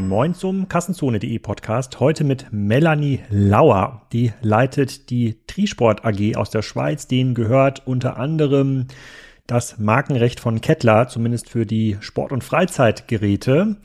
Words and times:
Moin 0.00 0.08
Moin 0.08 0.34
zum 0.34 0.66
Kassenzone.de 0.66 1.38
Podcast. 1.40 2.00
Heute 2.00 2.24
mit 2.24 2.46
Melanie 2.52 3.20
Lauer. 3.28 4.06
Die 4.14 4.32
leitet 4.40 5.10
die 5.10 5.36
Trisport 5.46 6.06
AG 6.06 6.36
aus 6.36 6.48
der 6.48 6.62
Schweiz. 6.62 7.06
Denen 7.06 7.34
gehört 7.34 7.86
unter 7.86 8.16
anderem 8.16 8.86
das 9.46 9.78
Markenrecht 9.78 10.40
von 10.40 10.62
Kettler, 10.62 11.08
zumindest 11.08 11.50
für 11.50 11.66
die 11.66 11.98
Sport- 12.00 12.32
und 12.32 12.42
Freizeitgeräte. 12.42 13.76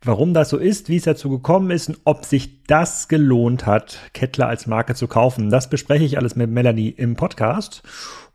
Warum 0.00 0.32
das 0.32 0.50
so 0.50 0.58
ist, 0.58 0.88
wie 0.88 0.96
es 0.96 1.04
dazu 1.04 1.28
gekommen 1.28 1.72
ist 1.72 1.88
und 1.88 1.98
ob 2.04 2.24
sich 2.24 2.62
das 2.68 3.08
gelohnt 3.08 3.66
hat, 3.66 3.98
Kettler 4.12 4.46
als 4.46 4.68
Marke 4.68 4.94
zu 4.94 5.08
kaufen, 5.08 5.50
das 5.50 5.68
bespreche 5.68 6.04
ich 6.04 6.18
alles 6.18 6.36
mit 6.36 6.50
Melanie 6.50 6.90
im 6.90 7.16
Podcast. 7.16 7.82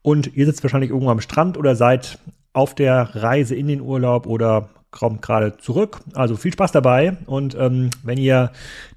Und 0.02 0.36
ihr 0.36 0.46
sitzt 0.46 0.64
wahrscheinlich 0.64 0.90
irgendwo 0.90 1.12
am 1.12 1.22
Strand 1.22 1.58
oder 1.58 1.78
seid 1.78 2.20
auf 2.52 2.76
der 2.76 3.16
Reise 3.16 3.56
in 3.56 3.68
den 3.68 3.80
Urlaub 3.80 4.28
oder 4.28 4.68
kommt 4.92 5.22
gerade 5.22 5.58
zurück. 5.58 6.00
Also 6.14 6.36
viel 6.36 6.54
Spaß 6.54 6.72
dabei. 6.72 7.18
Und 7.26 7.56
ähm, 7.56 7.90
wenn 8.04 8.18
ihr 8.18 8.52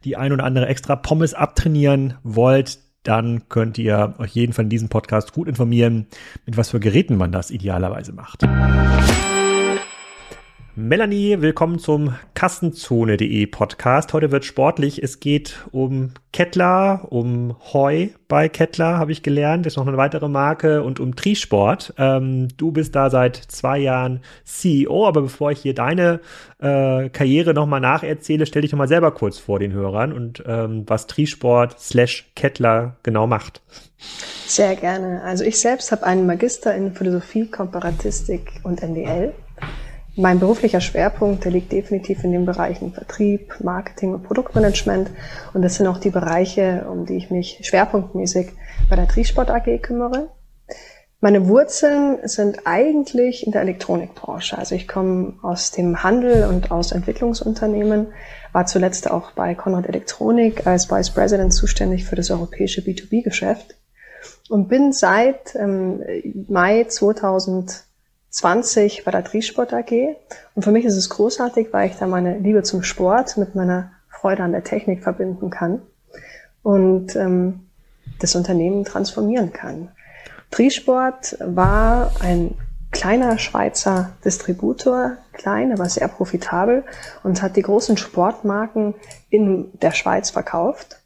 die 0.05 0.17
ein 0.17 0.33
oder 0.33 0.45
andere 0.45 0.67
extra 0.67 0.97
Pommes 0.97 1.35
abtrainieren 1.35 2.15
wollt, 2.23 2.79
dann 3.03 3.49
könnt 3.49 3.79
ihr 3.79 4.15
euch 4.19 4.33
jeden 4.33 4.53
von 4.53 4.69
diesem 4.69 4.89
Podcast 4.89 5.33
gut 5.33 5.49
informieren, 5.49 6.07
mit 6.47 6.57
was 6.57 6.71
für 6.71 6.81
Geräten 6.81 7.17
man 7.17 7.33
das 7.33 7.51
idealerweise 7.51 8.13
macht. 8.13 8.43
Melanie, 10.75 11.43
willkommen 11.43 11.79
zum 11.79 12.15
Kassenzone.de 12.33 13.45
Podcast. 13.45 14.15
Heute 14.15 14.31
wird 14.31 14.47
sportlich. 14.47 15.03
Es 15.03 15.21
geht 15.21 15.67
um 15.71 16.13
Kettler, 16.33 17.09
um 17.11 17.57
Heu 17.75 18.09
bei 18.27 18.49
Kettler, 18.49 18.97
habe 18.97 19.13
ich 19.13 19.23
gelernt. 19.23 19.67
Das 19.67 19.75
ist 19.75 19.77
noch 19.77 19.87
eine 19.87 19.99
weitere 19.99 20.31
Marke 20.31 20.83
und 20.83 20.99
um 20.99 21.15
Trisport. 21.15 21.93
Ähm, 21.99 22.49
du 22.57 22.73
bist 22.73 22.95
da 22.95 23.11
seit 23.11 23.37
zwei 23.37 23.81
Jahren 23.81 24.23
CEO, 24.45 25.07
aber 25.07 25.21
bevor 25.21 25.51
ich 25.51 25.61
hier 25.61 25.75
deine 25.75 26.21
äh, 26.59 27.11
Karriere 27.11 27.53
nochmal 27.53 27.81
nacherzähle, 27.81 28.47
stell 28.47 28.63
dich 28.63 28.73
nochmal 28.73 28.89
selber 28.89 29.11
kurz 29.11 29.39
vor 29.39 29.59
den 29.59 29.75
Hörern 29.75 30.11
und 30.11 30.43
ähm, 30.47 30.85
was 30.87 31.07
Trisport 31.07 31.79
slash 31.81 32.31
Kettler 32.35 32.97
genau 33.03 33.27
macht. 33.27 33.61
Sehr 34.47 34.75
gerne. 34.77 35.21
Also 35.23 35.45
ich 35.45 35.61
selbst 35.61 35.93
habe 35.93 36.05
einen 36.05 36.25
Magister 36.25 36.75
in 36.75 36.95
Philosophie, 36.95 37.47
Komparatistik 37.51 38.53
und 38.63 38.83
NDL 38.83 39.35
mein 40.17 40.39
beruflicher 40.39 40.81
Schwerpunkt, 40.81 41.45
der 41.45 41.53
liegt 41.53 41.73
definitiv 41.73 42.23
in 42.25 42.33
den 42.33 42.45
Bereichen 42.45 42.93
Vertrieb, 42.93 43.55
Marketing 43.61 44.15
und 44.15 44.25
Produktmanagement. 44.25 45.11
Und 45.55 45.63
das 45.63 45.77
sind 45.77 45.87
auch 45.87 45.99
die 45.99 46.11
Bereiche, 46.11 46.87
um 46.91 47.07
die 47.07 47.17
ich 47.17 47.31
mich 47.31 47.61
schwerpunktmäßig 47.63 48.53
bei 48.91 48.97
der 48.97 49.09
Triesport 49.09 49.51
AG 49.51 49.79
kümmere. 49.81 50.29
Meine 51.21 51.47
Wurzeln 51.47 52.19
sind 52.25 52.67
eigentlich 52.67 53.47
in 53.47 53.53
der 53.53 53.63
Elektronikbranche. 53.63 54.59
Also 54.59 54.75
ich 54.75 54.89
komme 54.89 55.35
aus 55.43 55.71
dem 55.71 56.03
Handel 56.03 56.49
und 56.49 56.73
aus 56.73 56.91
Entwicklungsunternehmen, 56.91 58.09
war 58.53 58.67
zuletzt 58.67 59.09
auch 59.09 59.31
bei 59.31 59.55
Konrad 59.55 59.87
Elektronik 59.87 60.67
als 60.67 60.91
Vice 60.91 61.11
President 61.11 61.55
zuständig 61.55 62.05
für 62.05 62.17
das 62.17 62.31
europäische 62.31 62.83
B2B-Geschäft 62.83 63.77
und 64.51 64.69
bin 64.69 64.93
seit 64.93 65.55
ähm, 65.55 66.03
Mai 66.49 66.85
2000 66.85 67.85
20 68.33 69.05
bei 69.05 69.11
der 69.11 69.25
Triesport 69.25 69.73
AG. 69.73 70.17
Und 70.55 70.63
für 70.63 70.73
mich 70.73 70.85
ist 70.85 70.97
es 70.97 71.11
großartig, 71.11 71.69
weil 71.73 71.91
ich 71.91 71.97
da 71.97 72.07
meine 72.07 72.39
Liebe 72.39 72.63
zum 72.63 72.83
Sport 72.83 73.37
mit 73.37 73.55
meiner 73.55 73.93
Freude 74.09 74.43
an 74.43 74.53
der 74.53 74.65
Technik 74.65 75.03
verbinden 75.03 75.51
kann 75.51 75.83
und 76.63 77.15
ähm, 77.15 77.69
das 78.19 78.35
Unternehmen 78.35 78.85
transformieren 78.85 79.53
kann. 79.53 79.91
Triesport 80.51 81.37
war 81.41 82.13
ein 82.21 82.55
kleiner 82.91 83.39
Schweizer 83.39 84.11
Distributor, 84.25 85.17
klein, 85.33 85.73
aber 85.73 85.89
sehr 85.89 86.09
profitabel 86.09 86.85
und 87.23 87.43
hat 87.43 87.57
die 87.57 87.63
großen 87.63 87.97
Sportmarken 87.97 88.95
in 89.31 89.71
der 89.81 89.93
Schweiz 89.93 90.31
verkauft. 90.31 91.01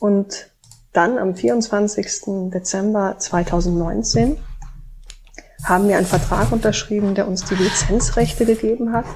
Und 0.00 0.50
dann 0.92 1.18
am 1.18 1.34
24. 1.34 2.50
Dezember 2.52 3.16
2019 3.18 4.38
haben 5.64 5.88
wir 5.88 5.96
einen 5.96 6.06
Vertrag 6.06 6.52
unterschrieben, 6.52 7.14
der 7.14 7.28
uns 7.28 7.44
die 7.44 7.54
Lizenzrechte 7.54 8.46
gegeben 8.46 8.92
hat 8.92 9.06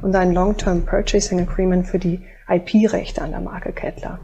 und 0.00 0.14
ein 0.16 0.32
Long-Term 0.32 0.84
Purchasing 0.84 1.40
Agreement 1.40 1.86
für 1.86 1.98
die 1.98 2.20
IP-Rechte 2.48 3.22
an 3.22 3.30
der 3.30 3.40
Marke 3.40 3.72
Kettler. 3.72 4.18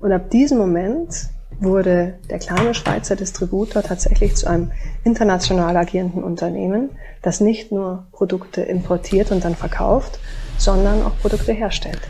Und 0.00 0.12
ab 0.12 0.30
diesem 0.30 0.58
Moment 0.58 1.28
wurde 1.60 2.14
der 2.30 2.38
kleine 2.38 2.72
Schweizer 2.74 3.16
Distributor 3.16 3.82
tatsächlich 3.82 4.34
zu 4.34 4.48
einem 4.48 4.72
international 5.04 5.76
agierenden 5.76 6.24
Unternehmen, 6.24 6.90
das 7.22 7.40
nicht 7.40 7.70
nur 7.70 8.06
Produkte 8.12 8.62
importiert 8.62 9.30
und 9.30 9.44
dann 9.44 9.54
verkauft, 9.54 10.18
sondern 10.56 11.02
auch 11.02 11.18
Produkte 11.18 11.52
herstellt. 11.52 12.00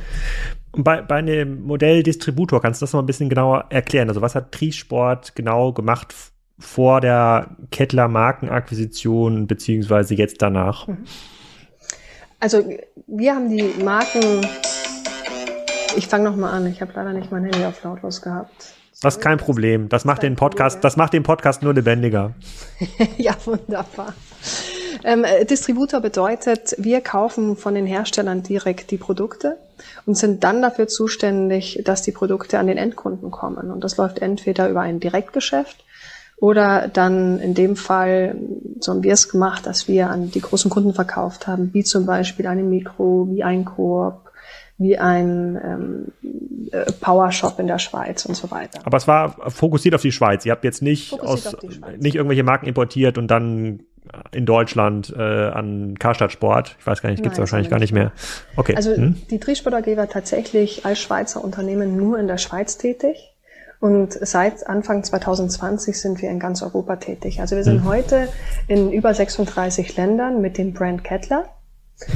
Bei, 0.73 1.03
bei 1.03 1.17
einem 1.17 1.63
Modell 1.63 2.05
Distributor 2.05 2.63
kannst 2.63 2.81
du 2.81 2.85
das 2.85 2.93
noch 2.93 3.01
ein 3.01 3.07
bisschen 3.07 3.29
genauer 3.29 3.67
erklären? 3.71 4.09
Also 4.09 4.21
was 4.21 4.37
hat 4.37 4.53
Triesport 4.53 5.35
genau 5.35 5.73
gemacht 5.73 6.15
vor 6.61 7.01
der 7.01 7.57
Kettler 7.73 8.07
Markenakquisition 8.07 9.47
beziehungsweise 9.47 10.15
jetzt 10.15 10.41
danach? 10.43 10.87
Mhm. 10.87 11.05
Also 12.39 12.65
wir 13.07 13.35
haben 13.35 13.51
die 13.51 13.63
Marken. 13.83 14.47
Ich 15.97 16.07
fange 16.07 16.25
noch 16.25 16.37
mal 16.37 16.51
an. 16.51 16.67
Ich 16.67 16.81
habe 16.81 16.93
leider 16.95 17.13
nicht 17.13 17.33
mein 17.33 17.45
Handy 17.45 17.65
auf 17.65 17.83
lautlos 17.83 18.23
gehabt. 18.23 18.75
Das 19.03 19.17
ist 19.17 19.23
kein 19.23 19.39
Problem. 19.39 19.89
Das 19.89 20.05
macht 20.05 20.23
den 20.23 20.37
Podcast, 20.37 20.85
das 20.85 20.97
macht 20.97 21.15
den 21.15 21.23
Podcast 21.23 21.63
nur 21.63 21.73
lebendiger. 21.73 22.35
ja, 23.17 23.35
wunderbar. 23.47 24.13
Ähm, 25.05 25.25
äh, 25.25 25.47
Distributor 25.47 26.01
bedeutet, 26.01 26.75
wir 26.77 27.01
kaufen 27.01 27.57
von 27.57 27.75
den 27.75 27.87
Herstellern 27.87 28.43
direkt 28.43 28.91
die 28.91 28.99
Produkte 28.99 29.57
und 30.05 30.17
sind 30.17 30.45
dann 30.45 30.61
dafür 30.61 30.89
zuständig, 30.89 31.81
dass 31.85 32.03
die 32.03 32.13
Produkte 32.13 32.59
an 32.59 32.67
den 32.67 32.77
Endkunden 32.77 33.31
kommen. 33.31 33.71
Und 33.71 33.83
das 33.83 33.97
läuft 33.97 34.19
entweder 34.19 34.69
über 34.69 34.83
ein 34.83 35.01
Direktgeschäft 35.01 35.85
oder 36.41 36.89
dann 36.89 37.39
in 37.39 37.55
dem 37.55 37.77
Fall, 37.77 38.35
so 38.81 38.93
haben 38.93 39.03
wir 39.03 39.13
es 39.13 39.29
gemacht, 39.29 39.67
dass 39.67 39.89
wir 39.89 40.09
an 40.09 40.31
die 40.31 40.41
großen 40.41 40.71
Kunden 40.71 40.95
verkauft 40.95 41.47
haben, 41.47 41.73
wie 41.75 41.85
zum 41.85 42.07
Beispiel 42.07 42.47
eine 42.47 42.63
Mikro, 42.63 43.29
wie 43.31 43.45
ein 43.45 43.67
Coop, 43.67 44.31
wie 44.79 44.97
ein 44.97 45.61
ähm, 45.63 46.07
äh, 46.73 46.91
Powershop 46.93 47.59
in 47.59 47.67
der 47.67 47.79
Schweiz 47.79 48.25
und 48.25 48.35
so 48.35 48.51
weiter. 48.51 48.81
Aber 48.85 48.97
es 48.97 49.07
war 49.07 49.51
fokussiert 49.51 49.95
auf 49.95 50.01
die 50.01 50.13
Schweiz. 50.13 50.47
Ihr 50.47 50.53
habt 50.53 50.65
jetzt 50.65 50.81
nicht 50.81 51.21
aus 51.21 51.55
nicht 51.99 52.15
irgendwelche 52.15 52.43
Marken 52.43 52.67
importiert 52.67 53.19
und 53.19 53.31
dann 53.31 53.81
in 54.33 54.47
Deutschland 54.47 55.15
äh, 55.15 55.21
an 55.21 55.99
Karstadt 55.99 56.33
Sport. 56.33 56.77
Ich 56.81 56.87
weiß 56.87 57.03
gar 57.03 57.11
nicht, 57.11 57.23
gibt 57.23 57.35
es 57.35 57.39
wahrscheinlich 57.39 57.71
gar 57.71 57.79
nicht 57.79 57.93
mehr. 57.93 58.13
Okay. 58.57 58.75
Also 58.75 58.97
hm? 58.97 59.17
die 59.31 59.39
Triesport 59.39 59.75
AG 59.75 59.97
war 59.99 60.09
tatsächlich 60.09 60.87
als 60.87 60.99
Schweizer 60.99 61.45
Unternehmen 61.45 61.97
nur 61.97 62.19
in 62.19 62.27
der 62.27 62.39
Schweiz 62.39 62.79
tätig. 62.79 63.30
Und 63.81 64.13
seit 64.13 64.67
Anfang 64.69 65.03
2020 65.03 65.99
sind 65.99 66.21
wir 66.21 66.31
in 66.31 66.39
ganz 66.39 66.63
Europa 66.63 66.97
tätig. 66.97 67.41
Also 67.41 67.57
wir 67.57 67.65
sind 67.65 67.83
mhm. 67.83 67.89
heute 67.89 68.29
in 68.69 68.93
über 68.93 69.15
36 69.15 69.97
Ländern 69.97 70.43
mit 70.43 70.59
dem 70.59 70.75
Brand 70.75 71.03
Kettler. 71.03 71.47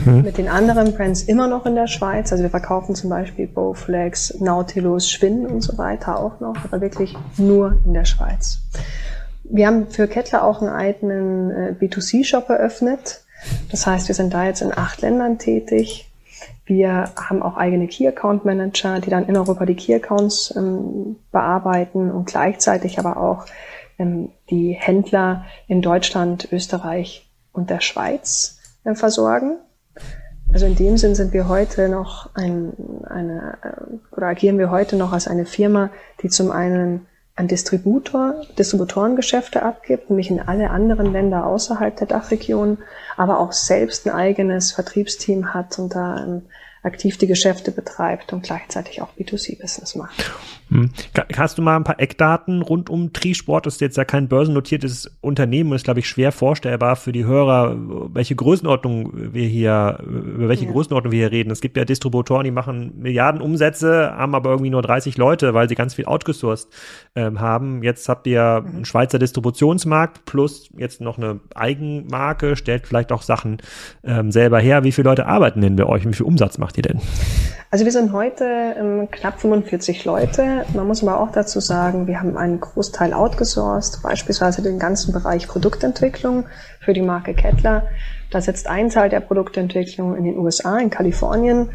Mhm. 0.04 0.22
Mit 0.22 0.38
den 0.38 0.48
anderen 0.48 0.94
Brands 0.94 1.22
immer 1.22 1.46
noch 1.46 1.66
in 1.66 1.74
der 1.74 1.86
Schweiz. 1.86 2.32
Also 2.32 2.42
wir 2.42 2.50
verkaufen 2.50 2.94
zum 2.94 3.10
Beispiel 3.10 3.46
Bowflex, 3.46 4.40
Nautilus, 4.40 5.10
Schwinn 5.10 5.46
und 5.46 5.62
so 5.62 5.76
weiter 5.76 6.18
auch 6.18 6.40
noch, 6.40 6.56
aber 6.64 6.80
wirklich 6.80 7.14
nur 7.36 7.80
in 7.84 7.94
der 7.94 8.04
Schweiz. 8.04 8.58
Wir 9.44 9.66
haben 9.66 9.88
für 9.88 10.06
Kettler 10.08 10.44
auch 10.44 10.62
einen 10.62 10.70
eigenen 10.70 11.50
äh, 11.50 11.74
B2C-Shop 11.78 12.48
eröffnet. 12.48 13.24
Das 13.70 13.86
heißt, 13.86 14.08
wir 14.08 14.14
sind 14.14 14.32
da 14.32 14.44
jetzt 14.44 14.62
in 14.62 14.72
acht 14.72 15.02
Ländern 15.02 15.38
tätig 15.38 16.10
wir 16.66 17.12
haben 17.16 17.42
auch 17.42 17.56
eigene 17.56 17.86
Key 17.88 18.06
Account 18.08 18.44
Manager, 18.44 19.00
die 19.00 19.10
dann 19.10 19.26
in 19.26 19.36
Europa 19.36 19.66
die 19.66 19.74
Key 19.74 19.94
Accounts 19.94 20.54
ähm, 20.56 21.16
bearbeiten 21.30 22.10
und 22.10 22.26
gleichzeitig 22.26 22.98
aber 22.98 23.18
auch 23.18 23.44
ähm, 23.98 24.30
die 24.50 24.72
Händler 24.72 25.44
in 25.68 25.82
Deutschland, 25.82 26.48
Österreich 26.52 27.30
und 27.52 27.70
der 27.70 27.80
Schweiz 27.80 28.58
äh, 28.84 28.94
versorgen. 28.94 29.58
Also 30.52 30.66
in 30.66 30.76
dem 30.76 30.96
Sinn 30.96 31.14
sind 31.14 31.32
wir 31.32 31.48
heute 31.48 31.88
noch 31.88 32.34
ein, 32.34 32.72
eine, 33.08 33.58
äh, 33.62 34.16
oder 34.16 34.28
agieren 34.28 34.58
wir 34.58 34.70
heute 34.70 34.96
noch 34.96 35.12
als 35.12 35.28
eine 35.28 35.46
Firma, 35.46 35.90
die 36.22 36.28
zum 36.28 36.50
einen 36.50 37.06
ein 37.36 37.48
Distributor, 37.48 38.46
Distributorengeschäfte 38.58 39.62
abgibt, 39.62 40.08
nämlich 40.08 40.30
in 40.30 40.40
alle 40.40 40.70
anderen 40.70 41.12
Länder 41.12 41.46
außerhalb 41.46 41.96
der 41.96 42.06
Dachregion, 42.06 42.78
aber 43.16 43.40
auch 43.40 43.52
selbst 43.52 44.06
ein 44.06 44.12
eigenes 44.12 44.72
Vertriebsteam 44.72 45.52
hat 45.52 45.78
und 45.78 45.94
da 45.94 46.14
ein 46.14 46.42
aktiv 46.84 47.18
die 47.18 47.26
Geschäfte 47.26 47.72
betreibt 47.72 48.32
und 48.32 48.44
gleichzeitig 48.44 49.02
auch 49.02 49.08
B2C-Business 49.18 49.96
macht. 49.96 50.30
Hm. 50.70 50.90
Hast 51.36 51.58
du 51.58 51.62
mal 51.62 51.76
ein 51.76 51.84
paar 51.84 52.00
Eckdaten 52.00 52.62
rund 52.62 52.88
um 52.88 53.12
Trisport? 53.12 53.66
Das 53.66 53.74
ist 53.74 53.80
jetzt 53.80 53.96
ja 53.96 54.04
kein 54.04 54.28
börsennotiertes 54.28 55.10
Unternehmen 55.20 55.70
und 55.70 55.76
ist, 55.76 55.84
glaube 55.84 56.00
ich, 56.00 56.08
schwer 56.08 56.32
vorstellbar 56.32 56.96
für 56.96 57.12
die 57.12 57.24
Hörer, 57.24 57.76
welche 58.14 58.34
Größenordnung 58.34 59.12
wir 59.34 59.46
hier, 59.46 59.98
über 60.02 60.48
welche 60.48 60.64
ja. 60.64 60.72
Größenordnung 60.72 61.12
wir 61.12 61.20
hier 61.20 61.32
reden. 61.32 61.50
Es 61.50 61.60
gibt 61.60 61.76
ja 61.76 61.84
Distributoren, 61.84 62.44
die 62.44 62.50
machen 62.50 62.92
Milliarden 62.98 63.40
Umsätze, 63.40 64.12
haben 64.16 64.34
aber 64.34 64.50
irgendwie 64.50 64.70
nur 64.70 64.82
30 64.82 65.18
Leute, 65.18 65.54
weil 65.54 65.68
sie 65.68 65.74
ganz 65.74 65.94
viel 65.94 66.06
outgesourced 66.06 66.68
ähm, 67.14 67.40
haben. 67.40 67.82
Jetzt 67.82 68.08
habt 68.08 68.26
ihr 68.26 68.62
mhm. 68.64 68.76
einen 68.76 68.84
Schweizer 68.84 69.18
Distributionsmarkt 69.18 70.24
plus 70.24 70.70
jetzt 70.76 71.00
noch 71.00 71.18
eine 71.18 71.40
Eigenmarke, 71.54 72.56
stellt 72.56 72.86
vielleicht 72.86 73.12
auch 73.12 73.22
Sachen 73.22 73.58
ähm, 74.02 74.32
selber 74.32 74.60
her. 74.60 74.84
Wie 74.84 74.92
viele 74.92 75.10
Leute 75.10 75.26
arbeiten 75.26 75.60
denn 75.60 75.76
bei 75.76 75.84
euch 75.84 76.06
und 76.06 76.12
wie 76.12 76.16
viel 76.16 76.26
Umsatz 76.26 76.58
macht 76.58 76.76
ihr 76.78 76.82
denn? 76.82 77.00
Also 77.74 77.86
wir 77.86 77.90
sind 77.90 78.12
heute 78.12 78.44
ähm, 78.78 79.08
knapp 79.10 79.40
45 79.40 80.04
Leute. 80.04 80.64
Man 80.74 80.86
muss 80.86 81.02
aber 81.02 81.18
auch 81.18 81.32
dazu 81.32 81.58
sagen, 81.58 82.06
wir 82.06 82.20
haben 82.20 82.36
einen 82.36 82.60
Großteil 82.60 83.12
outgesourced, 83.12 84.00
beispielsweise 84.00 84.62
den 84.62 84.78
ganzen 84.78 85.12
Bereich 85.12 85.48
Produktentwicklung 85.48 86.44
für 86.78 86.92
die 86.92 87.02
Marke 87.02 87.34
Kettler. 87.34 87.88
Da 88.30 88.40
sitzt 88.40 88.68
ein 88.68 88.90
Teil 88.90 89.08
der 89.08 89.18
Produktentwicklung 89.18 90.14
in 90.14 90.22
den 90.22 90.38
USA, 90.38 90.78
in 90.78 90.88
Kalifornien, 90.88 91.70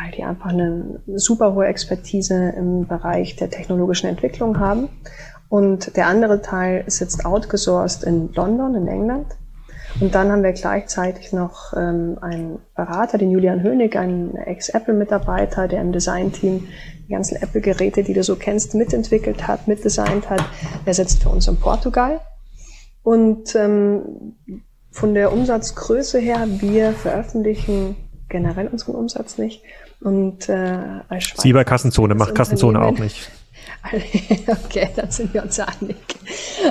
weil 0.00 0.12
die 0.16 0.24
einfach 0.24 0.48
eine 0.48 1.02
super 1.16 1.52
hohe 1.52 1.66
Expertise 1.66 2.54
im 2.56 2.86
Bereich 2.86 3.36
der 3.36 3.50
technologischen 3.50 4.06
Entwicklung 4.06 4.58
haben. 4.58 4.88
Und 5.50 5.98
der 5.98 6.06
andere 6.06 6.40
Teil 6.40 6.84
sitzt 6.86 7.26
outgesourced 7.26 8.04
in 8.04 8.32
London, 8.32 8.74
in 8.74 8.88
England. 8.88 9.26
Und 10.00 10.14
dann 10.14 10.32
haben 10.32 10.42
wir 10.42 10.52
gleichzeitig 10.52 11.32
noch 11.32 11.74
ähm, 11.76 12.18
einen 12.20 12.58
Berater, 12.74 13.18
den 13.18 13.30
Julian 13.30 13.62
Hönig, 13.62 13.96
einen 13.96 14.36
Ex-Apple-Mitarbeiter, 14.36 15.68
der 15.68 15.80
im 15.80 15.92
Design-Team 15.92 16.66
die 17.06 17.12
ganzen 17.12 17.36
Apple-Geräte, 17.36 18.02
die 18.02 18.14
du 18.14 18.22
so 18.22 18.36
kennst, 18.36 18.74
mitentwickelt 18.74 19.46
hat, 19.46 19.68
mitdesignt 19.68 20.30
hat. 20.30 20.44
Der 20.86 20.94
sitzt 20.94 21.22
für 21.22 21.28
uns 21.28 21.46
in 21.46 21.56
Portugal. 21.58 22.20
Und 23.02 23.54
ähm, 23.54 24.34
von 24.90 25.14
der 25.14 25.32
Umsatzgröße 25.32 26.18
her, 26.18 26.46
wir 26.48 26.92
veröffentlichen 26.92 27.96
generell 28.28 28.68
unseren 28.68 28.94
Umsatz 28.94 29.38
nicht. 29.38 29.62
Und 30.00 30.48
äh, 30.48 30.78
als 31.08 31.24
Schweiz 31.24 31.42
Sie 31.42 31.52
bei 31.52 31.64
Kassenzone, 31.64 32.14
macht 32.14 32.34
Kassenzone 32.34 32.80
auch 32.82 32.98
nicht. 32.98 33.30
Okay, 34.64 34.88
dann 34.96 35.10
sind 35.10 35.34
wir 35.34 35.42
uns 35.42 35.58
einig. 35.58 35.96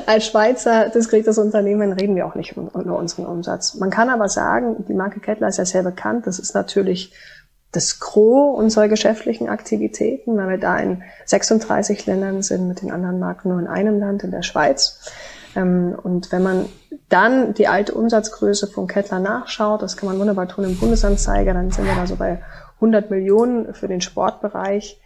Als 0.06 0.26
Schweizer 0.26 0.90
diskretes 0.90 1.38
Unternehmen 1.38 1.92
reden 1.94 2.16
wir 2.16 2.26
auch 2.26 2.36
nicht 2.36 2.54
über 2.54 2.96
unseren 2.98 3.26
Umsatz. 3.26 3.76
Man 3.76 3.90
kann 3.90 4.10
aber 4.10 4.30
sagen, 4.30 4.86
die 4.88 4.94
Marke 4.94 5.20
Kettler 5.20 5.50
ist 5.50 5.58
ja 5.58 5.66
sehr 5.66 5.84
bekannt. 5.84 6.28
Das 6.28 6.40
ist 6.40 6.56
natürlich 6.56 7.14
das 7.72 8.00
Gros 8.00 8.58
unserer 8.58 8.88
geschäftlichen 8.88 9.50
Aktivitäten, 9.50 10.38
weil 10.38 10.50
wir 10.50 10.58
da 10.58 10.78
in 10.78 11.04
36 11.26 12.06
Ländern 12.06 12.42
sind, 12.42 12.68
mit 12.68 12.82
den 12.82 12.92
anderen 12.92 13.20
Marken 13.20 13.50
nur 13.50 13.60
in 13.60 13.68
einem 13.68 14.00
Land, 14.00 14.24
in 14.24 14.32
der 14.32 14.44
Schweiz. 14.44 15.10
Ähm, 15.56 15.98
und 16.02 16.32
wenn 16.32 16.44
man 16.44 16.66
dann 17.10 17.54
die 17.54 17.68
alte 17.68 17.94
Umsatzgröße 17.94 18.68
von 18.68 18.88
Kettler 18.88 19.20
nachschaut, 19.20 19.82
das 19.82 19.98
kann 19.98 20.08
man 20.08 20.20
wunderbar 20.20 20.48
tun 20.48 20.66
im 20.66 20.78
Bundesanzeiger, 20.78 21.54
dann 21.54 21.72
sind 21.72 21.86
wir 21.86 21.96
da 21.96 22.08
so 22.08 22.16
bei 22.16 22.42
100 22.76 23.12
Millionen 23.12 23.74
für 23.74 23.88
den 23.88 24.02
Sportbereich. 24.02 25.01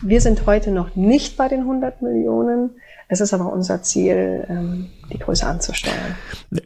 Wir 0.00 0.20
sind 0.20 0.46
heute 0.46 0.70
noch 0.70 0.96
nicht 0.96 1.36
bei 1.36 1.48
den 1.48 1.60
100 1.60 2.02
Millionen. 2.02 2.70
Es 3.08 3.20
ist 3.20 3.34
aber 3.34 3.52
unser 3.52 3.82
Ziel, 3.82 4.46
ähm, 4.48 4.90
die 5.12 5.18
Größe 5.18 5.46
anzusteuern. 5.46 6.16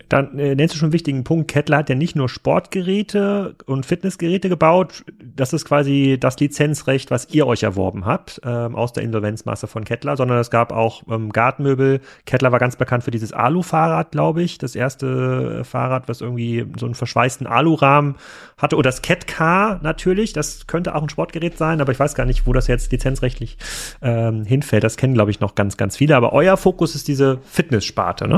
Dann 0.08 0.38
äh, 0.38 0.54
nennst 0.54 0.74
du 0.74 0.78
schon 0.78 0.86
einen 0.86 0.92
wichtigen 0.92 1.24
Punkt. 1.24 1.48
Kettler 1.48 1.78
hat 1.78 1.88
ja 1.88 1.94
nicht 1.94 2.16
nur 2.16 2.28
Sportgeräte 2.28 3.54
und 3.66 3.86
Fitnessgeräte 3.86 4.48
gebaut. 4.48 5.04
Das 5.20 5.52
ist 5.52 5.64
quasi 5.64 6.16
das 6.18 6.38
Lizenzrecht, 6.38 7.10
was 7.10 7.28
ihr 7.30 7.46
euch 7.46 7.62
erworben 7.62 8.06
habt 8.06 8.40
ähm, 8.44 8.74
aus 8.74 8.92
der 8.92 9.02
Insolvenzmasse 9.02 9.66
von 9.66 9.84
Kettler, 9.84 10.16
sondern 10.16 10.38
es 10.38 10.50
gab 10.50 10.72
auch 10.72 11.02
ähm, 11.10 11.32
Gartenmöbel. 11.32 12.00
Kettler 12.24 12.52
war 12.52 12.58
ganz 12.58 12.76
bekannt 12.76 13.04
für 13.04 13.10
dieses 13.10 13.32
Alu-Fahrrad, 13.32 14.12
glaube 14.12 14.42
ich. 14.42 14.58
Das 14.58 14.74
erste 14.74 15.64
Fahrrad, 15.64 16.08
was 16.08 16.20
irgendwie 16.20 16.66
so 16.78 16.86
einen 16.86 16.94
verschweißten 16.94 17.46
Alurahmen 17.46 18.16
hatte. 18.56 18.76
Oder 18.76 18.90
das 18.90 19.02
Cat-Car 19.02 19.80
natürlich. 19.82 20.32
Das 20.32 20.66
könnte 20.66 20.94
auch 20.94 21.02
ein 21.02 21.08
Sportgerät 21.08 21.58
sein, 21.58 21.80
aber 21.80 21.92
ich 21.92 21.98
weiß 21.98 22.14
gar 22.14 22.26
nicht, 22.26 22.46
wo 22.46 22.52
das 22.52 22.66
jetzt 22.66 22.92
lizenzrechtlich 22.92 23.58
ähm, 24.02 24.44
hinfällt. 24.44 24.84
Das 24.84 24.96
kennen, 24.96 25.14
glaube 25.14 25.30
ich, 25.30 25.40
noch 25.40 25.54
ganz, 25.54 25.76
ganz 25.76 25.96
viele. 25.96 26.16
Aber 26.16 26.32
euer 26.32 26.56
Fokus 26.56 26.94
ist 26.94 27.08
diese 27.08 27.38
Fitnesssparte, 27.44 28.28
ne? 28.28 28.35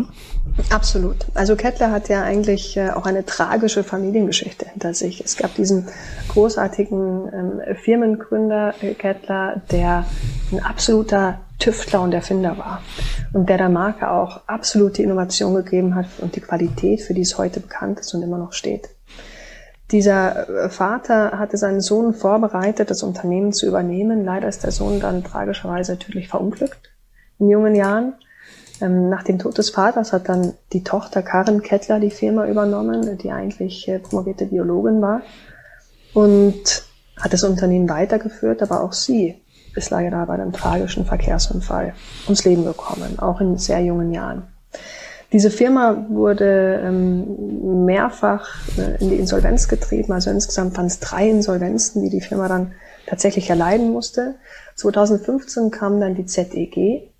Absolut. 0.71 1.27
Also 1.35 1.57
Kettler 1.57 1.91
hat 1.91 2.09
ja 2.09 2.23
eigentlich 2.23 2.77
äh, 2.77 2.91
auch 2.91 3.07
eine 3.07 3.25
tragische 3.25 3.85
Familiengeschichte 3.85 4.67
hinter 4.69 4.93
sich. 4.93 5.25
Es 5.25 5.37
gab 5.37 5.55
diesen 5.55 5.87
großartigen 6.29 7.33
ähm, 7.33 7.77
Firmengründer 7.77 8.75
äh, 8.81 8.95
Kettler, 8.95 9.63
der 9.71 10.05
ein 10.51 10.63
absoluter 10.63 11.41
Tüftler 11.59 12.03
und 12.03 12.13
Erfinder 12.13 12.59
war 12.59 12.83
und 13.33 13.49
der 13.49 13.59
der 13.59 13.69
Marke 13.69 14.11
auch 14.11 14.41
absolute 14.47 15.03
Innovation 15.03 15.55
gegeben 15.55 15.95
hat 15.95 16.07
und 16.21 16.37
die 16.37 16.41
Qualität, 16.41 17.03
für 17.03 17.15
die 17.15 17.23
es 17.23 17.39
heute 17.39 17.61
bekannt 17.61 18.01
ist 18.01 18.15
und 18.15 18.23
immer 18.23 18.39
noch 18.39 18.53
steht. 18.53 18.89
Dieser 19.91 20.49
äh, 20.49 20.69
Vater 20.69 21.39
hatte 21.39 21.57
seinen 21.57 21.81
Sohn 21.81 22.15
vorbereitet, 22.15 22.91
das 22.91 23.03
Unternehmen 23.03 23.53
zu 23.53 23.67
übernehmen. 23.67 24.25
Leider 24.25 24.49
ist 24.49 24.65
der 24.65 24.73
Sohn 24.73 25.01
dann 25.01 25.25
tragischerweise 25.25 25.99
tödlich 25.99 26.29
verunglückt 26.29 26.91
in 27.39 27.49
jungen 27.49 27.75
Jahren. 27.75 28.15
Ähm, 28.81 29.09
nach 29.09 29.23
dem 29.23 29.39
Tod 29.39 29.59
des 29.59 29.71
Vaters 29.71 30.13
hat 30.13 30.29
dann 30.29 30.55
die 30.73 30.85
Tochter 30.85 31.23
Karen 31.23 31.63
Kettler 31.63 32.01
die 32.01 32.11
Firma 32.11 32.47
übernommen, 32.47 33.19
die 33.19 33.31
eigentlich 33.31 33.91
promovierte 34.03 34.47
Biologin 34.47 35.01
war 35.01 35.23
und 36.15 36.85
hat 37.21 37.33
das 37.33 37.43
Unternehmen 37.43 37.89
weitergeführt, 37.89 38.63
aber 38.63 38.83
auch 38.83 38.93
sie 38.93 39.37
ist 39.75 39.91
leider 39.91 40.25
bei 40.27 40.35
einem 40.35 40.53
tragischen 40.53 41.05
Verkehrsunfall 41.05 41.95
ums 42.25 42.45
Leben 42.45 42.65
gekommen, 42.65 43.19
auch 43.19 43.41
in 43.41 43.57
sehr 43.59 43.81
jungen 43.81 44.13
Jahren. 44.13 44.45
Diese 45.33 45.51
Firma 45.51 46.07
wurde 46.09 46.81
ähm, 46.83 47.85
mehrfach 47.85 48.49
äh, 48.79 49.03
in 49.03 49.11
die 49.11 49.17
Insolvenz 49.17 49.69
getrieben, 49.69 50.13
also 50.13 50.31
insgesamt 50.31 50.77
waren 50.77 50.87
es 50.87 51.01
drei 51.01 51.29
Insolvenzen, 51.29 52.03
die 52.03 52.11
die 52.11 52.23
Firma 52.23 52.49
dann 52.49 52.73
tatsächlich 53.07 53.51
erleiden 53.51 53.93
musste. 53.93 54.37
2015 54.77 55.71
kam 55.71 56.01
dann 56.01 56.15
die 56.15 56.25
ZEG, 56.25 57.11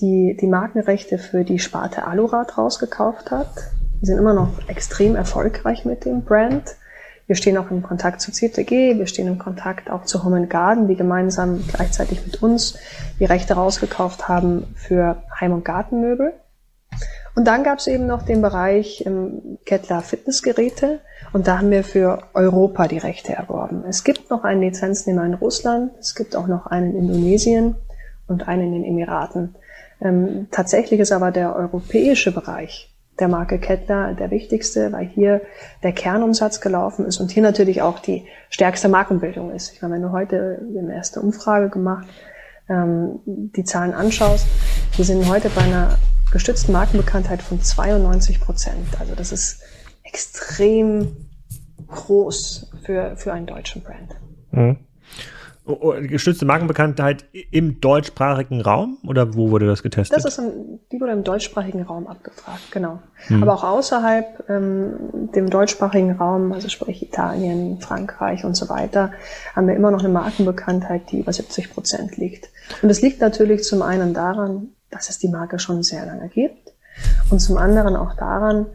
die 0.00 0.36
die 0.40 0.46
Markenrechte 0.46 1.18
für 1.18 1.44
die 1.44 1.58
Sparte 1.58 2.06
Alurad 2.06 2.56
rausgekauft 2.56 3.30
hat. 3.30 3.50
Die 4.00 4.06
sind 4.06 4.18
immer 4.18 4.34
noch 4.34 4.48
extrem 4.68 5.14
erfolgreich 5.14 5.84
mit 5.84 6.04
dem 6.04 6.22
Brand. 6.22 6.76
Wir 7.26 7.36
stehen 7.36 7.56
auch 7.58 7.70
im 7.70 7.82
Kontakt 7.82 8.20
zu 8.20 8.32
CTG, 8.32 8.98
wir 8.98 9.06
stehen 9.06 9.28
im 9.28 9.38
Kontakt 9.38 9.88
auch 9.88 10.04
zu 10.04 10.24
Home 10.24 10.48
Garden, 10.48 10.88
die 10.88 10.96
gemeinsam 10.96 11.62
gleichzeitig 11.72 12.26
mit 12.26 12.42
uns 12.42 12.76
die 13.20 13.24
Rechte 13.24 13.54
rausgekauft 13.54 14.28
haben 14.28 14.74
für 14.74 15.22
Heim- 15.38 15.52
und 15.52 15.64
Gartenmöbel. 15.64 16.32
Und 17.36 17.44
dann 17.44 17.62
gab 17.62 17.78
es 17.78 17.86
eben 17.86 18.06
noch 18.06 18.22
den 18.22 18.42
Bereich 18.42 19.06
im 19.06 19.58
Kettler 19.64 20.00
Fitnessgeräte 20.00 20.98
und 21.32 21.46
da 21.46 21.58
haben 21.58 21.70
wir 21.70 21.84
für 21.84 22.24
Europa 22.34 22.88
die 22.88 22.98
Rechte 22.98 23.32
erworben. 23.32 23.84
Es 23.88 24.02
gibt 24.02 24.30
noch 24.30 24.42
einen 24.42 24.62
Lizenznehmer 24.62 25.24
in 25.24 25.34
Russland, 25.34 25.92
es 26.00 26.16
gibt 26.16 26.34
auch 26.34 26.48
noch 26.48 26.66
einen 26.66 26.96
in 26.96 27.04
Indonesien 27.04 27.76
und 28.26 28.48
einen 28.48 28.62
in 28.62 28.72
den 28.72 28.84
Emiraten. 28.84 29.54
Ähm, 30.00 30.48
tatsächlich 30.50 31.00
ist 31.00 31.12
aber 31.12 31.30
der 31.30 31.54
europäische 31.54 32.32
Bereich 32.32 32.90
der 33.18 33.28
Marke 33.28 33.58
Kettler 33.58 34.14
der 34.14 34.30
wichtigste, 34.30 34.92
weil 34.92 35.06
hier 35.06 35.42
der 35.82 35.92
Kernumsatz 35.92 36.60
gelaufen 36.60 37.04
ist 37.04 37.20
und 37.20 37.30
hier 37.30 37.42
natürlich 37.42 37.82
auch 37.82 37.98
die 37.98 38.24
stärkste 38.48 38.88
Markenbildung 38.88 39.52
ist. 39.52 39.72
Ich 39.74 39.82
meine, 39.82 39.94
wenn 39.94 40.02
du 40.02 40.12
heute 40.12 40.60
eine 40.76 40.94
erste 40.94 41.20
Umfrage 41.20 41.68
gemacht, 41.68 42.06
ähm, 42.68 43.20
die 43.26 43.64
Zahlen 43.64 43.92
anschaust, 43.92 44.46
wir 44.96 45.04
sind 45.04 45.28
heute 45.28 45.50
bei 45.50 45.62
einer 45.62 45.98
gestützten 46.32 46.72
Markenbekanntheit 46.72 47.42
von 47.42 47.60
92 47.60 48.40
Prozent. 48.40 48.88
Also 48.98 49.14
das 49.14 49.32
ist 49.32 49.62
extrem 50.04 51.28
groß 51.88 52.70
für, 52.84 53.16
für 53.16 53.32
einen 53.32 53.46
deutschen 53.46 53.82
Brand. 53.82 54.16
Mhm. 54.52 54.78
Gestützte 55.76 56.44
Markenbekanntheit 56.44 57.24
im 57.50 57.80
deutschsprachigen 57.80 58.60
Raum 58.60 58.98
oder 59.06 59.34
wo 59.34 59.50
wurde 59.50 59.66
das 59.66 59.82
getestet? 59.82 60.16
Das 60.16 60.24
ist 60.24 60.38
im, 60.38 60.80
die 60.90 61.00
wurde 61.00 61.12
im 61.12 61.24
deutschsprachigen 61.24 61.82
Raum 61.82 62.06
abgefragt, 62.06 62.70
genau. 62.70 63.00
Hm. 63.26 63.42
Aber 63.42 63.54
auch 63.54 63.64
außerhalb 63.64 64.48
ähm, 64.48 65.30
dem 65.34 65.50
deutschsprachigen 65.50 66.12
Raum, 66.12 66.52
also 66.52 66.68
sprich 66.68 67.02
Italien, 67.02 67.80
Frankreich 67.80 68.44
und 68.44 68.56
so 68.56 68.68
weiter, 68.68 69.12
haben 69.54 69.66
wir 69.66 69.74
immer 69.74 69.90
noch 69.90 70.00
eine 70.00 70.08
Markenbekanntheit, 70.08 71.10
die 71.10 71.20
über 71.20 71.32
70 71.32 71.72
Prozent 71.72 72.16
liegt. 72.16 72.48
Und 72.82 72.90
es 72.90 73.02
liegt 73.02 73.20
natürlich 73.20 73.64
zum 73.64 73.82
einen 73.82 74.14
daran, 74.14 74.68
dass 74.90 75.08
es 75.08 75.18
die 75.18 75.28
Marke 75.28 75.58
schon 75.58 75.82
sehr 75.82 76.06
lange 76.06 76.28
gibt 76.28 76.72
und 77.30 77.40
zum 77.40 77.56
anderen 77.56 77.96
auch 77.96 78.14
daran, 78.14 78.66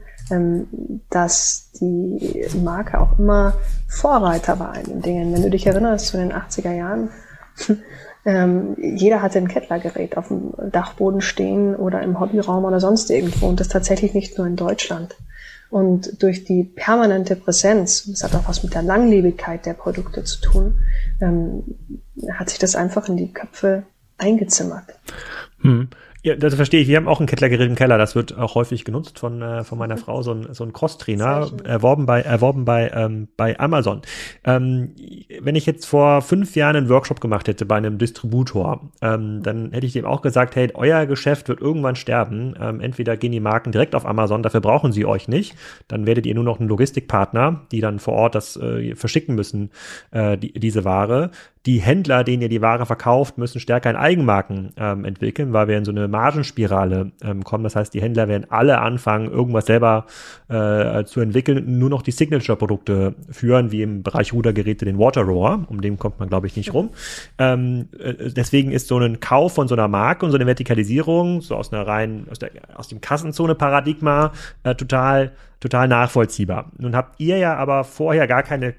dass 1.10 1.72
die 1.80 2.48
Marke 2.64 3.00
auch 3.00 3.20
immer 3.20 3.54
Vorreiter 3.88 4.60
war 4.60 4.76
in 4.78 4.86
den 4.86 5.02
Dingen. 5.02 5.34
Wenn 5.34 5.44
du 5.44 5.50
dich 5.50 5.68
erinnerst 5.68 6.08
zu 6.08 6.18
den 6.18 6.34
80er 6.34 6.74
Jahren, 6.74 7.10
ähm, 8.26 8.76
jeder 8.80 9.22
hatte 9.22 9.38
ein 9.38 9.48
Kettlergerät 9.48 10.18
auf 10.18 10.30
dem 10.30 10.54
Dachboden 10.72 11.22
stehen 11.22 11.76
oder 11.76 12.02
im 12.02 12.20
Hobbyraum 12.20 12.66
oder 12.66 12.80
sonst 12.80 13.10
irgendwo 13.12 13.48
und 13.48 13.60
das 13.60 13.68
tatsächlich 13.68 14.14
nicht 14.14 14.38
nur 14.38 14.48
in 14.48 14.56
Deutschland. 14.56 15.16
Und 15.70 16.22
durch 16.22 16.44
die 16.44 16.64
permanente 16.64 17.36
Präsenz, 17.36 18.06
das 18.06 18.24
hat 18.24 18.36
auch 18.36 18.48
was 18.48 18.64
mit 18.64 18.74
der 18.74 18.84
Langlebigkeit 18.84 19.66
der 19.66 19.74
Produkte 19.74 20.24
zu 20.24 20.42
tun, 20.42 20.80
ähm, 21.22 21.64
hat 22.34 22.50
sich 22.50 22.60
das 22.60 22.76
einfach 22.76 23.10
in 23.10 23.18
die 23.18 23.32
Köpfe 23.32 23.84
eingezimmert. 24.18 24.86
Hm. 25.62 25.90
Ja, 26.26 26.36
das 26.36 26.56
verstehe 26.56 26.82
ich. 26.82 26.88
Wir 26.88 26.98
haben 26.98 27.08
auch 27.08 27.20
ein 27.20 27.28
Kettlergerät 27.28 27.70
im 27.70 27.76
Keller. 27.76 28.00
Das 28.00 28.16
wird 28.16 28.36
auch 28.36 28.56
häufig 28.56 28.84
genutzt 28.84 29.20
von, 29.20 29.44
äh, 29.44 29.64
von 29.64 29.78
meiner 29.78 29.96
Frau. 29.96 30.24
So 30.24 30.32
ein, 30.32 30.56
so 30.56 30.64
ein 30.64 30.74
Cross-Trainer, 30.74 31.52
erworben 31.66 32.08
bei, 32.08 32.22
erworben 32.22 32.66
bei, 32.66 32.90
ähm, 32.96 33.28
bei 33.38 33.60
Amazon. 33.60 34.02
Ähm, 34.44 34.96
wenn 35.40 35.56
ich 35.56 35.68
jetzt 35.68 35.86
vor 35.86 36.24
fünf 36.24 36.56
Jahren 36.56 36.78
einen 36.78 36.90
Workshop 36.90 37.22
gemacht 37.22 37.48
hätte 37.48 37.68
bei 37.68 37.76
einem 37.76 38.00
Distributor, 38.00 38.90
ähm, 39.04 39.44
dann 39.44 39.72
hätte 39.72 39.86
ich 39.86 39.94
dem 39.94 40.06
auch 40.06 40.24
gesagt, 40.24 40.56
hey, 40.56 40.72
euer 40.74 41.06
Geschäft 41.06 41.48
wird 41.48 41.62
irgendwann 41.62 41.96
sterben. 41.96 42.56
Ähm, 42.60 42.80
entweder 42.80 43.18
gehen 43.18 43.32
die 43.32 43.40
Marken 43.40 43.72
direkt 43.72 43.94
auf 43.94 44.08
Amazon, 44.08 44.42
dafür 44.42 44.62
brauchen 44.62 44.92
sie 44.92 45.06
euch 45.06 45.28
nicht. 45.28 45.56
Dann 45.88 46.08
werdet 46.08 46.26
ihr 46.26 46.34
nur 46.34 46.44
noch 46.44 46.60
einen 46.60 46.70
Logistikpartner, 46.70 47.68
die 47.72 47.82
dann 47.82 48.00
vor 48.00 48.16
Ort 48.16 48.34
das 48.34 48.58
äh, 48.58 48.96
verschicken 48.96 49.36
müssen, 49.36 49.70
äh, 50.10 50.40
die, 50.40 50.54
diese 50.54 50.86
Ware 50.86 51.30
die 51.66 51.80
Händler, 51.80 52.24
denen 52.24 52.44
ihr 52.44 52.50
die 52.50 52.62
Ware 52.62 52.86
verkauft, 52.86 53.38
müssen 53.38 53.60
stärker 53.60 53.90
in 53.90 53.96
Eigenmarken 53.96 54.74
ähm, 54.78 55.04
entwickeln, 55.04 55.52
weil 55.52 55.68
wir 55.68 55.78
in 55.78 55.86
so 55.86 55.92
eine 55.92 56.08
Margenspirale 56.08 57.12
ähm, 57.24 57.44
kommen. 57.44 57.64
Das 57.64 57.76
heißt, 57.76 57.94
die 57.94 58.02
Händler 58.02 58.28
werden 58.28 58.46
alle 58.50 58.80
anfangen, 58.80 59.32
irgendwas 59.32 59.66
selber 59.66 60.06
äh, 60.48 61.04
zu 61.06 61.22
entwickeln, 61.22 61.80
nur 61.80 61.90
noch 61.90 62.04
die 62.04 62.12
Signature-Produkte 62.12 63.16
führen, 63.32 63.72
wie 63.72 63.82
im 63.82 64.04
Bereich 64.04 64.32
Rudergeräte 64.32 64.86
den 64.86 65.00
Water 65.00 65.22
Rower, 65.22 65.66
um 65.68 65.82
den 65.82 65.98
kommt 65.98 66.20
man, 66.20 66.30
glaube 66.30 66.46
ich, 66.46 66.56
nicht 66.56 66.74
rum. 66.74 66.92
Ähm, 67.40 67.90
äh, 68.00 68.14
deswegen 68.32 68.72
ist 68.72 68.88
so 68.88 69.00
ein 69.00 69.20
Kauf 69.20 69.56
von 69.56 69.68
so 69.68 69.74
einer 69.74 69.88
Marke 69.88 70.26
und 70.26 70.32
so 70.32 70.38
eine 70.38 70.46
Vertikalisierung, 70.46 71.42
so 71.42 71.56
aus 71.56 71.74
einer 71.74 71.88
rein, 71.88 72.28
aus, 72.30 72.38
der, 72.38 72.52
aus 72.76 72.90
dem 72.90 73.02
Kassenzone-Paradigma, 73.02 74.34
äh, 74.64 74.76
total 74.76 75.32
total 75.62 75.88
nachvollziehbar. 75.88 76.72
Nun 76.78 76.96
habt 76.96 77.20
ihr 77.20 77.38
ja 77.38 77.56
aber 77.56 77.86
vorher 77.86 78.28
gar 78.28 78.44
keine 78.44 78.76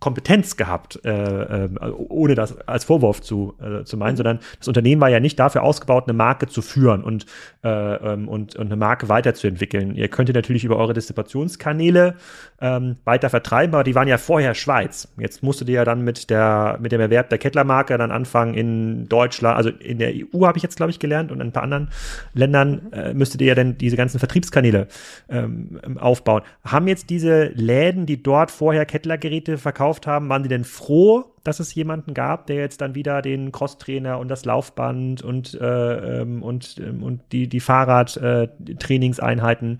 Kompetenz 0.00 0.56
gehabt, 0.56 0.98
äh, 1.04 1.64
äh, 1.64 1.68
ohne 2.08 2.34
das 2.34 2.58
als 2.66 2.84
Vorwurf 2.84 3.20
zu, 3.20 3.54
äh, 3.60 3.84
zu 3.84 3.96
meinen, 3.96 4.16
sondern 4.16 4.40
das 4.58 4.66
Unternehmen 4.66 5.00
war 5.00 5.10
ja 5.10 5.20
nicht 5.20 5.38
dafür 5.38 5.62
ausgebaut, 5.62 6.04
eine 6.06 6.14
Marke 6.14 6.46
zu 6.46 6.62
führen 6.62 7.04
und, 7.04 7.26
äh, 7.62 7.68
ähm, 7.68 8.26
und, 8.26 8.56
und 8.56 8.66
eine 8.66 8.76
Marke 8.76 9.08
weiterzuentwickeln. 9.08 9.94
Ihr 9.94 10.08
könntet 10.08 10.36
natürlich 10.36 10.64
über 10.64 10.78
eure 10.78 10.94
Distributionskanäle 10.94 12.14
ähm, 12.60 12.96
weiter 13.04 13.30
vertreiben, 13.30 13.74
aber 13.74 13.84
die 13.84 13.94
waren 13.94 14.08
ja 14.08 14.18
vorher 14.18 14.54
Schweiz. 14.54 15.08
Jetzt 15.18 15.42
musstet 15.42 15.68
ihr 15.68 15.76
ja 15.76 15.84
dann 15.84 16.02
mit 16.02 16.30
der 16.30 16.78
mit 16.80 16.92
dem 16.92 17.00
Erwerb 17.00 17.28
der 17.28 17.38
Kettler-Marke 17.38 17.96
dann 17.98 18.10
anfangen 18.10 18.54
in 18.54 19.08
Deutschland, 19.08 19.56
also 19.56 19.68
in 19.68 19.98
der 19.98 20.12
EU 20.14 20.46
habe 20.46 20.56
ich 20.56 20.62
jetzt 20.62 20.76
glaube 20.76 20.90
ich 20.90 20.98
gelernt 20.98 21.30
und 21.30 21.40
in 21.40 21.48
ein 21.48 21.52
paar 21.52 21.62
anderen 21.62 21.90
Ländern 22.32 22.90
äh, 22.92 23.12
müsstet 23.12 23.42
ihr 23.42 23.48
ja 23.48 23.54
dann 23.54 23.76
diese 23.76 23.96
ganzen 23.96 24.18
Vertriebskanäle 24.18 24.88
ähm, 25.28 25.78
aufbauen. 25.98 26.42
Haben 26.64 26.88
jetzt 26.88 27.10
diese 27.10 27.44
Läden, 27.54 28.06
die 28.06 28.22
dort 28.22 28.50
vorher 28.50 28.86
Kettler-Geräte 28.86 29.58
verkauft 29.58 29.89
gekauft 29.90 30.06
haben, 30.06 30.28
waren 30.28 30.44
die 30.44 30.48
denn 30.48 30.64
froh, 30.64 31.24
dass 31.42 31.60
es 31.60 31.74
jemanden 31.74 32.12
gab, 32.14 32.46
der 32.46 32.56
jetzt 32.56 32.80
dann 32.80 32.94
wieder 32.94 33.20
den 33.22 33.50
Crosstrainer 33.50 34.18
und 34.18 34.28
das 34.28 34.44
Laufband 34.44 35.22
und, 35.22 35.54
äh, 35.54 36.20
ähm, 36.20 36.42
und, 36.42 36.76
ähm, 36.78 37.02
und 37.02 37.22
die, 37.32 37.48
die 37.48 37.60
Fahrradtrainingseinheiten 37.60 39.74
äh, 39.74 39.78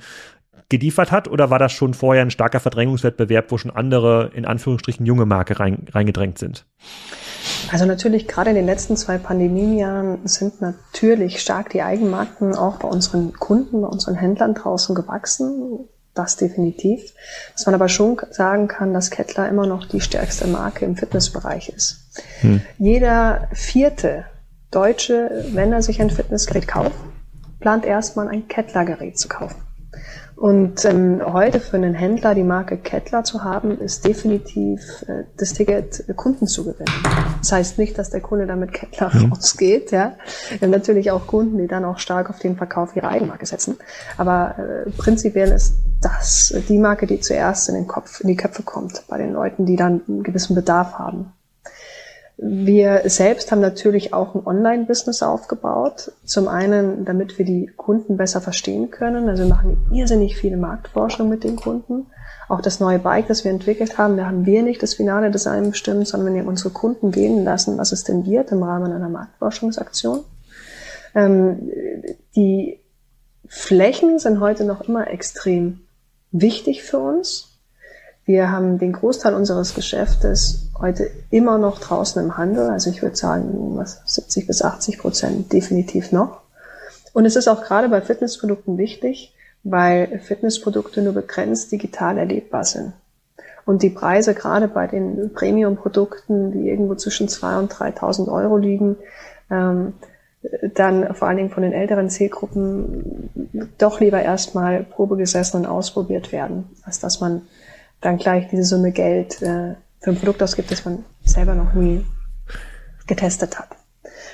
geliefert 0.69 1.13
hat? 1.13 1.29
Oder 1.29 1.51
war 1.51 1.61
das 1.61 1.73
schon 1.73 1.95
vorher 1.95 2.23
ein 2.23 2.31
starker 2.31 2.61
Verdrängungswettbewerb, 2.61 3.51
wo 3.51 3.59
schon 3.59 3.71
andere, 3.71 4.31
in 4.35 4.47
Anführungsstrichen, 4.47 5.05
junge 5.07 5.27
Marke 5.27 5.61
rein, 5.61 5.87
reingedrängt 5.93 6.39
sind? 6.39 6.65
Also 7.71 7.85
natürlich, 7.87 8.27
gerade 8.27 8.51
in 8.51 8.57
den 8.57 8.67
letzten 8.67 8.97
zwei 8.97 9.19
Pandemienjahren 9.19 10.27
sind 10.27 10.61
natürlich 10.61 11.41
stark 11.41 11.71
die 11.71 11.83
Eigenmarken 11.83 12.57
auch 12.57 12.79
bei 12.79 12.89
unseren 12.89 13.33
Kunden, 13.33 13.83
bei 13.83 13.89
unseren 13.89 14.17
Händlern 14.17 14.55
draußen 14.55 14.93
gewachsen 14.95 15.89
das 16.23 16.37
definitiv. 16.37 17.13
Was 17.55 17.67
man 17.67 17.75
aber 17.75 17.89
schon 17.89 18.21
sagen 18.31 18.69
kann, 18.69 18.95
dass 18.95 19.11
Kettler 19.11 19.49
immer 19.49 19.67
noch 19.67 19.87
die 19.87 20.01
stärkste 20.01 20.47
Marke 20.47 20.85
im 20.85 20.97
Fitnessbereich 20.97 21.69
ist. 21.71 22.05
Hm. 22.41 22.61
Jeder 22.79 23.49
vierte 23.53 24.25
Deutsche, 24.71 25.45
wenn 25.53 25.73
er 25.73 25.83
sich 25.83 26.01
ein 26.01 26.11
Fitnessgerät 26.11 26.69
kauft, 26.69 26.95
plant 27.61 27.85
erstmal 27.85 28.29
ein 28.29 28.49
Kettler-Gerät 28.49 29.19
zu 29.19 29.29
kaufen. 29.29 29.63
Und 30.41 30.87
ähm, 30.87 31.21
heute 31.23 31.61
für 31.61 31.77
einen 31.77 31.93
Händler 31.93 32.35
die 32.35 32.45
Marke 32.45 32.79
Kettler 32.79 33.25
zu 33.25 33.45
haben, 33.45 33.79
ist 33.79 34.07
definitiv 34.07 34.81
äh, 35.07 35.25
das 35.37 35.53
Ticket, 35.53 36.09
äh, 36.09 36.15
Kunden 36.15 36.47
zu 36.47 36.65
gewinnen. 36.65 36.89
Das 37.41 37.53
heißt 37.53 37.79
nicht, 37.79 37.99
dass 37.99 38.09
der 38.09 38.23
Kunde 38.23 38.47
damit 38.47 38.73
Kettler 38.73 39.11
mhm. 39.13 39.35
rausgeht. 39.35 39.91
Ja. 39.91 40.15
Wir 40.49 40.63
haben 40.63 40.71
natürlich 40.71 41.11
auch 41.11 41.27
Kunden, 41.27 41.59
die 41.59 41.67
dann 41.67 41.85
auch 41.85 41.99
stark 41.99 42.31
auf 42.31 42.39
den 42.39 42.57
Verkauf 42.57 42.97
ihrer 42.97 43.11
Eigenmarke 43.11 43.45
setzen. 43.45 43.77
Aber 44.17 44.55
äh, 44.59 44.91
prinzipiell 44.93 45.53
ist 45.53 45.75
das 46.01 46.55
die 46.71 46.79
Marke, 46.79 47.07
die 47.07 47.21
zuerst 47.21 47.69
in 47.69 47.75
den 47.75 47.87
Kopf, 47.87 48.23
in 48.23 48.29
die 48.29 48.37
Köpfe 48.37 48.63
kommt 48.63 49.03
bei 49.09 49.19
den 49.19 49.35
Leuten, 49.35 49.67
die 49.67 49.77
dann 49.77 50.01
einen 50.09 50.23
gewissen 50.23 50.55
Bedarf 50.55 50.95
haben. 50.95 51.35
Wir 52.43 53.03
selbst 53.05 53.53
haben 53.53 53.61
natürlich 53.61 54.15
auch 54.15 54.35
ein 54.35 54.47
Online-Business 54.47 55.23
aufgebaut. 55.23 56.13
Zum 56.25 56.49
einen, 56.49 57.05
damit 57.05 57.37
wir 57.37 57.45
die 57.45 57.67
Kunden 57.77 58.17
besser 58.17 58.41
verstehen 58.41 58.91
können. 58.91 59.29
Also 59.29 59.43
wir 59.43 59.51
machen 59.51 59.77
irrsinnig 59.93 60.39
viele 60.39 60.57
Marktforschung 60.57 61.29
mit 61.29 61.45
den 61.45 61.57
Kunden. 61.57 62.07
Auch 62.49 62.63
das 62.63 62.81
neue 62.81 62.99
Bike, 62.99 63.29
das 63.29 63.45
wir 63.45 63.51
entwickelt 63.51 63.99
haben, 63.99 64.17
da 64.17 64.25
haben 64.25 64.47
wir 64.47 64.63
nicht 64.63 64.83
das 64.83 64.95
finale 64.95 65.31
Design 65.31 65.71
bestimmt, 65.71 66.09
sondern 66.09 66.33
wir 66.33 66.41
haben 66.41 66.49
unsere 66.49 66.71
Kunden 66.71 67.11
gehen 67.11 67.45
lassen, 67.45 67.77
was 67.77 67.93
es 67.93 68.05
denn 68.05 68.25
wird 68.25 68.53
im 68.53 68.63
Rahmen 68.63 68.91
einer 68.91 69.11
Marktforschungsaktion. 69.11 70.21
Ähm, 71.15 71.71
die 72.35 72.81
Flächen 73.47 74.19
sind 74.19 74.41
heute 74.41 74.65
noch 74.65 74.81
immer 74.89 75.09
extrem 75.09 75.81
wichtig 76.33 76.85
für 76.85 77.01
uns. 77.01 77.59
Wir 78.25 78.51
haben 78.51 78.79
den 78.79 78.93
Großteil 78.93 79.35
unseres 79.35 79.75
Geschäftes 79.75 80.70
heute 80.81 81.11
immer 81.31 81.59
noch 81.59 81.79
draußen 81.79 82.23
im 82.23 82.37
Handel. 82.37 82.71
Also 82.71 82.91
ich 82.91 83.03
würde 83.03 83.17
sagen, 83.17 83.77
was 83.77 84.03
70 84.07 84.47
bis 84.47 84.63
80 84.63 84.99
Prozent 84.99 85.53
definitiv 85.53 86.13
noch. 86.13 86.41
Und 87.13 87.25
es 87.27 87.37
ist 87.37 87.49
auch 87.49 87.63
gerade 87.63 87.89
bei 87.89 88.01
Fitnessprodukten 88.01 88.79
wichtig, 88.79 89.35
weil 89.63 90.21
Fitnessprodukte 90.21 91.03
nur 91.03 91.13
begrenzt 91.13 91.71
digital 91.73 92.19
erlebbar 92.19 92.65
sind. 92.65 92.93
Und 93.67 93.83
die 93.83 93.91
Preise 93.91 94.35
gerade 94.35 94.69
bei 94.69 94.87
den 94.87 95.33
Premium-Produkten, 95.33 96.53
die 96.53 96.69
irgendwo 96.69 96.95
zwischen 96.95 97.29
2.000 97.29 97.59
und 97.59 97.73
3.000 97.73 98.33
Euro 98.33 98.57
liegen, 98.57 98.97
ähm, 99.51 99.95
dann 100.75 101.15
vor 101.15 101.29
allen 101.29 101.37
Dingen 101.37 101.51
von 101.51 101.63
den 101.63 101.73
älteren 101.73 102.09
Zielgruppen 102.09 103.29
doch 103.77 104.01
lieber 104.01 104.23
erstmal 104.23 104.85
Probe 104.85 105.17
gesessen 105.19 105.59
und 105.59 105.67
ausprobiert 105.67 106.33
werden, 106.33 106.71
als 106.85 106.99
dass 106.99 107.21
man 107.21 107.43
dann 108.01 108.17
gleich 108.17 108.49
diese 108.49 108.65
Summe 108.65 108.93
Geld 108.93 109.43
äh, 109.43 109.75
für 110.01 110.11
ein 110.11 110.17
Produkt 110.17 110.43
ausgibt, 110.43 110.71
das 110.71 110.85
man 110.85 111.05
selber 111.23 111.55
noch 111.55 111.75
nie 111.75 112.05
getestet 113.07 113.59
hat. 113.59 113.69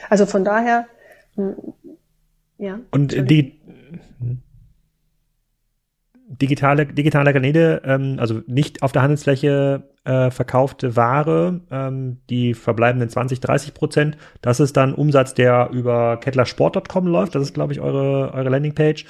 Also 0.08 0.26
von 0.26 0.44
daher, 0.44 0.86
hm, 1.34 1.54
ja. 2.58 2.78
Und 2.90 3.12
die 3.30 3.60
digitale, 6.28 6.86
digitale 6.86 7.32
Kanäle, 7.32 7.82
ähm, 7.84 8.16
also 8.18 8.42
nicht 8.46 8.82
auf 8.82 8.92
der 8.92 9.02
Handelsfläche 9.02 9.84
äh, 10.04 10.30
verkaufte 10.30 10.96
Ware, 10.96 11.60
ähm, 11.70 12.18
die 12.30 12.54
verbleibenden 12.54 13.08
20, 13.08 13.40
30 13.40 13.74
Prozent, 13.74 14.16
das 14.42 14.60
ist 14.60 14.76
dann 14.76 14.94
Umsatz, 14.94 15.34
der 15.34 15.70
über 15.72 16.18
kettlersport.com 16.18 17.06
läuft. 17.06 17.34
Das 17.34 17.42
ist, 17.42 17.54
glaube 17.54 17.72
ich, 17.72 17.80
eure, 17.80 18.32
eure 18.32 18.48
Landingpage 18.48 19.04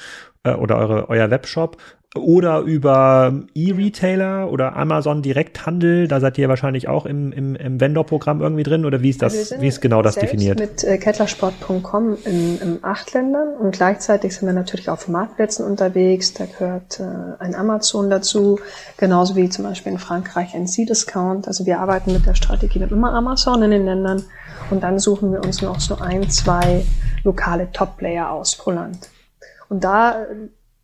äh, 0.44 0.52
oder 0.52 0.76
eure, 0.76 1.08
euer 1.08 1.30
Webshop 1.30 1.78
oder 2.14 2.60
über 2.60 3.32
E-Retailer 3.54 4.50
oder 4.50 4.76
Amazon 4.76 5.22
Direkthandel, 5.22 6.08
da 6.08 6.20
seid 6.20 6.38
ihr 6.38 6.48
wahrscheinlich 6.48 6.88
auch 6.88 7.06
im, 7.06 7.32
im, 7.32 7.56
im 7.56 7.80
Vendor-Programm 7.80 8.40
irgendwie 8.40 8.62
drin. 8.62 8.84
Oder 8.84 9.02
wie 9.02 9.10
ist 9.10 9.22
das, 9.22 9.54
wie 9.60 9.68
ist 9.68 9.80
genau 9.80 10.02
das 10.02 10.14
definiert? 10.14 10.58
mit 10.58 10.84
äh, 10.84 10.98
kettlersport.com 10.98 12.16
in, 12.24 12.58
in 12.60 12.78
acht 12.82 13.12
Ländern. 13.12 13.54
Und 13.56 13.72
gleichzeitig 13.72 14.34
sind 14.34 14.46
wir 14.46 14.54
natürlich 14.54 14.88
auf 14.88 15.08
Marktplätzen 15.08 15.64
unterwegs, 15.64 16.32
da 16.34 16.46
gehört 16.46 17.00
äh, 17.00 17.04
ein 17.38 17.54
Amazon 17.54 18.10
dazu, 18.10 18.58
genauso 18.96 19.36
wie 19.36 19.48
zum 19.48 19.64
Beispiel 19.64 19.92
in 19.92 19.98
Frankreich 19.98 20.54
ein 20.54 20.66
C-Discount, 20.66 21.48
also 21.48 21.66
wir 21.66 21.80
arbeiten 21.80 22.12
mit 22.12 22.26
der 22.26 22.34
Strategie 22.34 22.78
mit 22.78 22.92
immer 22.92 23.12
Amazon 23.12 23.62
in 23.62 23.70
den 23.70 23.84
Ländern. 23.84 24.22
Und 24.70 24.82
dann 24.82 24.98
suchen 24.98 25.32
wir 25.32 25.44
uns 25.44 25.62
noch 25.62 25.80
so 25.80 25.96
ein, 25.98 26.28
zwei 26.30 26.84
lokale 27.22 27.70
Top-Player 27.72 28.30
aus 28.30 28.56
pro 28.56 28.72
Land. 28.72 29.10
Und 29.68 29.84
da 29.84 30.26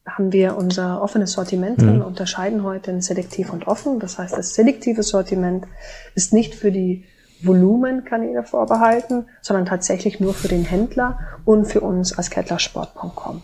haben 0.06 0.32
wir 0.32 0.56
unser 0.56 1.00
offenes 1.00 1.32
Sortiment 1.32 1.80
drin, 1.80 1.96
mhm. 1.96 2.04
unterscheiden 2.04 2.64
heute 2.64 2.90
in 2.90 3.00
selektiv 3.00 3.52
und 3.52 3.66
offen. 3.66 4.00
Das 4.00 4.18
heißt, 4.18 4.36
das 4.36 4.54
selektive 4.54 5.02
Sortiment 5.02 5.66
ist 6.14 6.32
nicht 6.32 6.54
für 6.54 6.72
die 6.72 7.04
Volumenkanäle 7.42 8.44
vorbehalten, 8.44 9.26
sondern 9.40 9.66
tatsächlich 9.66 10.20
nur 10.20 10.34
für 10.34 10.48
den 10.48 10.64
Händler 10.64 11.18
und 11.44 11.66
für 11.66 11.80
uns 11.80 12.16
als 12.16 12.30
kettlersport.com. 12.30 13.42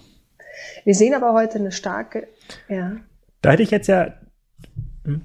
Wir 0.84 0.94
sehen 0.94 1.14
aber 1.14 1.32
heute 1.32 1.58
eine 1.58 1.72
starke, 1.72 2.28
ja. 2.68 2.92
Da 3.42 3.52
hätte 3.52 3.62
ich 3.62 3.70
jetzt 3.70 3.86
ja, 3.86 4.14
hm, 5.04 5.22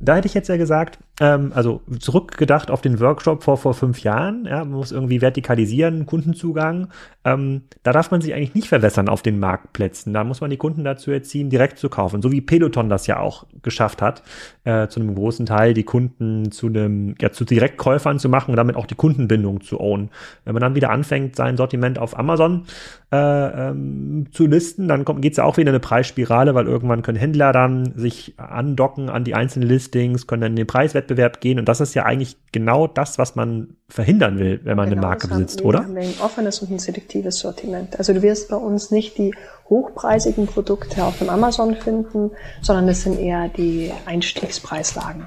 da 0.00 0.16
hätte 0.16 0.26
ich 0.26 0.34
jetzt 0.34 0.48
ja 0.48 0.56
gesagt, 0.56 0.98
ähm, 1.20 1.52
also 1.54 1.82
zurückgedacht 1.98 2.70
auf 2.70 2.80
den 2.80 2.98
Workshop 2.98 3.42
vor, 3.42 3.58
vor 3.58 3.74
fünf 3.74 4.02
Jahren, 4.02 4.46
ja, 4.46 4.58
man 4.64 4.72
muss 4.72 4.90
irgendwie 4.90 5.20
vertikalisieren, 5.20 6.06
Kundenzugang, 6.06 6.88
ähm, 7.22 7.62
da 7.82 7.92
darf 7.92 8.10
man 8.10 8.22
sich 8.22 8.32
eigentlich 8.32 8.54
nicht 8.54 8.68
verwässern 8.68 9.08
auf 9.08 9.20
den 9.20 9.38
Marktplätzen. 9.38 10.14
Da 10.14 10.24
muss 10.24 10.40
man 10.40 10.48
die 10.48 10.56
Kunden 10.56 10.82
dazu 10.82 11.10
erziehen, 11.10 11.50
direkt 11.50 11.78
zu 11.78 11.90
kaufen. 11.90 12.22
So 12.22 12.32
wie 12.32 12.40
Peloton 12.40 12.88
das 12.88 13.06
ja 13.06 13.20
auch 13.20 13.44
geschafft 13.62 14.00
hat, 14.00 14.22
äh, 14.64 14.88
zu 14.88 15.00
einem 15.00 15.14
großen 15.14 15.44
Teil 15.44 15.74
die 15.74 15.82
Kunden 15.82 16.50
zu 16.50 16.68
einem, 16.68 17.14
ja, 17.20 17.30
zu 17.30 17.44
Direktkäufern 17.44 18.18
zu 18.18 18.30
machen 18.30 18.52
und 18.52 18.56
damit 18.56 18.76
auch 18.76 18.86
die 18.86 18.94
Kundenbindung 18.94 19.60
zu 19.60 19.78
ownen. 19.78 20.08
Wenn 20.46 20.54
man 20.54 20.62
dann 20.62 20.74
wieder 20.74 20.90
anfängt, 20.90 21.36
sein 21.36 21.58
Sortiment 21.58 21.98
auf 21.98 22.18
Amazon 22.18 22.64
äh, 23.12 23.16
ähm, 23.16 24.26
zu 24.32 24.46
listen, 24.46 24.88
dann 24.88 25.04
geht 25.20 25.32
es 25.32 25.36
ja 25.36 25.44
auch 25.44 25.58
wieder 25.58 25.70
eine 25.70 25.80
Preisspirale, 25.80 26.54
weil 26.54 26.66
irgendwann 26.66 27.02
können 27.02 27.18
Händler 27.18 27.52
dann 27.52 27.92
sich 27.96 28.34
andocken 28.38 29.10
an 29.10 29.24
die 29.24 29.34
einzelnen 29.34 29.68
Listings, 29.68 30.26
können 30.26 30.40
dann 30.40 30.52
in 30.52 30.56
den 30.56 30.66
Preiswettbewerb 30.66 31.09
gehen 31.40 31.58
und 31.58 31.68
das 31.68 31.80
ist 31.80 31.94
ja 31.94 32.04
eigentlich 32.04 32.36
genau 32.52 32.86
das, 32.86 33.18
was 33.18 33.36
man 33.36 33.76
verhindern 33.88 34.38
will, 34.38 34.60
wenn 34.64 34.76
man 34.76 34.88
genau, 34.88 35.02
eine 35.02 35.08
Marke 35.08 35.28
besitzt, 35.28 35.62
oder? 35.62 35.80
Ein 35.80 36.14
offenes 36.22 36.60
und 36.60 36.70
ein 36.70 36.78
selektives 36.78 37.38
Sortiment. 37.38 37.98
Also 37.98 38.12
du 38.12 38.22
wirst 38.22 38.48
bei 38.48 38.56
uns 38.56 38.90
nicht 38.90 39.18
die 39.18 39.32
hochpreisigen 39.68 40.46
Produkte 40.46 41.04
auf 41.04 41.18
dem 41.18 41.30
Amazon 41.30 41.76
finden, 41.76 42.32
sondern 42.60 42.88
es 42.88 43.02
sind 43.02 43.18
eher 43.18 43.48
die 43.48 43.92
Einstiegspreislagen, 44.06 45.26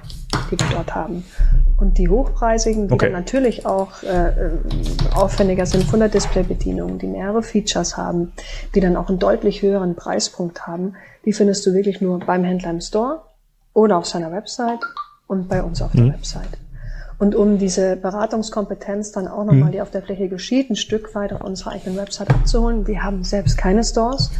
die 0.51 0.59
wir 0.59 0.67
dort 0.71 0.93
haben. 0.93 1.23
Und 1.79 1.97
die 1.97 2.09
hochpreisigen, 2.09 2.87
die 2.87 2.93
okay. 2.93 3.05
dann 3.07 3.13
natürlich 3.13 3.65
auch 3.65 4.03
äh, 4.03 4.27
äh, 4.27 4.51
aufwendiger 5.15 5.65
sind 5.65 5.85
von 5.85 5.99
der 5.99 6.09
Displaybedienung, 6.09 6.99
die 6.99 7.07
mehrere 7.07 7.41
Features 7.41 7.97
haben, 7.97 8.33
die 8.75 8.79
dann 8.81 8.95
auch 8.95 9.09
einen 9.09 9.19
deutlich 9.19 9.61
höheren 9.61 9.95
Preispunkt 9.95 10.67
haben, 10.67 10.95
die 11.25 11.33
findest 11.33 11.65
du 11.65 11.73
wirklich 11.73 12.01
nur 12.01 12.19
beim 12.19 12.43
Händler 12.43 12.69
im 12.69 12.81
Store 12.81 13.23
oder 13.73 13.97
auf 13.97 14.05
seiner 14.05 14.31
Website 14.31 14.79
und 15.27 15.49
bei 15.49 15.63
uns 15.63 15.81
auf 15.81 15.91
der 15.91 16.03
mhm. 16.03 16.13
Website. 16.13 16.57
Und 17.19 17.35
um 17.35 17.57
diese 17.57 17.95
Beratungskompetenz 17.95 19.11
dann 19.11 19.27
auch 19.27 19.45
nochmal, 19.45 19.69
mhm. 19.69 19.71
die 19.71 19.81
auf 19.81 19.91
der 19.91 20.01
Fläche 20.01 20.27
geschieht, 20.27 20.69
ein 20.69 20.75
Stück 20.75 21.15
weit 21.15 21.31
auf 21.31 21.41
unserer 21.41 21.71
eigenen 21.71 21.97
Website 21.97 22.29
abzuholen. 22.31 22.87
Wir 22.87 23.03
haben 23.03 23.23
selbst 23.23 23.57
keine 23.57 23.83
Stores. 23.83 24.31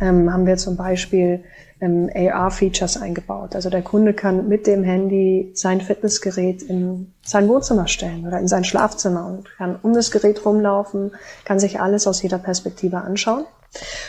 Ähm, 0.00 0.32
haben 0.32 0.46
wir 0.46 0.56
zum 0.56 0.76
Beispiel 0.76 1.44
ähm, 1.80 2.10
AR-Features 2.14 3.00
eingebaut. 3.00 3.54
Also 3.54 3.70
der 3.70 3.82
Kunde 3.82 4.14
kann 4.14 4.48
mit 4.48 4.66
dem 4.66 4.84
Handy 4.84 5.52
sein 5.54 5.80
Fitnessgerät 5.80 6.62
in 6.62 7.12
sein 7.22 7.48
Wohnzimmer 7.48 7.86
stellen 7.88 8.26
oder 8.26 8.40
in 8.40 8.48
sein 8.48 8.64
Schlafzimmer 8.64 9.26
und 9.26 9.48
kann 9.56 9.76
um 9.82 9.94
das 9.94 10.10
Gerät 10.10 10.44
rumlaufen, 10.44 11.12
kann 11.44 11.60
sich 11.60 11.80
alles 11.80 12.06
aus 12.06 12.22
jeder 12.22 12.38
Perspektive 12.38 12.98
anschauen. 12.98 13.44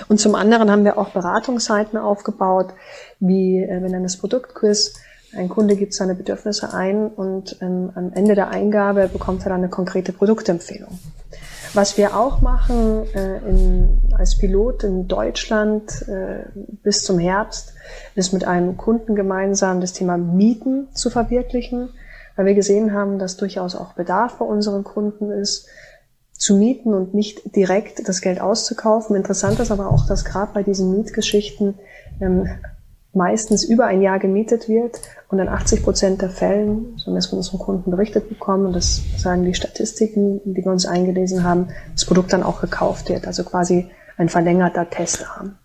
Und 0.07 0.19
zum 0.19 0.35
anderen 0.35 0.69
haben 0.69 0.83
wir 0.83 0.97
auch 0.97 1.09
Beratungsseiten 1.09 1.97
aufgebaut, 1.97 2.73
wie 3.19 3.61
äh, 3.61 3.81
wir 3.81 3.89
nennen 3.89 4.03
das 4.03 4.17
Produktquiz, 4.17 4.93
ein 5.35 5.49
Kunde 5.49 5.75
gibt 5.75 5.93
seine 5.93 6.15
Bedürfnisse 6.15 6.73
ein 6.73 7.07
und 7.07 7.57
ähm, 7.61 7.91
am 7.95 8.13
Ende 8.13 8.35
der 8.35 8.49
Eingabe 8.49 9.07
bekommt 9.07 9.43
er 9.43 9.49
dann 9.49 9.59
eine 9.59 9.69
konkrete 9.69 10.13
Produktempfehlung. 10.13 10.99
Was 11.73 11.97
wir 11.97 12.15
auch 12.15 12.39
machen 12.39 13.05
äh, 13.13 13.37
in, 13.49 14.01
als 14.17 14.37
Pilot 14.37 14.83
in 14.85 15.09
Deutschland 15.09 16.07
äh, 16.07 16.45
bis 16.83 17.03
zum 17.03 17.19
Herbst, 17.19 17.73
ist 18.15 18.31
mit 18.31 18.45
einem 18.45 18.77
Kunden 18.77 19.13
gemeinsam 19.13 19.81
das 19.81 19.91
Thema 19.91 20.17
Mieten 20.17 20.87
zu 20.93 21.09
verwirklichen, 21.09 21.89
weil 22.37 22.45
wir 22.45 22.53
gesehen 22.53 22.93
haben, 22.93 23.19
dass 23.19 23.35
durchaus 23.35 23.75
auch 23.75 23.93
Bedarf 23.93 24.37
bei 24.37 24.45
unseren 24.45 24.85
Kunden 24.85 25.31
ist, 25.31 25.67
zu 26.31 26.55
mieten 26.55 26.93
und 26.93 27.13
nicht 27.13 27.55
direkt 27.55 28.07
das 28.07 28.21
Geld 28.21 28.39
auszukaufen. 28.39 29.15
Interessant 29.15 29.59
ist 29.59 29.71
aber 29.71 29.89
auch, 29.89 30.07
dass 30.07 30.25
gerade 30.25 30.53
bei 30.53 30.63
diesen 30.63 30.95
Mietgeschichten 30.95 31.75
ähm, 32.21 32.47
meistens 33.13 33.63
über 33.63 33.85
ein 33.85 34.01
Jahr 34.01 34.19
gemietet 34.19 34.67
wird 34.67 34.99
und 35.35 35.47
in 35.47 35.49
80 35.49 35.83
Prozent 35.83 36.21
der 36.21 36.29
Fällen, 36.29 36.97
so 36.97 37.07
haben 37.07 37.13
wir 37.13 37.19
es 37.19 37.27
von 37.27 37.37
unseren 37.37 37.59
Kunden 37.59 37.91
berichtet 37.91 38.29
bekommen, 38.29 38.67
und 38.67 38.75
das 38.75 39.01
sagen 39.17 39.43
die 39.43 39.53
Statistiken, 39.53 40.41
die 40.45 40.63
wir 40.63 40.71
uns 40.71 40.85
eingelesen 40.85 41.43
haben, 41.43 41.67
das 41.93 42.05
Produkt 42.05 42.33
dann 42.33 42.43
auch 42.43 42.61
gekauft 42.61 43.09
wird, 43.09 43.27
also 43.27 43.43
quasi 43.43 43.89
ein 44.17 44.29
verlängerter 44.29 44.89
Testrahmen. 44.89 45.57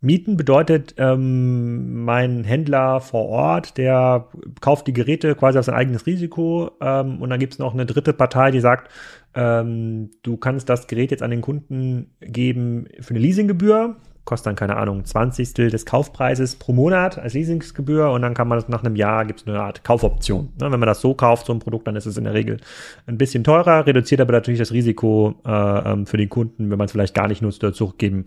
Mieten 0.00 0.36
bedeutet, 0.36 0.94
ähm, 0.98 2.04
mein 2.04 2.44
Händler 2.44 3.00
vor 3.00 3.26
Ort, 3.26 3.78
der 3.78 4.28
kauft 4.60 4.86
die 4.86 4.92
Geräte 4.92 5.34
quasi 5.34 5.58
auf 5.58 5.64
sein 5.64 5.74
eigenes 5.74 6.06
Risiko 6.06 6.70
ähm, 6.80 7.20
und 7.22 7.30
dann 7.30 7.40
gibt 7.40 7.54
es 7.54 7.58
noch 7.58 7.72
eine 7.72 7.86
dritte 7.86 8.12
Partei, 8.12 8.50
die 8.50 8.60
sagt, 8.60 8.90
ähm, 9.34 10.10
du 10.22 10.36
kannst 10.36 10.68
das 10.68 10.86
Gerät 10.86 11.10
jetzt 11.10 11.22
an 11.22 11.30
den 11.30 11.40
Kunden 11.40 12.14
geben 12.20 12.86
für 13.00 13.10
eine 13.10 13.20
Leasinggebühr 13.20 13.96
kostet 14.26 14.48
dann, 14.48 14.56
keine 14.56 14.76
Ahnung, 14.76 15.04
20. 15.04 15.54
des 15.54 15.86
Kaufpreises 15.86 16.56
pro 16.56 16.72
Monat 16.72 17.18
als 17.18 17.32
Leasingsgebühr 17.32 18.10
und 18.10 18.20
dann 18.22 18.34
kann 18.34 18.48
man 18.48 18.58
das 18.58 18.68
nach 18.68 18.84
einem 18.84 18.96
Jahr, 18.96 19.24
gibt 19.24 19.40
es 19.40 19.46
eine 19.46 19.60
Art 19.60 19.84
Kaufoption. 19.84 20.52
Ne? 20.60 20.70
Wenn 20.70 20.80
man 20.80 20.86
das 20.86 21.00
so 21.00 21.14
kauft, 21.14 21.46
so 21.46 21.52
ein 21.52 21.60
Produkt, 21.60 21.86
dann 21.86 21.96
ist 21.96 22.06
es 22.06 22.18
in 22.18 22.24
der 22.24 22.34
Regel 22.34 22.58
ein 23.06 23.16
bisschen 23.16 23.44
teurer, 23.44 23.86
reduziert 23.86 24.20
aber 24.20 24.32
natürlich 24.32 24.58
das 24.58 24.72
Risiko 24.72 25.36
äh, 25.46 25.50
ähm, 25.50 26.06
für 26.06 26.18
den 26.18 26.28
Kunden, 26.28 26.70
wenn 26.70 26.76
man 26.76 26.86
es 26.86 26.92
vielleicht 26.92 27.14
gar 27.14 27.28
nicht 27.28 27.40
nutzt 27.40 27.64
oder 27.64 27.72
zurückgeben 27.72 28.24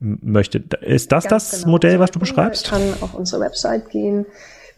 möchte. 0.00 0.58
Ist 0.80 1.12
das 1.12 1.28
Ganz 1.28 1.50
das 1.50 1.60
genau. 1.60 1.72
Modell, 1.72 2.00
was 2.00 2.10
du 2.10 2.18
beschreibst? 2.18 2.70
kann 2.70 2.94
auf 3.00 3.14
unsere 3.14 3.42
Website 3.42 3.90
gehen 3.90 4.26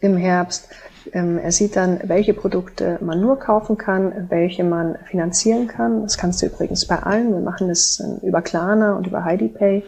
im 0.01 0.17
Herbst. 0.17 0.69
Ähm, 1.13 1.37
er 1.37 1.51
sieht 1.51 1.75
dann, 1.75 1.99
welche 2.05 2.33
Produkte 2.33 2.97
man 3.01 3.21
nur 3.21 3.39
kaufen 3.39 3.77
kann, 3.77 4.27
welche 4.29 4.63
man 4.63 4.97
finanzieren 5.05 5.67
kann. 5.67 6.01
Das 6.01 6.17
kannst 6.17 6.41
du 6.41 6.47
übrigens 6.47 6.85
bei 6.85 6.97
allen. 6.97 7.31
Wir 7.31 7.41
machen 7.41 7.67
das 7.67 7.99
äh, 7.99 8.25
über 8.25 8.41
Klarna 8.41 8.95
und 8.95 9.07
über 9.07 9.23
HeidiPay. 9.23 9.83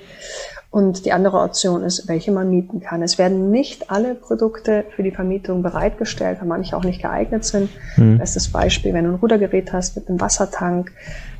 Und 0.70 1.06
die 1.06 1.14
andere 1.14 1.40
Option 1.40 1.82
ist, 1.84 2.08
welche 2.10 2.32
man 2.32 2.50
mieten 2.50 2.82
kann. 2.82 3.02
Es 3.02 3.18
werden 3.18 3.52
nicht 3.52 3.90
alle 3.90 4.16
Produkte 4.16 4.84
für 4.96 5.02
die 5.02 5.12
Vermietung 5.12 5.64
bereitgestellt, 5.64 6.40
weil 6.40 6.48
manche 6.48 6.76
auch 6.76 6.84
nicht 6.84 7.02
geeignet 7.02 7.46
sind. 7.46 7.70
Mhm. 7.96 8.18
Bestes 8.18 8.52
Beispiel, 8.52 8.94
wenn 8.94 9.06
du 9.06 9.12
ein 9.12 9.16
Rudergerät 9.16 9.72
hast 9.72 9.96
mit 9.96 10.10
einem 10.10 10.20
Wassertank, 10.20 10.92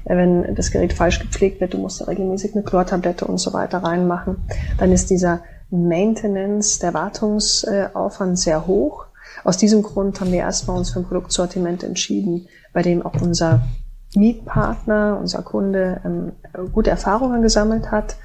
äh, 0.06 0.16
wenn 0.16 0.56
das 0.56 0.72
Gerät 0.72 0.94
falsch 0.94 1.20
gepflegt 1.20 1.60
wird, 1.60 1.74
du 1.74 1.78
musst 1.78 2.00
da 2.00 2.06
regelmäßig 2.06 2.56
eine 2.56 2.64
Chlortablette 2.64 3.26
und 3.26 3.38
so 3.38 3.52
weiter 3.54 3.80
reinmachen, 3.80 4.38
dann 4.78 4.94
ist 4.94 5.10
dieser 5.10 5.42
Maintenance, 5.70 6.80
der 6.80 6.94
Wartungsaufwand 6.94 8.40
sehr 8.40 8.66
hoch. 8.66 9.08
Aus 9.44 9.58
diesem 9.58 9.84
Grund 9.84 10.22
haben 10.22 10.32
wir 10.32 10.40
erstmal 10.40 10.78
uns 10.78 10.92
für 10.92 11.00
ein 11.00 11.06
Produktsortiment 11.06 11.84
entschieden, 11.84 12.48
bei 12.72 12.82
dem 12.82 13.06
auch 13.06 13.22
unser 13.22 13.62
Mietpartner, 14.16 15.18
unser 15.20 15.42
Kunde 15.42 16.00
ähm, 16.06 16.32
gute 16.72 16.90
Erfahrungen 16.90 17.42
gesammelt 17.42 17.92
hat 17.92 18.16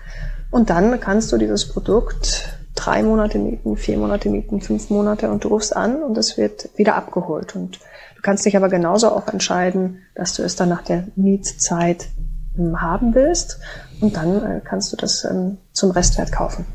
und 0.53 0.71
dann 0.71 1.01
kannst 1.01 1.33
du 1.33 1.39
dieses 1.39 1.67
Produkt 1.67 2.59
drei 2.75 3.03
Monate 3.03 3.39
mieten, 3.39 3.77
vier 3.77 3.97
Monate 3.97 4.29
mieten, 4.29 4.61
fünf 4.61 4.91
Monate 4.91 5.31
und 5.31 5.45
du 5.45 5.49
rufst 5.49 5.75
an 5.75 6.03
und 6.03 6.17
es 6.19 6.37
wird 6.37 6.69
wieder 6.77 6.95
abgeholt. 6.95 7.57
Und 7.57 7.81
du 8.17 8.23
kannst 8.23 8.45
dich 8.45 8.57
aber 8.57 8.69
genauso 8.69 9.11
auch 9.11 9.27
entscheiden, 9.29 10.03
dass 10.15 10.35
du 10.35 10.43
es 10.43 10.55
dann 10.55 10.69
nach 10.69 10.83
der 10.83 11.05
Mietzeit 11.17 12.09
ähm, 12.59 12.83
haben 12.83 13.15
willst 13.15 13.61
und 14.03 14.17
dann 14.17 14.45
äh, 14.45 14.61
kannst 14.63 14.93
du 14.93 14.97
das 14.97 15.25
ähm, 15.25 15.57
zum 15.73 15.91
Restwert 15.91 16.33
kaufen. 16.33 16.67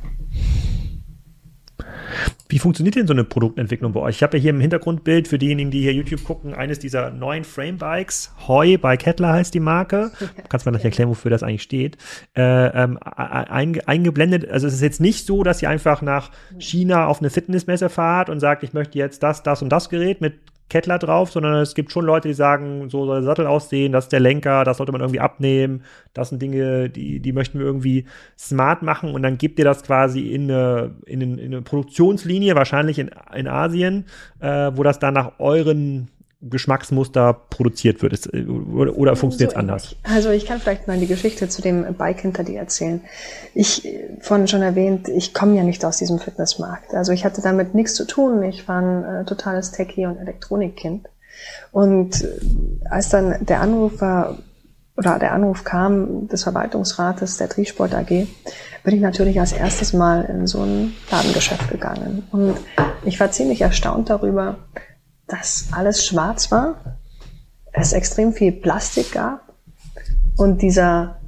Wie 2.49 2.59
funktioniert 2.59 2.95
denn 2.95 3.07
so 3.07 3.13
eine 3.13 3.23
Produktentwicklung 3.23 3.93
bei 3.93 3.99
euch? 3.99 4.17
Ich 4.17 4.23
habe 4.23 4.37
ja 4.37 4.41
hier 4.41 4.49
im 4.51 4.61
Hintergrundbild 4.61 5.27
für 5.27 5.37
diejenigen, 5.37 5.71
die 5.71 5.81
hier 5.81 5.93
YouTube 5.93 6.23
gucken, 6.23 6.53
eines 6.53 6.79
dieser 6.79 7.11
neuen 7.11 7.43
Frame-Bikes. 7.43 8.33
Heu 8.47 8.77
bei 8.77 8.97
Kettler 8.97 9.33
heißt 9.33 9.53
die 9.53 9.59
Marke. 9.59 10.11
Kannst 10.49 10.65
du 10.65 10.69
mir 10.69 10.77
gleich 10.77 10.85
erklären, 10.85 11.09
wofür 11.09 11.31
das 11.31 11.43
eigentlich 11.43 11.63
steht? 11.63 11.97
Äh, 12.35 12.67
ähm, 12.67 12.97
ein, 13.01 13.79
eingeblendet, 13.85 14.49
also 14.49 14.67
es 14.67 14.73
ist 14.73 14.81
jetzt 14.81 15.01
nicht 15.01 15.25
so, 15.25 15.43
dass 15.43 15.61
ihr 15.61 15.69
einfach 15.69 16.01
nach 16.01 16.31
China 16.57 17.07
auf 17.07 17.19
eine 17.19 17.29
Fitnessmesse 17.29 17.89
fahrt 17.89 18.29
und 18.29 18.39
sagt, 18.39 18.63
ich 18.63 18.73
möchte 18.73 18.97
jetzt 18.97 19.23
das, 19.23 19.43
das 19.43 19.61
und 19.61 19.69
das 19.69 19.89
Gerät 19.89 20.21
mit 20.21 20.35
Kettler 20.69 20.99
drauf, 20.99 21.31
sondern 21.31 21.55
es 21.55 21.75
gibt 21.75 21.91
schon 21.91 22.05
Leute, 22.05 22.27
die 22.27 22.33
sagen, 22.33 22.89
so 22.89 23.05
soll 23.05 23.17
der 23.17 23.23
Sattel 23.23 23.47
aussehen, 23.47 23.93
das 23.93 24.05
ist 24.05 24.11
der 24.11 24.19
Lenker, 24.19 24.63
das 24.63 24.77
sollte 24.77 24.91
man 24.91 25.01
irgendwie 25.01 25.19
abnehmen, 25.19 25.83
das 26.13 26.29
sind 26.29 26.41
Dinge, 26.41 26.89
die, 26.89 27.19
die 27.19 27.31
möchten 27.31 27.59
wir 27.59 27.65
irgendwie 27.65 28.05
smart 28.37 28.81
machen 28.81 29.13
und 29.13 29.23
dann 29.23 29.37
gebt 29.37 29.59
ihr 29.59 29.65
das 29.65 29.83
quasi 29.83 30.31
in 30.33 30.51
eine, 30.51 30.95
in 31.05 31.21
eine, 31.21 31.41
in 31.41 31.53
eine 31.53 31.61
Produktionslinie, 31.61 32.55
wahrscheinlich 32.55 32.99
in, 32.99 33.11
in 33.33 33.47
Asien, 33.47 34.05
äh, 34.39 34.71
wo 34.73 34.83
das 34.83 34.99
dann 34.99 35.13
nach 35.13 35.39
euren 35.39 36.09
Geschmacksmuster 36.41 37.33
produziert 37.33 38.01
wird. 38.01 38.13
Ist, 38.13 38.33
oder, 38.33 38.95
oder 38.95 39.15
funktioniert 39.15 39.51
es 39.51 39.55
so 39.55 39.59
anders? 39.59 39.95
Also 40.03 40.29
ich 40.29 40.45
kann 40.45 40.59
vielleicht 40.59 40.87
mal 40.87 40.97
die 40.97 41.07
Geschichte 41.07 41.49
zu 41.49 41.61
dem 41.61 41.95
Bike 41.95 42.21
hinter 42.21 42.43
dir 42.43 42.59
erzählen. 42.59 43.01
Ich, 43.53 43.87
vorhin 44.21 44.47
schon 44.47 44.61
erwähnt, 44.61 45.07
ich 45.07 45.33
komme 45.33 45.55
ja 45.55 45.63
nicht 45.63 45.83
aus 45.83 45.97
diesem 45.97 46.19
Fitnessmarkt. 46.19 46.93
Also 46.93 47.11
ich 47.11 47.25
hatte 47.25 47.41
damit 47.41 47.73
nichts 47.73 47.95
zu 47.95 48.05
tun. 48.05 48.43
Ich 48.43 48.67
war 48.67 48.81
ein 48.81 49.03
äh, 49.03 49.25
totales 49.25 49.71
Techie- 49.71 50.05
und 50.05 50.17
Elektronikkind. 50.17 51.07
Und 51.71 52.23
äh, 52.23 52.27
als 52.89 53.09
dann 53.09 53.45
der 53.45 53.61
Anruf 53.61 53.99
war, 54.01 54.37
oder 54.95 55.19
der 55.19 55.33
Anruf 55.33 55.63
kam 55.63 56.27
des 56.27 56.43
Verwaltungsrates 56.43 57.37
der 57.37 57.49
Triesport 57.49 57.93
AG, 57.93 58.27
bin 58.83 58.95
ich 58.95 59.01
natürlich 59.01 59.39
als 59.39 59.53
erstes 59.53 59.93
mal 59.93 60.23
in 60.23 60.47
so 60.47 60.61
ein 60.61 60.93
Ladengeschäft 61.11 61.69
gegangen. 61.69 62.27
Und 62.31 62.55
ich 63.05 63.19
war 63.19 63.31
ziemlich 63.31 63.61
erstaunt 63.61 64.09
darüber, 64.09 64.57
dass 65.27 65.67
alles 65.71 66.05
schwarz 66.05 66.51
war, 66.51 66.97
es 67.73 67.93
extrem 67.93 68.33
viel 68.33 68.51
Plastik 68.51 69.11
gab 69.11 69.41
und 70.37 70.61
dieser 70.61 71.19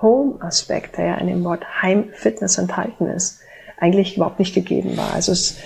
Home-Aspekt, 0.00 0.98
der 0.98 1.06
ja 1.06 1.14
in 1.16 1.28
dem 1.28 1.44
Wort 1.44 1.64
Heimfitness 1.82 2.58
enthalten 2.58 3.06
ist, 3.06 3.38
eigentlich 3.78 4.16
überhaupt 4.16 4.38
nicht 4.38 4.54
gegeben 4.54 4.96
war. 4.96 5.12
Also 5.14 5.32
es 5.32 5.56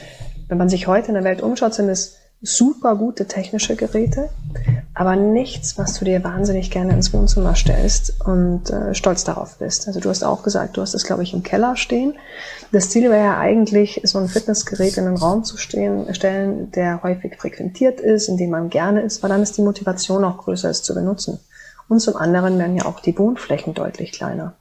wenn 0.48 0.58
man 0.58 0.68
sich 0.68 0.86
heute 0.86 1.08
in 1.08 1.14
der 1.14 1.24
Welt 1.24 1.42
umschaut, 1.42 1.74
sind 1.74 1.88
es 1.88 2.18
super 2.42 2.96
gute 2.96 3.26
technische 3.26 3.76
Geräte, 3.76 4.28
aber 4.94 5.16
nichts, 5.16 5.78
was 5.78 5.98
du 5.98 6.04
dir 6.04 6.22
wahnsinnig 6.22 6.70
gerne 6.70 6.92
ins 6.92 7.12
Wohnzimmer 7.12 7.54
stellst 7.54 8.20
und 8.24 8.70
äh, 8.70 8.94
stolz 8.94 9.24
darauf 9.24 9.58
bist. 9.58 9.86
Also 9.88 10.00
du 10.00 10.08
hast 10.08 10.22
auch 10.22 10.42
gesagt, 10.42 10.76
du 10.76 10.82
hast 10.82 10.94
es, 10.94 11.04
glaube 11.04 11.22
ich, 11.22 11.32
im 11.32 11.42
Keller 11.42 11.76
stehen. 11.76 12.14
Das 12.72 12.90
Ziel 12.90 13.10
wäre 13.10 13.24
ja 13.24 13.38
eigentlich, 13.38 14.00
so 14.04 14.18
ein 14.18 14.28
Fitnessgerät 14.28 14.96
in 14.96 15.06
einen 15.06 15.16
Raum 15.16 15.44
zu 15.44 15.56
stehen, 15.56 16.14
stellen, 16.14 16.70
der 16.72 17.02
häufig 17.02 17.36
frequentiert 17.36 18.00
ist, 18.00 18.28
in 18.28 18.36
dem 18.36 18.50
man 18.50 18.70
gerne 18.70 19.02
ist, 19.02 19.22
weil 19.22 19.30
dann 19.30 19.42
ist 19.42 19.56
die 19.56 19.62
Motivation 19.62 20.24
auch 20.24 20.38
größer, 20.38 20.70
es 20.70 20.82
zu 20.82 20.94
benutzen. 20.94 21.40
Und 21.88 22.00
zum 22.00 22.16
anderen 22.16 22.58
werden 22.58 22.76
ja 22.76 22.84
auch 22.84 23.00
die 23.00 23.16
Wohnflächen 23.18 23.74
deutlich 23.74 24.12
kleiner. 24.12 24.54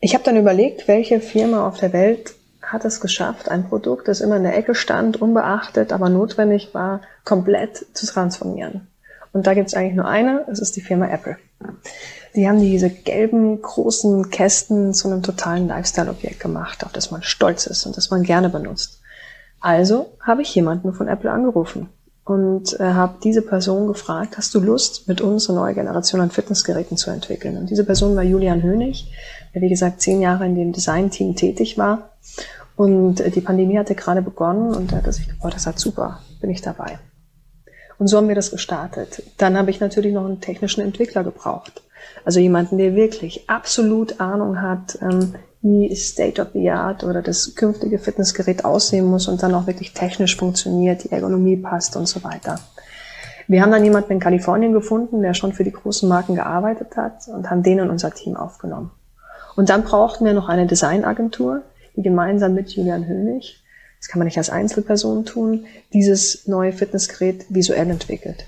Ich 0.00 0.14
habe 0.14 0.24
dann 0.24 0.36
überlegt, 0.36 0.86
welche 0.86 1.20
Firma 1.20 1.66
auf 1.66 1.78
der 1.78 1.92
Welt 1.92 2.34
hat 2.72 2.84
es 2.84 3.00
geschafft, 3.00 3.50
ein 3.50 3.68
Produkt, 3.68 4.08
das 4.08 4.20
immer 4.20 4.36
in 4.36 4.42
der 4.42 4.56
Ecke 4.56 4.74
stand, 4.74 5.20
unbeachtet, 5.20 5.92
aber 5.92 6.08
notwendig 6.08 6.74
war, 6.74 7.00
komplett 7.24 7.86
zu 7.94 8.06
transformieren. 8.06 8.88
Und 9.32 9.46
da 9.46 9.54
gibt 9.54 9.68
es 9.68 9.74
eigentlich 9.74 9.96
nur 9.96 10.06
eine, 10.06 10.44
es 10.50 10.58
ist 10.58 10.76
die 10.76 10.80
Firma 10.80 11.08
Apple. 11.08 11.36
Die 12.34 12.48
haben 12.48 12.60
diese 12.60 12.90
gelben, 12.90 13.60
großen 13.60 14.30
Kästen 14.30 14.94
zu 14.94 15.08
einem 15.08 15.22
totalen 15.22 15.68
Lifestyle-Objekt 15.68 16.40
gemacht, 16.40 16.84
auf 16.84 16.92
das 16.92 17.10
man 17.10 17.22
stolz 17.22 17.66
ist 17.66 17.86
und 17.86 17.96
das 17.96 18.10
man 18.10 18.22
gerne 18.22 18.48
benutzt. 18.48 19.00
Also 19.60 20.12
habe 20.20 20.42
ich 20.42 20.54
jemanden 20.54 20.92
von 20.92 21.08
Apple 21.08 21.30
angerufen 21.30 21.88
und 22.24 22.78
äh, 22.78 22.84
habe 22.84 23.14
diese 23.24 23.42
Person 23.42 23.88
gefragt, 23.88 24.36
hast 24.36 24.54
du 24.54 24.60
Lust, 24.60 25.08
mit 25.08 25.20
uns 25.20 25.48
eine 25.48 25.58
neue 25.58 25.74
Generation 25.74 26.20
an 26.20 26.30
Fitnessgeräten 26.30 26.96
zu 26.96 27.10
entwickeln? 27.10 27.56
Und 27.56 27.70
diese 27.70 27.84
Person 27.84 28.14
war 28.14 28.22
Julian 28.22 28.62
Hönig, 28.62 29.10
der 29.54 29.62
wie 29.62 29.68
gesagt 29.68 30.00
zehn 30.00 30.20
Jahre 30.20 30.46
in 30.46 30.54
dem 30.54 30.72
Design-Team 30.72 31.34
tätig 31.34 31.78
war 31.78 32.10
und 32.76 33.20
äh, 33.20 33.30
die 33.30 33.40
Pandemie 33.40 33.78
hatte 33.78 33.94
gerade 33.94 34.22
begonnen 34.22 34.74
und 34.74 34.92
da 34.92 34.96
hat 34.96 35.06
er 35.06 35.12
sich 35.12 35.28
gedacht, 35.28 35.54
das 35.54 35.66
hat 35.66 35.78
super, 35.78 36.20
bin 36.40 36.50
ich 36.50 36.62
dabei. 36.62 36.98
Und 37.98 38.06
so 38.06 38.16
haben 38.16 38.28
wir 38.28 38.36
das 38.36 38.52
gestartet. 38.52 39.22
Dann 39.38 39.58
habe 39.58 39.70
ich 39.70 39.80
natürlich 39.80 40.14
noch 40.14 40.24
einen 40.24 40.40
technischen 40.40 40.82
Entwickler 40.82 41.24
gebraucht. 41.24 41.82
Also 42.24 42.38
jemanden, 42.38 42.78
der 42.78 42.94
wirklich 42.94 43.50
absolut 43.50 44.20
Ahnung 44.20 44.62
hat, 44.62 44.98
ähm, 45.02 45.34
wie 45.60 45.94
State 45.96 46.40
of 46.40 46.48
the 46.52 46.70
Art 46.70 47.02
oder 47.02 47.20
das 47.20 47.56
künftige 47.56 47.98
Fitnessgerät 47.98 48.64
aussehen 48.64 49.06
muss 49.06 49.26
und 49.26 49.42
dann 49.42 49.54
auch 49.54 49.66
wirklich 49.66 49.92
technisch 49.92 50.36
funktioniert, 50.36 51.02
die 51.02 51.10
Ergonomie 51.10 51.56
passt 51.56 51.96
und 51.96 52.06
so 52.06 52.22
weiter. 52.22 52.60
Wir 53.48 53.62
haben 53.62 53.72
dann 53.72 53.82
jemanden 53.82 54.12
in 54.12 54.20
Kalifornien 54.20 54.72
gefunden, 54.72 55.22
der 55.22 55.34
schon 55.34 55.52
für 55.52 55.64
die 55.64 55.72
großen 55.72 56.08
Marken 56.08 56.34
gearbeitet 56.34 56.96
hat 56.96 57.26
und 57.28 57.50
haben 57.50 57.62
den 57.62 57.78
in 57.80 57.90
unser 57.90 58.12
Team 58.12 58.36
aufgenommen. 58.36 58.90
Und 59.56 59.70
dann 59.70 59.82
brauchten 59.82 60.24
wir 60.24 60.34
noch 60.34 60.48
eine 60.48 60.66
Designagentur, 60.66 61.62
gemeinsam 62.02 62.54
mit 62.54 62.70
Julian 62.70 63.06
Hönig, 63.06 63.62
das 63.98 64.08
kann 64.08 64.18
man 64.18 64.26
nicht 64.26 64.38
als 64.38 64.50
Einzelperson 64.50 65.24
tun, 65.24 65.66
dieses 65.92 66.46
neue 66.46 66.72
Fitnessgerät 66.72 67.46
visuell 67.48 67.90
entwickelt. 67.90 68.44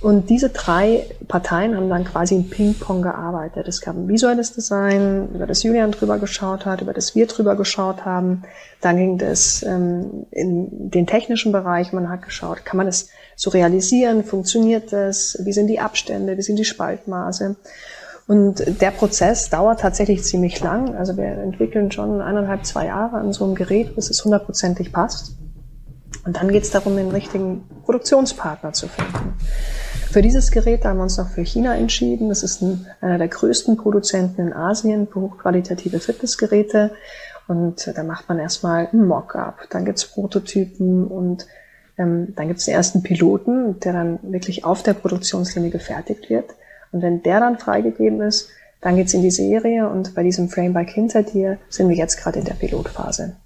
Und 0.00 0.30
diese 0.30 0.50
drei 0.50 1.06
Parteien 1.26 1.76
haben 1.76 1.88
dann 1.88 2.04
quasi 2.04 2.36
in 2.36 2.48
Ping-Pong 2.48 3.02
gearbeitet. 3.02 3.66
Es 3.66 3.80
gab 3.80 3.96
ein 3.96 4.06
visuelles 4.06 4.52
Design, 4.52 5.28
über 5.34 5.46
das 5.46 5.64
Julian 5.64 5.90
drüber 5.90 6.18
geschaut 6.18 6.66
hat, 6.66 6.82
über 6.82 6.92
das 6.92 7.16
wir 7.16 7.26
drüber 7.26 7.56
geschaut 7.56 8.04
haben. 8.04 8.42
Dann 8.80 8.96
ging 8.96 9.18
das 9.18 9.64
ähm, 9.64 10.26
in 10.30 10.90
den 10.90 11.08
technischen 11.08 11.50
Bereich. 11.50 11.92
Man 11.92 12.08
hat 12.08 12.22
geschaut, 12.22 12.64
kann 12.64 12.76
man 12.76 12.86
das 12.86 13.08
so 13.34 13.50
realisieren? 13.50 14.22
Funktioniert 14.22 14.92
das? 14.92 15.36
Wie 15.42 15.52
sind 15.52 15.66
die 15.66 15.80
Abstände? 15.80 16.36
Wie 16.36 16.42
sind 16.42 16.60
die 16.60 16.64
Spaltmaße? 16.64 17.56
Und 18.28 18.82
der 18.82 18.90
Prozess 18.90 19.48
dauert 19.48 19.80
tatsächlich 19.80 20.22
ziemlich 20.22 20.60
lang. 20.60 20.94
Also 20.94 21.16
wir 21.16 21.24
entwickeln 21.24 21.90
schon 21.90 22.20
eineinhalb, 22.20 22.66
zwei 22.66 22.84
Jahre 22.84 23.16
an 23.16 23.32
so 23.32 23.46
einem 23.46 23.54
Gerät, 23.54 23.96
bis 23.96 24.10
es 24.10 24.22
hundertprozentig 24.22 24.92
passt. 24.92 25.38
Und 26.26 26.36
dann 26.36 26.48
geht 26.48 26.64
es 26.64 26.70
darum, 26.70 26.94
den 26.96 27.10
richtigen 27.10 27.64
Produktionspartner 27.86 28.74
zu 28.74 28.86
finden. 28.86 29.32
Für 30.10 30.20
dieses 30.20 30.50
Gerät 30.50 30.84
haben 30.84 30.98
wir 30.98 31.04
uns 31.04 31.16
noch 31.16 31.30
für 31.30 31.40
China 31.40 31.74
entschieden. 31.74 32.28
Das 32.28 32.42
ist 32.42 32.60
ein, 32.60 32.86
einer 33.00 33.16
der 33.16 33.28
größten 33.28 33.78
Produzenten 33.78 34.42
in 34.42 34.52
Asien 34.52 35.08
für 35.08 35.22
hochqualitative 35.22 35.98
Fitnessgeräte. 35.98 36.90
Und 37.46 37.90
da 37.96 38.02
macht 38.02 38.28
man 38.28 38.38
erstmal 38.38 38.90
ein 38.92 39.06
Mockup, 39.06 39.70
dann 39.70 39.86
gibt's 39.86 40.04
Prototypen 40.04 41.06
und 41.06 41.46
ähm, 41.96 42.34
dann 42.36 42.48
gibt's 42.48 42.66
den 42.66 42.74
ersten 42.74 43.02
Piloten, 43.02 43.80
der 43.80 43.94
dann 43.94 44.18
wirklich 44.22 44.66
auf 44.66 44.82
der 44.82 44.92
Produktionslinie 44.92 45.70
gefertigt 45.70 46.28
wird. 46.28 46.50
Und 46.92 47.02
wenn 47.02 47.22
der 47.22 47.40
dann 47.40 47.58
freigegeben 47.58 48.20
ist, 48.20 48.48
dann 48.80 48.96
geht's 48.96 49.14
in 49.14 49.22
die 49.22 49.30
Serie 49.30 49.88
und 49.88 50.14
bei 50.14 50.22
diesem 50.22 50.48
Framework 50.48 50.90
hinter 50.90 51.22
dir 51.22 51.58
sind 51.68 51.88
wir 51.88 51.96
jetzt 51.96 52.16
gerade 52.16 52.38
in 52.38 52.44
der 52.44 52.54
Pilotphase. 52.54 53.36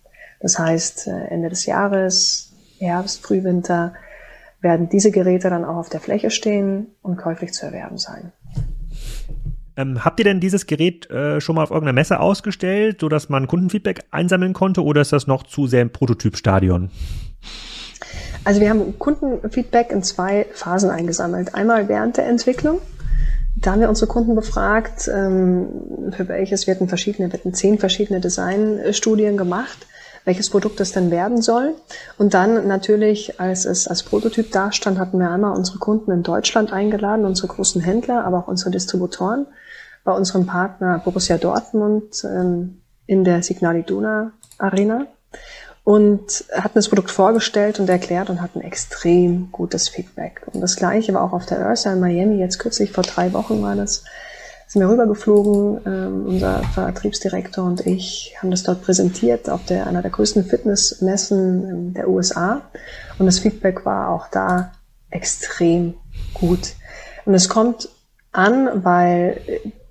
Das 0.40 0.58
heißt, 0.58 1.06
äh, 1.08 1.28
Ende 1.28 1.48
des 1.48 1.66
Jahres, 1.66 2.52
Herbst, 2.78 3.22
Frühwinter, 3.22 3.94
werden 4.60 4.88
diese 4.88 5.10
Geräte 5.10 5.50
dann 5.50 5.64
auch 5.64 5.76
auf 5.76 5.88
der 5.88 6.00
Fläche 6.00 6.30
stehen 6.30 6.88
und 7.00 7.16
käuflich 7.16 7.52
zu 7.52 7.66
erwerben 7.66 7.98
sein. 7.98 8.32
Ähm, 9.76 10.04
habt 10.04 10.20
ihr 10.20 10.24
denn 10.24 10.40
dieses 10.40 10.66
Gerät 10.66 11.10
äh, 11.10 11.40
schon 11.40 11.56
mal 11.56 11.62
auf 11.62 11.70
irgendeiner 11.70 11.94
Messe 11.94 12.20
ausgestellt, 12.20 13.00
so 13.00 13.08
dass 13.08 13.28
man 13.28 13.46
Kundenfeedback 13.46 14.04
einsammeln 14.10 14.52
konnte, 14.52 14.84
oder 14.84 15.00
ist 15.00 15.12
das 15.12 15.26
noch 15.26 15.44
zu 15.44 15.66
sehr 15.66 15.80
im 15.82 15.90
Prototypstadion? 15.90 16.90
Also 18.44 18.60
wir 18.60 18.68
haben 18.70 18.98
Kundenfeedback 18.98 19.90
in 19.90 20.02
zwei 20.02 20.46
Phasen 20.52 20.90
eingesammelt. 20.90 21.54
Einmal 21.54 21.88
während 21.88 22.16
der 22.16 22.26
Entwicklung, 22.26 22.80
da 23.62 23.72
haben 23.72 23.80
wir 23.80 23.88
unsere 23.88 24.08
Kunden 24.08 24.34
befragt, 24.34 25.08
ähm, 25.08 26.12
für 26.14 26.28
welches 26.28 26.66
wir 26.66 26.74
hatten 26.74 26.88
verschiedene, 26.88 27.32
wir 27.32 27.38
hatten 27.38 27.54
zehn 27.54 27.78
verschiedene 27.78 28.20
Designstudien 28.20 29.36
gemacht, 29.36 29.86
welches 30.24 30.50
Produkt 30.50 30.80
es 30.80 30.92
denn 30.92 31.10
werden 31.10 31.40
soll. 31.40 31.74
Und 32.18 32.34
dann 32.34 32.66
natürlich, 32.66 33.40
als 33.40 33.64
es 33.64 33.86
als 33.86 34.02
Prototyp 34.02 34.50
dastand, 34.50 34.98
hatten 34.98 35.18
wir 35.18 35.30
einmal 35.30 35.56
unsere 35.56 35.78
Kunden 35.78 36.10
in 36.10 36.22
Deutschland 36.24 36.72
eingeladen, 36.72 37.24
unsere 37.24 37.48
großen 37.48 37.80
Händler, 37.80 38.24
aber 38.24 38.38
auch 38.38 38.48
unsere 38.48 38.70
Distributoren 38.70 39.46
bei 40.04 40.12
unserem 40.12 40.46
Partner 40.46 41.00
Borussia 41.04 41.38
Dortmund 41.38 42.24
ähm, 42.24 42.82
in 43.06 43.22
der 43.22 43.42
Signal 43.42 43.76
Iduna 43.76 44.32
Arena 44.58 45.06
und 45.84 46.44
hatten 46.52 46.74
das 46.74 46.88
Produkt 46.88 47.10
vorgestellt 47.10 47.80
und 47.80 47.88
erklärt 47.88 48.30
und 48.30 48.40
hatten 48.40 48.60
extrem 48.60 49.50
gutes 49.50 49.88
Feedback. 49.88 50.42
Und 50.52 50.60
das 50.60 50.76
gleiche 50.76 51.14
war 51.14 51.22
auch 51.22 51.32
auf 51.32 51.46
der 51.46 51.66
Ursa 51.66 51.92
in 51.92 52.00
Miami, 52.00 52.38
jetzt 52.38 52.58
kürzlich 52.58 52.92
vor 52.92 53.04
drei 53.04 53.32
Wochen 53.32 53.62
war 53.62 53.74
das, 53.74 54.04
sind 54.68 54.80
wir 54.80 54.88
rübergeflogen, 54.88 55.80
ähm, 55.84 56.26
unser 56.26 56.62
Vertriebsdirektor 56.74 57.64
und 57.64 57.86
ich 57.86 58.34
haben 58.38 58.50
das 58.50 58.62
dort 58.62 58.82
präsentiert 58.82 59.50
auf 59.50 59.64
der, 59.66 59.86
einer 59.86 60.02
der 60.02 60.10
größten 60.10 60.44
Fitnessmessen 60.44 61.92
der 61.94 62.08
USA 62.08 62.62
und 63.18 63.26
das 63.26 63.40
Feedback 63.40 63.84
war 63.84 64.08
auch 64.08 64.28
da 64.28 64.72
extrem 65.10 65.94
gut. 66.32 66.74
Und 67.24 67.34
es 67.34 67.48
kommt 67.48 67.88
an, 68.30 68.82
weil 68.84 69.40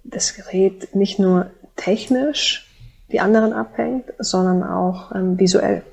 das 0.03 0.33
Gerät 0.35 0.95
nicht 0.95 1.19
nur 1.19 1.51
technisch 1.75 2.70
die 3.11 3.19
anderen 3.19 3.53
abhängt, 3.53 4.05
sondern 4.19 4.63
auch 4.63 5.13
ähm, 5.13 5.39
visuell. 5.39 5.83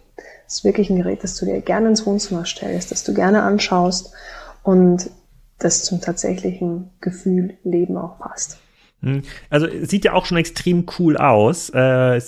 Es 0.47 0.57
ist 0.57 0.65
wirklich 0.65 0.89
ein 0.91 0.97
Gerät, 0.97 1.23
das 1.23 1.35
du 1.37 1.45
dir 1.45 1.61
gerne 1.61 1.89
ins 1.89 2.07
Wohnzimmer 2.07 2.45
stellst, 2.47 2.91
das 2.91 3.05
du 3.05 3.13
gerne 3.13 3.43
anschaust 3.43 4.13
und 4.63 5.11
das 5.59 5.85
zum 5.85 6.01
tatsächlichen 6.01 6.91
Gefühl 7.01 7.59
Leben 7.65 7.97
auch 7.97 8.19
passt. 8.19 8.59
Hm. 9.01 9.23
Also 9.49 9.69
sieht 9.83 10.05
ja 10.05 10.13
auch 10.13 10.27
schon 10.27 10.39
extrem 10.39 10.85
cool 10.99 11.17
aus. 11.17 11.71
Äh, 11.71 12.17
äh, 12.17 12.21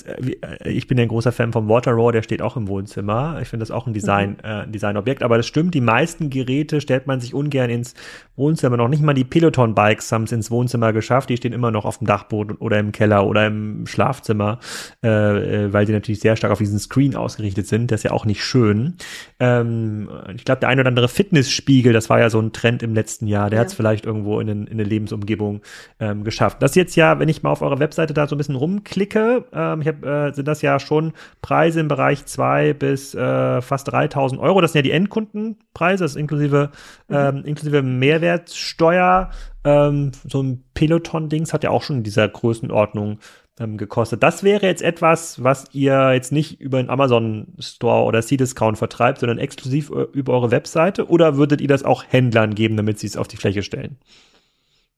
ich 0.64 0.86
bin 0.86 0.98
ja 0.98 1.02
ein 1.02 1.08
großer 1.08 1.32
Fan 1.32 1.52
vom 1.52 1.68
Water 1.68 1.92
Raw, 1.92 2.12
der 2.12 2.22
steht 2.22 2.42
auch 2.42 2.56
im 2.56 2.68
Wohnzimmer. 2.68 3.38
Ich 3.42 3.48
finde 3.48 3.62
das 3.62 3.72
auch 3.72 3.88
ein 3.88 3.92
Design, 3.92 4.36
mhm. 4.42 4.48
äh, 4.48 4.66
Designobjekt. 4.68 5.24
Aber 5.24 5.36
das 5.36 5.46
stimmt, 5.46 5.74
die 5.74 5.80
meisten 5.80 6.30
Geräte 6.30 6.80
stellt 6.80 7.08
man 7.08 7.20
sich 7.20 7.34
ungern 7.34 7.70
ins 7.70 7.94
Wohnzimmer. 8.36 8.76
Noch 8.76 8.88
nicht 8.88 9.02
mal 9.02 9.14
die 9.14 9.24
Peloton-Bikes 9.24 10.12
haben 10.12 10.24
es 10.24 10.32
ins 10.32 10.50
Wohnzimmer 10.52 10.92
geschafft. 10.92 11.28
Die 11.28 11.36
stehen 11.36 11.52
immer 11.52 11.72
noch 11.72 11.84
auf 11.84 11.98
dem 11.98 12.06
Dachboden 12.06 12.56
oder 12.56 12.78
im 12.78 12.92
Keller 12.92 13.26
oder 13.26 13.46
im 13.46 13.86
Schlafzimmer, 13.86 14.60
äh, 15.02 15.08
weil 15.08 15.86
sie 15.88 15.92
natürlich 15.92 16.20
sehr 16.20 16.36
stark 16.36 16.52
auf 16.52 16.58
diesen 16.58 16.78
Screen 16.78 17.16
ausgerichtet 17.16 17.66
sind. 17.66 17.90
Das 17.90 18.00
ist 18.00 18.04
ja 18.04 18.12
auch 18.12 18.26
nicht 18.26 18.44
schön. 18.44 18.94
Ähm, 19.40 20.08
ich 20.36 20.44
glaube, 20.44 20.60
der 20.60 20.68
ein 20.68 20.78
oder 20.78 20.88
andere 20.88 21.08
Fitnessspiegel, 21.08 21.92
das 21.92 22.08
war 22.08 22.20
ja 22.20 22.30
so 22.30 22.40
ein 22.40 22.52
Trend 22.52 22.84
im 22.84 22.94
letzten 22.94 23.26
Jahr, 23.26 23.50
der 23.50 23.56
ja. 23.56 23.60
hat 23.62 23.68
es 23.68 23.74
vielleicht 23.74 24.06
irgendwo 24.06 24.38
in, 24.38 24.48
in 24.48 24.68
eine 24.68 24.84
Lebensumgebung 24.84 25.62
ähm, 25.98 26.22
geschafft. 26.22 26.59
Das 26.60 26.74
jetzt 26.74 26.94
ja, 26.94 27.18
wenn 27.18 27.28
ich 27.28 27.42
mal 27.42 27.50
auf 27.50 27.62
eurer 27.62 27.80
Webseite 27.80 28.14
da 28.14 28.26
so 28.28 28.34
ein 28.34 28.38
bisschen 28.38 28.54
rumklicke, 28.54 29.44
ähm, 29.52 29.80
ich 29.80 29.88
hab, 29.88 30.04
äh, 30.04 30.32
sind 30.32 30.46
das 30.46 30.62
ja 30.62 30.78
schon 30.78 31.12
Preise 31.42 31.80
im 31.80 31.88
Bereich 31.88 32.26
zwei 32.26 32.72
bis 32.72 33.14
äh, 33.14 33.60
fast 33.62 33.90
3000 33.90 34.40
Euro. 34.40 34.60
Das 34.60 34.72
sind 34.72 34.80
ja 34.80 34.82
die 34.82 34.92
Endkundenpreise, 34.92 36.04
das 36.04 36.12
ist 36.12 36.16
inklusive, 36.16 36.70
mhm. 37.08 37.16
ähm, 37.16 37.44
inklusive 37.44 37.82
Mehrwertsteuer. 37.82 39.30
Ähm, 39.64 40.12
so 40.28 40.42
ein 40.42 40.64
Peloton-Dings 40.74 41.52
hat 41.52 41.64
ja 41.64 41.70
auch 41.70 41.82
schon 41.82 41.98
in 41.98 42.02
dieser 42.02 42.28
Größenordnung 42.28 43.18
ähm, 43.58 43.76
gekostet. 43.76 44.22
Das 44.22 44.42
wäre 44.42 44.66
jetzt 44.66 44.82
etwas, 44.82 45.44
was 45.44 45.66
ihr 45.72 46.12
jetzt 46.12 46.32
nicht 46.32 46.60
über 46.60 46.82
den 46.82 46.90
Amazon 46.90 47.48
Store 47.58 48.04
oder 48.04 48.22
C-Discount 48.22 48.78
vertreibt, 48.78 49.20
sondern 49.20 49.38
exklusiv 49.38 49.90
äh, 49.90 50.06
über 50.12 50.32
eure 50.32 50.50
Webseite 50.50 51.08
oder 51.08 51.36
würdet 51.36 51.60
ihr 51.60 51.68
das 51.68 51.84
auch 51.84 52.04
Händlern 52.08 52.54
geben, 52.54 52.76
damit 52.76 52.98
sie 52.98 53.06
es 53.06 53.16
auf 53.16 53.28
die 53.28 53.36
Fläche 53.36 53.62
stellen? 53.62 53.98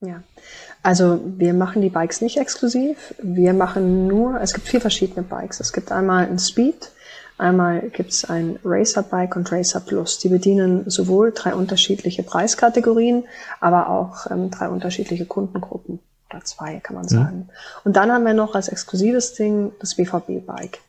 Ja, 0.01 0.23
also 0.83 1.21
wir 1.37 1.53
machen 1.53 1.81
die 1.81 1.89
Bikes 1.89 2.21
nicht 2.21 2.37
exklusiv. 2.37 3.15
Wir 3.21 3.53
machen 3.53 4.07
nur, 4.07 4.39
es 4.41 4.53
gibt 4.53 4.67
vier 4.67 4.81
verschiedene 4.81 5.23
Bikes. 5.23 5.59
Es 5.59 5.73
gibt 5.73 5.91
einmal 5.91 6.27
ein 6.27 6.39
Speed, 6.39 6.91
Einmal 7.37 7.89
gibt's 7.89 8.25
ein 8.25 8.59
Racer 8.63 9.01
Bike 9.03 9.35
und 9.35 9.51
Racer 9.51 9.79
Plus. 9.79 10.19
Die 10.19 10.29
bedienen 10.29 10.89
sowohl 10.89 11.31
drei 11.31 11.55
unterschiedliche 11.55 12.23
Preiskategorien, 12.23 13.23
aber 13.59 13.89
auch 13.89 14.29
ähm, 14.29 14.51
drei 14.51 14.69
unterschiedliche 14.69 15.25
Kundengruppen. 15.25 15.99
Oder 16.33 16.43
zwei, 16.43 16.79
kann 16.79 16.95
man 16.95 17.05
mhm. 17.05 17.09
sagen. 17.09 17.37
Mhm. 17.37 17.49
Und 17.83 17.95
dann 17.95 18.11
haben 18.11 18.25
wir 18.25 18.33
noch 18.33 18.55
als 18.55 18.67
exklusives 18.67 19.35
Ding 19.35 19.71
das 19.79 19.95
BVB-Bike. 19.95 20.79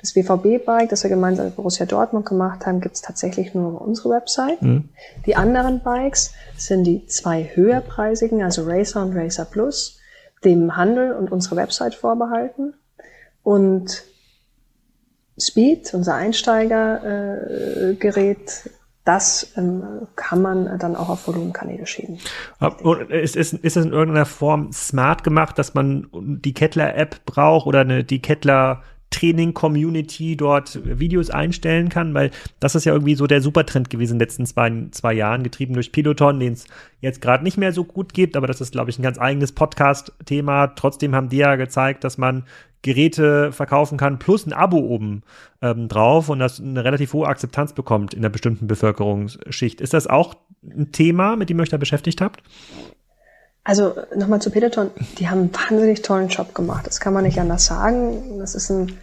Das 0.00 0.14
BVB-Bike, 0.14 0.88
das 0.88 1.02
wir 1.02 1.10
gemeinsam 1.10 1.46
mit 1.46 1.56
Borussia 1.56 1.86
Dortmund 1.86 2.26
gemacht 2.26 2.66
haben, 2.66 2.80
gibt's 2.80 3.02
tatsächlich 3.02 3.54
nur 3.54 3.74
auf 3.74 3.80
unserer 3.80 4.16
Website. 4.16 4.62
Mhm. 4.62 4.88
Die 5.26 5.36
anderen 5.36 5.82
Bikes 5.82 6.32
sind 6.56 6.84
die 6.84 7.06
zwei 7.06 7.50
höherpreisigen, 7.54 8.42
also 8.42 8.64
Racer 8.64 9.02
und 9.02 9.16
Racer 9.16 9.44
Plus, 9.44 9.98
dem 10.44 10.76
Handel 10.76 11.12
und 11.12 11.30
unsere 11.30 11.56
Website 11.56 11.94
vorbehalten. 11.94 12.74
Und 13.42 14.04
Speed, 15.38 15.94
unser 15.94 16.14
Einsteigergerät, 16.14 18.66
äh, 18.66 18.70
das 19.04 19.52
ähm, 19.56 19.82
kann 20.14 20.42
man 20.42 20.78
dann 20.78 20.94
auch 20.94 21.08
auf 21.08 21.26
Volumenkanäle 21.26 21.86
schieben. 21.86 22.18
Und 22.82 23.10
ist, 23.10 23.34
ist, 23.34 23.54
ist 23.54 23.76
es 23.76 23.84
in 23.84 23.92
irgendeiner 23.92 24.26
Form 24.26 24.72
smart 24.72 25.24
gemacht, 25.24 25.58
dass 25.58 25.74
man 25.74 26.08
die 26.12 26.52
Kettler-App 26.52 27.24
braucht 27.24 27.66
oder 27.66 27.80
eine, 27.80 28.04
die 28.04 28.20
Kettler 28.20 28.82
Training-Community 29.10 30.36
dort 30.36 30.78
Videos 30.84 31.30
einstellen 31.30 31.88
kann, 31.88 32.14
weil 32.14 32.30
das 32.60 32.76
ist 32.76 32.84
ja 32.84 32.92
irgendwie 32.92 33.16
so 33.16 33.26
der 33.26 33.40
Supertrend 33.40 33.90
gewesen 33.90 34.12
in 34.12 34.18
den 34.18 34.26
letzten 34.26 34.46
zwei, 34.46 34.72
zwei 34.92 35.12
Jahren, 35.12 35.42
getrieben 35.42 35.74
durch 35.74 35.92
Peloton, 35.92 36.38
den 36.38 36.52
es 36.52 36.66
jetzt 37.00 37.20
gerade 37.20 37.42
nicht 37.42 37.58
mehr 37.58 37.72
so 37.72 37.84
gut 37.84 38.14
gibt, 38.14 38.36
aber 38.36 38.46
das 38.46 38.60
ist, 38.60 38.72
glaube 38.72 38.90
ich, 38.90 38.98
ein 38.98 39.02
ganz 39.02 39.18
eigenes 39.18 39.52
Podcast-Thema. 39.52 40.68
Trotzdem 40.76 41.14
haben 41.14 41.28
die 41.28 41.38
ja 41.38 41.56
gezeigt, 41.56 42.04
dass 42.04 42.18
man 42.18 42.44
Geräte 42.82 43.52
verkaufen 43.52 43.98
kann, 43.98 44.18
plus 44.18 44.46
ein 44.46 44.52
Abo 44.52 44.78
oben 44.78 45.22
ähm, 45.60 45.88
drauf 45.88 46.28
und 46.28 46.38
das 46.38 46.60
eine 46.60 46.84
relativ 46.84 47.12
hohe 47.12 47.26
Akzeptanz 47.26 47.72
bekommt 47.72 48.14
in 48.14 48.20
einer 48.20 48.30
bestimmten 48.30 48.66
Bevölkerungsschicht. 48.66 49.80
Ist 49.80 49.92
das 49.92 50.06
auch 50.06 50.34
ein 50.62 50.92
Thema, 50.92 51.36
mit 51.36 51.50
dem 51.50 51.58
ihr 51.58 51.62
euch 51.62 51.68
da 51.68 51.76
beschäftigt 51.76 52.20
habt? 52.20 52.42
Also 53.64 53.94
nochmal 54.16 54.40
zu 54.40 54.50
Peloton, 54.50 54.90
die 55.18 55.28
haben 55.28 55.40
einen 55.40 55.54
wahnsinnig 55.54 56.02
tollen 56.02 56.28
Job 56.28 56.54
gemacht. 56.54 56.86
Das 56.86 57.00
kann 57.00 57.12
man 57.12 57.24
nicht 57.24 57.38
anders 57.38 57.66
sagen. 57.66 58.38
Das 58.38 58.54
ist 58.54 58.70
ein 58.70 58.98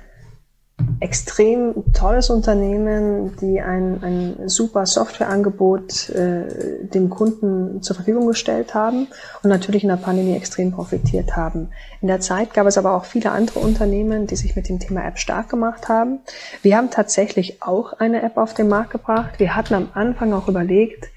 extrem 1.00 1.74
tolles 1.94 2.30
Unternehmen, 2.30 3.36
die 3.38 3.62
ein, 3.62 4.04
ein 4.04 4.50
super 4.50 4.86
Softwareangebot 4.86 6.10
äh, 6.10 6.88
dem 6.88 7.10
Kunden 7.10 7.82
zur 7.84 7.96
Verfügung 7.96 8.28
gestellt 8.28 8.74
haben 8.74 9.08
und 9.44 9.50
natürlich 9.50 9.84
in 9.84 9.90
der 9.90 9.98
Pandemie 9.98 10.36
extrem 10.36 10.72
profitiert 10.72 11.36
haben. 11.36 11.70
In 12.02 12.08
der 12.08 12.20
Zeit 12.20 12.54
gab 12.54 12.66
es 12.66 12.78
aber 12.78 12.94
auch 12.94 13.06
viele 13.06 13.32
andere 13.32 13.60
Unternehmen, 13.60 14.26
die 14.28 14.36
sich 14.36 14.56
mit 14.56 14.70
dem 14.70 14.80
Thema 14.80 15.06
App 15.06 15.20
stark 15.20 15.50
gemacht 15.50 15.88
haben. 15.88 16.20
Wir 16.64 16.78
haben 16.78 16.90
tatsächlich 16.90 17.62
auch 17.62 17.94
eine 17.94 18.24
App 18.24 18.38
auf 18.38 18.54
den 18.54 18.68
Markt 18.68 18.92
gebracht. 18.92 19.40
Wir 19.40 19.56
hatten 19.56 19.76
am 19.76 19.90
Anfang 19.94 20.34
auch 20.34 20.48
überlegt, 20.48 21.10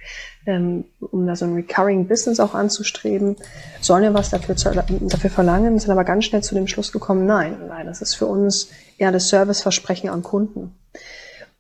ähm, 0.47 0.85
um 1.01 1.27
da 1.27 1.37
so 1.37 1.45
ein 1.45 1.55
Recurring 1.55 2.07
Business 2.07 2.41
auch 2.41 2.55
anzustreben, 2.55 3.37
sollen 3.81 4.03
wir 4.03 4.15
was 4.15 4.31
dafür, 4.31 4.57
zu, 4.57 4.71
dafür 4.73 5.31
verlangen, 5.31 5.79
sind 5.79 5.91
aber 5.91 6.05
ganz 6.05 6.25
schnell 6.25 6.43
zu 6.43 6.55
dem 6.55 6.67
Schluss 6.67 6.93
gekommen, 6.93 7.27
nein, 7.27 7.57
nein, 7.69 7.87
das 7.87 8.01
ist 8.01 8.15
für 8.15 8.27
uns 8.27 8.69
eher 8.99 9.13
das 9.13 9.29
Serviceversprechen 9.29 10.09
an 10.09 10.23
Kunden. 10.23 10.75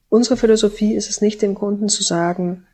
Unsere 0.09 0.37
Philosophie 0.37 0.95
ist 0.95 1.11
es 1.11 1.21
nicht, 1.21 1.43
dem 1.43 1.55
Kunden 1.55 1.89
zu 1.89 2.03
sagen, 2.03 2.67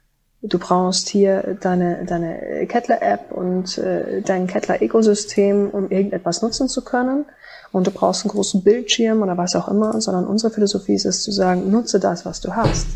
du 0.42 0.58
brauchst 0.58 1.08
hier 1.08 1.58
deine, 1.60 2.04
deine 2.06 2.66
Kettler-App 2.66 3.32
und 3.32 3.76
äh, 3.78 4.22
dein 4.22 4.46
Kettler-Ökosystem, 4.46 5.70
um 5.70 5.90
irgendetwas 5.90 6.42
nutzen 6.42 6.68
zu 6.68 6.82
können. 6.82 7.26
Und 7.72 7.86
du 7.86 7.90
brauchst 7.90 8.24
einen 8.24 8.30
großen 8.30 8.62
Bildschirm 8.62 9.22
oder 9.22 9.36
was 9.36 9.54
auch 9.54 9.68
immer, 9.68 10.00
sondern 10.00 10.26
unsere 10.26 10.52
Philosophie 10.52 10.94
ist 10.94 11.04
es 11.04 11.22
zu 11.22 11.32
sagen, 11.32 11.70
nutze 11.70 12.00
das, 12.00 12.24
was 12.24 12.40
du 12.40 12.54
hast 12.54 12.86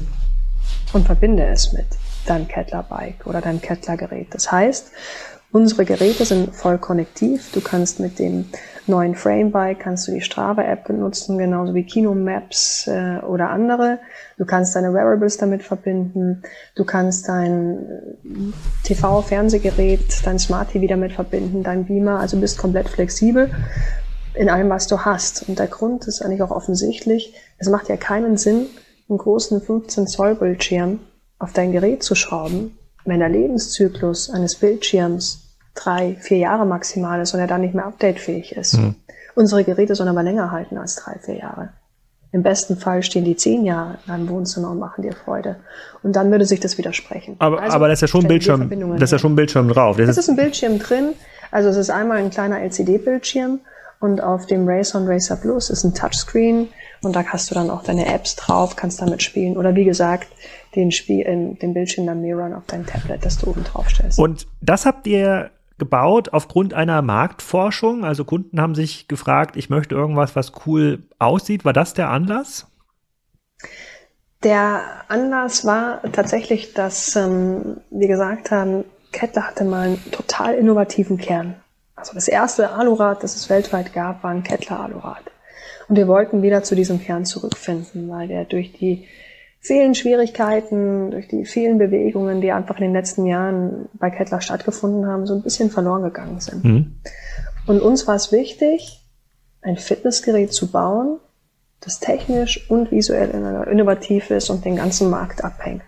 und 0.92 1.04
verbinde 1.04 1.44
es 1.44 1.72
mit 1.72 1.86
deinem 2.30 2.48
Kettler-Bike 2.48 3.26
oder 3.26 3.40
deinem 3.40 3.60
Kettler-Gerät. 3.60 4.28
Das 4.30 4.50
heißt, 4.50 4.92
unsere 5.52 5.84
Geräte 5.84 6.24
sind 6.24 6.54
voll 6.54 6.78
konnektiv. 6.78 7.52
Du 7.52 7.60
kannst 7.60 8.00
mit 8.00 8.18
dem 8.18 8.46
neuen 8.86 9.14
Frame-Bike 9.14 9.80
kannst 9.80 10.08
du 10.08 10.12
die 10.12 10.20
Strava-App 10.20 10.84
benutzen, 10.84 11.38
genauso 11.38 11.74
wie 11.74 11.84
Kino 11.84 12.14
Maps 12.14 12.86
äh, 12.86 13.18
oder 13.26 13.50
andere. 13.50 13.98
Du 14.38 14.44
kannst 14.44 14.76
deine 14.76 14.94
Wearables 14.94 15.38
damit 15.38 15.62
verbinden. 15.62 16.42
Du 16.76 16.84
kannst 16.84 17.28
dein 17.28 18.16
TV-Fernsehgerät, 18.84 20.24
dein 20.24 20.38
Smart 20.38 20.70
TV 20.70 20.86
damit 20.86 21.12
verbinden, 21.12 21.62
dein 21.62 21.86
Beamer. 21.86 22.20
Also 22.20 22.38
bist 22.38 22.58
komplett 22.58 22.88
flexibel 22.88 23.50
in 24.34 24.48
allem, 24.48 24.70
was 24.70 24.86
du 24.86 24.98
hast. 24.98 25.48
Und 25.48 25.58
der 25.58 25.66
Grund 25.66 26.06
ist 26.06 26.22
eigentlich 26.22 26.42
auch 26.42 26.50
offensichtlich. 26.50 27.34
Es 27.58 27.68
macht 27.68 27.88
ja 27.88 27.96
keinen 27.96 28.36
Sinn, 28.36 28.66
einen 29.08 29.18
großen 29.18 29.60
15 29.60 30.06
Zoll 30.06 30.36
Bildschirm 30.36 31.00
auf 31.40 31.52
dein 31.52 31.72
Gerät 31.72 32.04
zu 32.04 32.14
schrauben, 32.14 32.78
wenn 33.04 33.18
der 33.18 33.28
Lebenszyklus 33.28 34.30
eines 34.30 34.54
Bildschirms 34.54 35.56
drei, 35.74 36.16
vier 36.20 36.38
Jahre 36.38 36.66
maximal 36.66 37.20
ist 37.20 37.34
und 37.34 37.40
er 37.40 37.46
dann 37.46 37.62
nicht 37.62 37.74
mehr 37.74 37.86
updatefähig 37.86 38.54
ist. 38.54 38.74
Mhm. 38.74 38.94
Unsere 39.34 39.64
Geräte 39.64 39.94
sollen 39.94 40.08
aber 40.08 40.22
länger 40.22 40.52
halten 40.52 40.78
als 40.78 40.96
drei, 40.96 41.18
vier 41.18 41.38
Jahre. 41.38 41.70
Im 42.32 42.42
besten 42.42 42.76
Fall 42.76 43.02
stehen 43.02 43.24
die 43.24 43.34
zehn 43.34 43.64
Jahre 43.64 43.98
in 44.04 44.12
deinem 44.12 44.28
Wohnzimmer 44.28 44.70
und 44.70 44.78
machen 44.78 45.02
dir 45.02 45.12
Freude. 45.12 45.56
Und 46.02 46.14
dann 46.14 46.30
würde 46.30 46.44
sich 46.44 46.60
das 46.60 46.78
widersprechen. 46.78 47.34
Aber, 47.38 47.60
also, 47.60 47.74
aber 47.74 47.88
das 47.88 47.96
ist 47.96 48.02
ja 48.02 48.08
schon 48.08 48.24
ein 48.24 48.28
Bildschirm, 48.28 48.70
das 48.98 49.02
ist 49.02 49.12
ja 49.12 49.18
schon 49.18 49.32
ein 49.32 49.36
Bildschirm 49.36 49.68
drauf. 49.68 49.96
Das, 49.96 50.06
das 50.06 50.18
ist 50.18 50.28
ein 50.28 50.36
Bildschirm 50.36 50.78
drin. 50.78 51.14
Also 51.50 51.70
es 51.70 51.76
ist 51.76 51.90
einmal 51.90 52.18
ein 52.18 52.30
kleiner 52.30 52.60
LCD-Bildschirm 52.60 53.60
und 53.98 54.22
auf 54.22 54.46
dem 54.46 54.68
Racer 54.68 54.98
und 55.00 55.08
Racer 55.08 55.36
Plus 55.36 55.70
ist 55.70 55.82
ein 55.82 55.94
Touchscreen 55.94 56.68
und 57.02 57.16
da 57.16 57.24
hast 57.24 57.50
du 57.50 57.54
dann 57.54 57.70
auch 57.70 57.82
deine 57.82 58.06
Apps 58.06 58.36
drauf, 58.36 58.76
kannst 58.76 59.00
damit 59.00 59.22
spielen. 59.22 59.56
Oder 59.56 59.74
wie 59.74 59.84
gesagt, 59.84 60.28
den, 60.74 60.92
Spiel, 60.92 61.20
äh, 61.20 61.54
den 61.54 61.74
Bildschirm 61.74 62.06
dann 62.06 62.20
mirrorn 62.20 62.52
auf 62.52 62.64
dein 62.66 62.86
Tablet, 62.86 63.24
das 63.24 63.38
du 63.38 63.50
oben 63.50 63.64
drauf 63.64 63.88
stellst. 63.88 64.18
Und 64.18 64.46
das 64.60 64.86
habt 64.86 65.06
ihr 65.06 65.50
gebaut 65.78 66.32
aufgrund 66.32 66.74
einer 66.74 67.02
Marktforschung? 67.02 68.04
Also 68.04 68.24
Kunden 68.24 68.60
haben 68.60 68.76
sich 68.76 69.08
gefragt, 69.08 69.56
ich 69.56 69.70
möchte 69.70 69.96
irgendwas, 69.96 70.36
was 70.36 70.52
cool 70.66 71.02
aussieht. 71.18 71.64
War 71.64 71.72
das 71.72 71.94
der 71.94 72.10
Anlass? 72.10 72.66
Der 74.44 74.82
Anlass 75.08 75.64
war 75.66 76.02
tatsächlich, 76.12 76.72
dass 76.72 77.16
ähm, 77.16 77.78
wir 77.90 78.08
gesagt 78.08 78.50
haben, 78.50 78.84
Kettler 79.12 79.48
hatte 79.48 79.64
mal 79.64 79.88
einen 79.88 80.10
total 80.12 80.54
innovativen 80.54 81.18
Kern. 81.18 81.56
Also 81.96 82.14
das 82.14 82.28
erste 82.28 82.70
Alurad, 82.70 83.22
das 83.22 83.36
es 83.36 83.50
weltweit 83.50 83.92
gab, 83.92 84.22
war 84.22 84.30
ein 84.30 84.42
Kettler 84.42 84.80
Alurad. 84.80 85.22
Und 85.90 85.96
wir 85.96 86.06
wollten 86.06 86.40
wieder 86.42 86.62
zu 86.62 86.76
diesem 86.76 87.00
Kern 87.00 87.24
zurückfinden, 87.24 88.08
weil 88.08 88.28
der 88.28 88.44
durch 88.44 88.72
die 88.72 89.08
vielen 89.58 89.96
Schwierigkeiten, 89.96 91.10
durch 91.10 91.26
die 91.26 91.44
vielen 91.44 91.78
Bewegungen, 91.78 92.40
die 92.40 92.52
einfach 92.52 92.76
in 92.76 92.82
den 92.84 92.92
letzten 92.92 93.26
Jahren 93.26 93.88
bei 93.94 94.08
Kettler 94.08 94.40
stattgefunden 94.40 95.08
haben, 95.08 95.26
so 95.26 95.34
ein 95.34 95.42
bisschen 95.42 95.68
verloren 95.68 96.04
gegangen 96.04 96.38
sind. 96.38 96.64
Mhm. 96.64 96.94
Und 97.66 97.82
uns 97.82 98.06
war 98.06 98.14
es 98.14 98.30
wichtig, 98.30 99.00
ein 99.62 99.76
Fitnessgerät 99.76 100.52
zu 100.52 100.70
bauen, 100.70 101.18
das 101.80 101.98
technisch 101.98 102.70
und 102.70 102.92
visuell 102.92 103.30
innovativ 103.68 104.30
ist 104.30 104.48
und 104.48 104.64
den 104.64 104.76
ganzen 104.76 105.10
Markt 105.10 105.42
abhängt. 105.42 105.82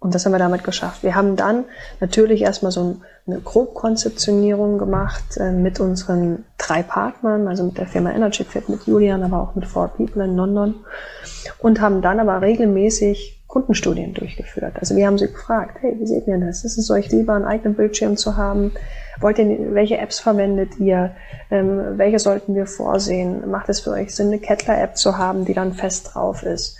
Und 0.00 0.14
das 0.14 0.24
haben 0.24 0.32
wir 0.32 0.38
damit 0.38 0.62
geschafft. 0.62 1.02
Wir 1.02 1.16
haben 1.16 1.34
dann 1.34 1.64
natürlich 1.98 2.42
erstmal 2.42 2.70
so 2.70 2.96
eine 3.26 3.40
Grobkonzeptionierung 3.40 4.78
gemacht 4.78 5.36
äh, 5.38 5.50
mit 5.50 5.80
unseren 5.80 6.44
drei 6.56 6.84
Partnern, 6.84 7.48
also 7.48 7.64
mit 7.64 7.78
der 7.78 7.86
Firma 7.88 8.12
Energy 8.12 8.44
Fit, 8.44 8.68
mit 8.68 8.86
Julian, 8.86 9.24
aber 9.24 9.42
auch 9.42 9.54
mit 9.56 9.66
Four 9.66 9.88
People 9.88 10.24
in 10.24 10.36
London 10.36 10.76
und 11.58 11.80
haben 11.80 12.00
dann 12.00 12.20
aber 12.20 12.40
regelmäßig 12.42 13.42
Kundenstudien 13.48 14.12
durchgeführt. 14.12 14.74
Also 14.78 14.94
wir 14.94 15.06
haben 15.06 15.18
sie 15.18 15.26
gefragt, 15.26 15.78
hey, 15.80 15.96
wie 15.98 16.06
seht 16.06 16.28
ihr 16.28 16.38
das? 16.38 16.64
Ist 16.64 16.76
es 16.76 16.90
euch 16.90 17.10
lieber, 17.10 17.34
einen 17.34 17.46
eigenen 17.46 17.74
Bildschirm 17.74 18.16
zu 18.16 18.36
haben? 18.36 18.72
Wollt 19.20 19.38
ihr, 19.38 19.74
welche 19.74 19.96
Apps 19.98 20.20
verwendet 20.20 20.78
ihr? 20.78 21.16
Ähm, 21.50 21.96
welche 21.96 22.18
sollten 22.18 22.54
wir 22.54 22.66
vorsehen? 22.66 23.50
Macht 23.50 23.70
es 23.70 23.80
für 23.80 23.90
euch 23.90 24.14
Sinn, 24.14 24.28
eine 24.28 24.38
Kettler-App 24.38 24.96
zu 24.96 25.16
haben, 25.16 25.46
die 25.46 25.54
dann 25.54 25.72
fest 25.72 26.10
drauf 26.12 26.42
ist? 26.42 26.76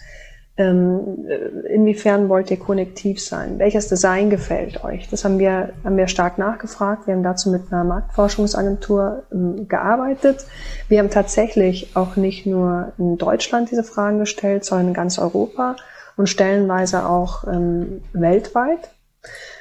Ähm, 0.58 1.24
inwiefern 1.72 2.28
wollt 2.28 2.50
ihr 2.50 2.58
konnektiv 2.58 3.22
sein? 3.22 3.60
Welches 3.60 3.86
Design 3.86 4.28
gefällt 4.28 4.82
euch? 4.82 5.08
Das 5.08 5.24
haben 5.24 5.38
wir, 5.38 5.70
haben 5.84 5.96
wir 5.96 6.08
stark 6.08 6.36
nachgefragt. 6.36 7.06
Wir 7.06 7.14
haben 7.14 7.22
dazu 7.22 7.50
mit 7.50 7.72
einer 7.72 7.84
Marktforschungsagentur 7.84 9.22
ähm, 9.32 9.68
gearbeitet. 9.68 10.46
Wir 10.88 10.98
haben 10.98 11.10
tatsächlich 11.10 11.96
auch 11.96 12.16
nicht 12.16 12.44
nur 12.44 12.92
in 12.98 13.18
Deutschland 13.18 13.70
diese 13.70 13.84
Fragen 13.84 14.18
gestellt, 14.18 14.64
sondern 14.64 14.88
in 14.88 14.94
ganz 14.94 15.20
Europa 15.20 15.76
und 16.16 16.28
stellenweise 16.28 17.06
auch 17.06 17.46
ähm, 17.46 18.02
weltweit 18.12 18.90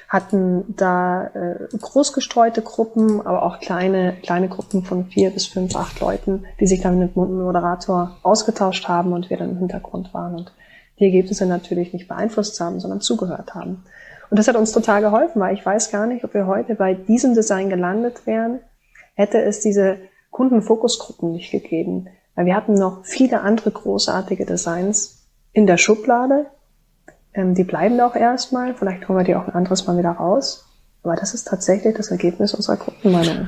hatten 0.10 0.73
da 0.77 1.27
äh, 1.27 1.67
großgestreute 1.77 2.62
Gruppen, 2.62 3.19
aber 3.25 3.43
auch 3.43 3.60
kleine, 3.60 4.13
kleine 4.23 4.47
Gruppen 4.47 4.83
von 4.83 5.05
vier 5.05 5.31
bis 5.31 5.47
fünf, 5.47 5.75
acht 5.75 5.99
Leuten, 5.99 6.45
die 6.60 6.65
sich 6.65 6.81
dann 6.81 6.97
mit 6.97 7.15
dem 7.15 7.43
Moderator 7.43 8.17
ausgetauscht 8.23 8.88
haben 8.88 9.12
und 9.12 9.29
wir 9.29 9.38
dann 9.38 9.51
im 9.51 9.57
Hintergrund 9.57 10.13
waren 10.13 10.36
und 10.36 10.53
die 10.99 11.05
Ergebnisse 11.05 11.45
natürlich 11.45 11.93
nicht 11.93 12.07
beeinflusst 12.07 12.60
haben, 12.60 12.79
sondern 12.79 13.01
zugehört 13.01 13.55
haben. 13.55 13.83
Und 14.29 14.38
das 14.38 14.47
hat 14.47 14.55
uns 14.55 14.71
total 14.71 15.01
geholfen, 15.01 15.39
weil 15.39 15.53
ich 15.53 15.65
weiß 15.65 15.91
gar 15.91 16.05
nicht, 16.05 16.23
ob 16.23 16.33
wir 16.33 16.47
heute 16.47 16.75
bei 16.75 16.93
diesem 16.93 17.33
Design 17.33 17.69
gelandet 17.69 18.25
wären, 18.25 18.60
hätte 19.13 19.41
es 19.41 19.62
diese 19.62 19.97
Kundenfokusgruppen 20.31 21.31
nicht 21.31 21.51
gegeben. 21.51 22.07
Weil 22.36 22.45
wir 22.45 22.55
hatten 22.55 22.73
noch 22.73 23.05
viele 23.05 23.41
andere 23.41 23.71
großartige 23.71 24.45
Designs 24.45 25.27
in 25.53 25.65
der 25.65 25.77
Schublade. 25.77 26.47
Ähm, 27.33 27.55
die 27.55 27.63
bleiben 27.63 27.99
auch 28.01 28.15
erstmal. 28.15 28.75
Vielleicht 28.75 29.07
holen 29.07 29.19
wir 29.19 29.25
die 29.25 29.36
auch 29.36 29.47
ein 29.47 29.55
anderes 29.55 29.88
Mal 29.88 29.97
wieder 29.97 30.12
raus. 30.12 30.65
Aber 31.03 31.15
das 31.15 31.33
ist 31.33 31.47
tatsächlich 31.47 31.95
das 31.95 32.12
Ergebnis 32.12 32.53
unserer 32.53 32.77
Kundenmeinung. 32.77 33.47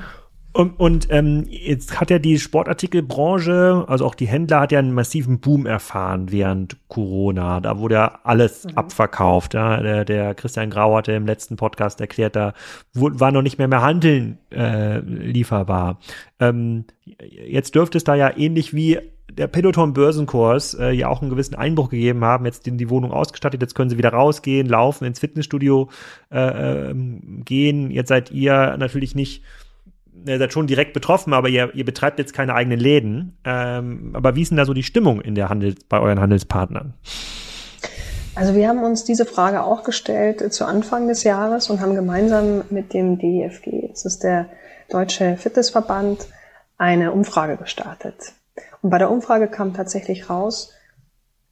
Und, 0.52 0.80
und 0.80 1.08
ähm, 1.12 1.46
jetzt 1.48 2.00
hat 2.00 2.10
ja 2.10 2.18
die 2.18 2.40
Sportartikelbranche, 2.40 3.86
also 3.88 4.06
auch 4.06 4.16
die 4.16 4.28
Händler, 4.28 4.62
hat 4.62 4.72
ja 4.72 4.80
einen 4.80 4.94
massiven 4.94 5.40
Boom 5.40 5.68
erfahren 5.68 6.32
während 6.32 6.78
Corona. 6.88 7.60
Da 7.60 7.78
wurde 7.78 7.96
ja 7.96 8.20
alles 8.24 8.66
mhm. 8.66 8.72
abverkauft. 8.76 9.54
Ja. 9.54 9.82
Der, 9.82 10.06
der 10.06 10.34
Christian 10.34 10.72
Grau 10.72 10.98
hatte 10.98 11.12
im 11.12 11.28
letzten 11.28 11.56
Podcast 11.56 12.02
erklärt, 12.02 12.36
da 12.36 12.54
war 12.94 13.32
noch 13.32 13.44
nicht 13.44 13.60
mehr 13.60 13.68
mehr 13.68 13.84
Handeln 13.84 14.40
äh, 14.52 15.00
lieferbar. 15.00 16.00
Ähm, 16.40 16.86
jetzt 17.06 17.76
dürfte 17.76 18.00
es 18.00 18.04
da 18.04 18.16
ja 18.16 18.36
ähnlich 18.36 18.74
wie 18.74 18.98
der 19.32 19.48
Peloton 19.48 19.94
Börsenkurs 19.94 20.74
äh, 20.74 20.90
ja 20.92 21.10
auch 21.10 21.22
einen 21.22 21.30
gewissen 21.30 21.54
Einbruch 21.54 21.90
gegeben 21.90 22.26
haben. 22.26 22.46
Jetzt 22.46 22.64
sind 22.64 22.80
die 22.80 22.90
Wohnung 22.90 23.12
ausgestattet, 23.12 23.62
jetzt 23.62 23.76
können 23.76 23.92
sie 23.92 24.00
wieder 24.00 24.14
rausgehen, 24.14 24.68
laufen, 24.68 25.06
ins 25.06 25.20
Fitnessstudio 25.20 25.90
äh, 26.32 26.90
äh, 26.90 26.96
gehen. 27.46 27.92
Jetzt 27.92 28.10
seid 28.10 28.32
ihr 28.32 28.76
natürlich 28.78 29.14
nicht 29.14 29.44
ihr 30.28 30.38
seid 30.38 30.54
schon 30.54 30.68
direkt 30.68 30.94
betroffen, 30.94 31.34
aber 31.34 31.50
ihr, 31.50 31.74
ihr 31.74 31.86
betreibt 31.86 32.20
jetzt 32.20 32.34
keine 32.34 32.54
eigenen 32.54 32.80
Läden. 32.80 33.38
Ähm, 33.44 34.12
aber 34.14 34.36
wie 34.36 34.42
ist 34.42 34.50
denn 34.50 34.58
da 34.58 34.66
so 34.66 34.74
die 34.74 34.84
Stimmung 34.84 35.22
in 35.22 35.36
der 35.36 35.50
Handel, 35.50 35.76
bei 35.88 36.00
euren 36.00 36.20
Handelspartnern? 36.20 36.94
Also 38.36 38.56
wir 38.56 38.68
haben 38.70 38.84
uns 38.84 39.04
diese 39.04 39.26
Frage 39.26 39.64
auch 39.64 39.84
gestellt 39.84 40.54
zu 40.54 40.66
Anfang 40.66 41.08
des 41.08 41.24
Jahres 41.24 41.70
und 41.70 41.82
haben 41.82 41.96
gemeinsam 41.96 42.64
mit 42.70 42.94
dem 42.94 43.18
DIFG, 43.18 43.90
das 43.90 44.06
ist 44.06 44.24
der 44.24 44.48
Deutsche 44.90 45.36
Fitnessverband, 45.38 46.28
eine 46.78 47.12
Umfrage 47.12 47.58
gestartet. 47.58 48.34
Und 48.82 48.92
bei 48.92 48.98
der 48.98 49.12
Umfrage 49.12 49.48
kam 49.48 49.74
tatsächlich 49.74 50.30
raus, 50.30 50.74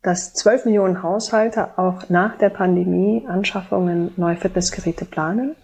dass 0.01 0.34
12 0.34 0.65
Millionen 0.65 1.03
Haushalte 1.03 1.77
auch 1.77 2.10
nach 2.10 2.38
der 2.38 2.49
Pandemie 2.49 3.25
Anschaffungen 3.27 4.12
neuer 4.15 4.38
Fitnessgeräte 4.38 5.06
planen 5.06 5.56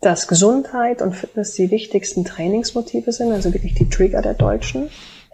dass 0.00 0.28
Gesundheit 0.28 1.02
und 1.02 1.14
Fitness 1.14 1.54
die 1.54 1.70
wichtigsten 1.70 2.24
Trainingsmotive 2.24 3.12
sind, 3.12 3.32
also 3.32 3.52
wirklich 3.52 3.74
die 3.74 3.88
Trigger 3.88 4.22
der 4.22 4.34
Deutschen. 4.34 4.88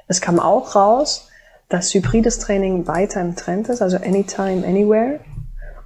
Es 0.08 0.20
kam 0.20 0.40
auch 0.40 0.74
raus, 0.74 1.28
dass 1.68 1.94
hybrides 1.94 2.38
Training 2.38 2.86
weiter 2.86 3.20
im 3.20 3.36
Trend 3.36 3.68
ist, 3.68 3.82
also 3.82 3.96
anytime, 3.96 4.66
anywhere. 4.66 5.20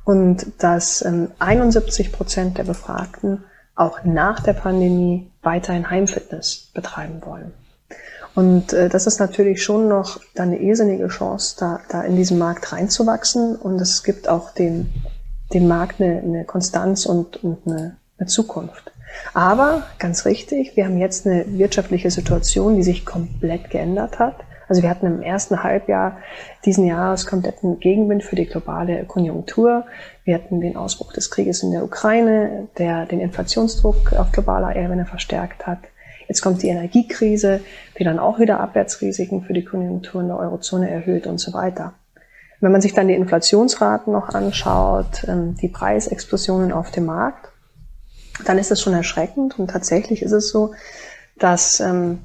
Und 0.04 0.46
dass 0.58 1.02
ähm, 1.04 1.30
71 1.38 2.12
Prozent 2.12 2.58
der 2.58 2.64
Befragten 2.64 3.44
auch 3.74 4.04
nach 4.04 4.40
der 4.40 4.54
Pandemie 4.54 5.30
weiterhin 5.42 5.88
Heimfitness 5.88 6.70
betreiben 6.74 7.22
wollen. 7.24 7.52
Und 8.34 8.72
äh, 8.72 8.88
das 8.88 9.06
ist 9.06 9.20
natürlich 9.20 9.62
schon 9.62 9.88
noch 9.88 10.20
dann 10.34 10.48
eine 10.48 10.58
irrsinnige 10.60 11.08
Chance, 11.08 11.56
da, 11.58 11.80
da 11.88 12.02
in 12.02 12.16
diesen 12.16 12.38
Markt 12.38 12.72
reinzuwachsen. 12.72 13.56
Und 13.56 13.80
es 13.80 14.02
gibt 14.02 14.28
auch 14.28 14.52
dem, 14.52 14.88
dem 15.52 15.66
Markt 15.66 16.00
eine, 16.00 16.20
eine 16.20 16.44
Konstanz 16.44 17.06
und, 17.06 17.42
und 17.42 17.58
eine, 17.66 17.96
eine 18.20 18.28
Zukunft. 18.28 18.92
Aber 19.34 19.82
ganz 19.98 20.24
richtig, 20.24 20.76
wir 20.76 20.84
haben 20.84 20.98
jetzt 20.98 21.26
eine 21.26 21.44
wirtschaftliche 21.48 22.10
Situation, 22.10 22.76
die 22.76 22.82
sich 22.82 23.04
komplett 23.04 23.70
geändert 23.70 24.18
hat. 24.18 24.36
Also 24.68 24.82
wir 24.82 24.90
hatten 24.90 25.06
im 25.06 25.20
ersten 25.20 25.64
Halbjahr 25.64 26.18
diesen 26.64 26.86
Jahres 26.86 27.26
kompletten 27.26 27.80
Gegenwind 27.80 28.22
für 28.22 28.36
die 28.36 28.46
globale 28.46 29.04
Konjunktur. 29.04 29.84
Wir 30.24 30.36
hatten 30.36 30.60
den 30.60 30.76
Ausbruch 30.76 31.12
des 31.12 31.30
Krieges 31.30 31.64
in 31.64 31.72
der 31.72 31.82
Ukraine, 31.82 32.68
der 32.78 33.04
den 33.06 33.20
Inflationsdruck 33.20 34.12
auf 34.12 34.30
globaler 34.30 34.76
Ebene 34.76 35.06
verstärkt 35.06 35.66
hat. 35.66 35.80
Jetzt 36.28 36.42
kommt 36.42 36.62
die 36.62 36.68
Energiekrise, 36.68 37.60
die 37.98 38.04
dann 38.04 38.20
auch 38.20 38.38
wieder 38.38 38.60
Abwärtsrisiken 38.60 39.42
für 39.42 39.54
die 39.54 39.64
Konjunktur 39.64 40.20
in 40.20 40.28
der 40.28 40.38
Eurozone 40.38 40.88
erhöht 40.88 41.26
und 41.26 41.38
so 41.38 41.52
weiter. 41.52 41.94
Wenn 42.60 42.70
man 42.70 42.80
sich 42.80 42.92
dann 42.92 43.08
die 43.08 43.14
Inflationsraten 43.14 44.12
noch 44.12 44.28
anschaut, 44.28 45.24
ähm, 45.26 45.56
die 45.60 45.68
Preisexplosionen 45.68 46.70
auf 46.70 46.92
dem 46.92 47.06
Markt, 47.06 47.49
dann 48.44 48.58
ist 48.58 48.70
das 48.70 48.80
schon 48.80 48.94
erschreckend. 48.94 49.58
Und 49.58 49.70
tatsächlich 49.70 50.22
ist 50.22 50.32
es 50.32 50.50
so, 50.50 50.74
dass 51.38 51.80
ähm, 51.80 52.18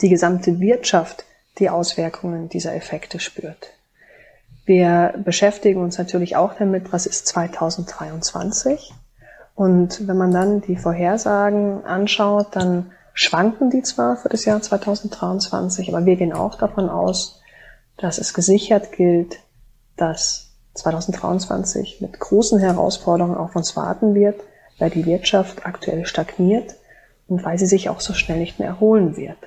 die 0.00 0.08
gesamte 0.08 0.60
Wirtschaft 0.60 1.24
die 1.58 1.70
Auswirkungen 1.70 2.48
dieser 2.48 2.74
Effekte 2.74 3.18
spürt. 3.20 3.70
Wir 4.66 5.14
beschäftigen 5.24 5.80
uns 5.80 5.96
natürlich 5.96 6.36
auch 6.36 6.54
damit, 6.54 6.92
was 6.92 7.06
ist 7.06 7.26
2023. 7.28 8.92
Und 9.54 10.06
wenn 10.06 10.18
man 10.18 10.32
dann 10.32 10.60
die 10.60 10.76
Vorhersagen 10.76 11.84
anschaut, 11.84 12.48
dann 12.52 12.92
schwanken 13.14 13.70
die 13.70 13.82
zwar 13.82 14.16
für 14.16 14.28
das 14.28 14.44
Jahr 14.44 14.60
2023, 14.60 15.88
aber 15.88 16.04
wir 16.04 16.16
gehen 16.16 16.34
auch 16.34 16.56
davon 16.56 16.90
aus, 16.90 17.40
dass 17.96 18.18
es 18.18 18.34
gesichert 18.34 18.92
gilt, 18.92 19.38
dass 19.96 20.50
2023 20.74 22.02
mit 22.02 22.20
großen 22.20 22.58
Herausforderungen 22.58 23.38
auf 23.38 23.56
uns 23.56 23.74
warten 23.76 24.14
wird, 24.14 24.38
weil 24.78 24.90
die 24.90 25.06
Wirtschaft 25.06 25.66
aktuell 25.66 26.06
stagniert 26.06 26.76
und 27.28 27.44
weil 27.44 27.58
sie 27.58 27.66
sich 27.66 27.88
auch 27.88 28.00
so 28.00 28.12
schnell 28.12 28.38
nicht 28.38 28.58
mehr 28.58 28.68
erholen 28.68 29.16
wird. 29.16 29.38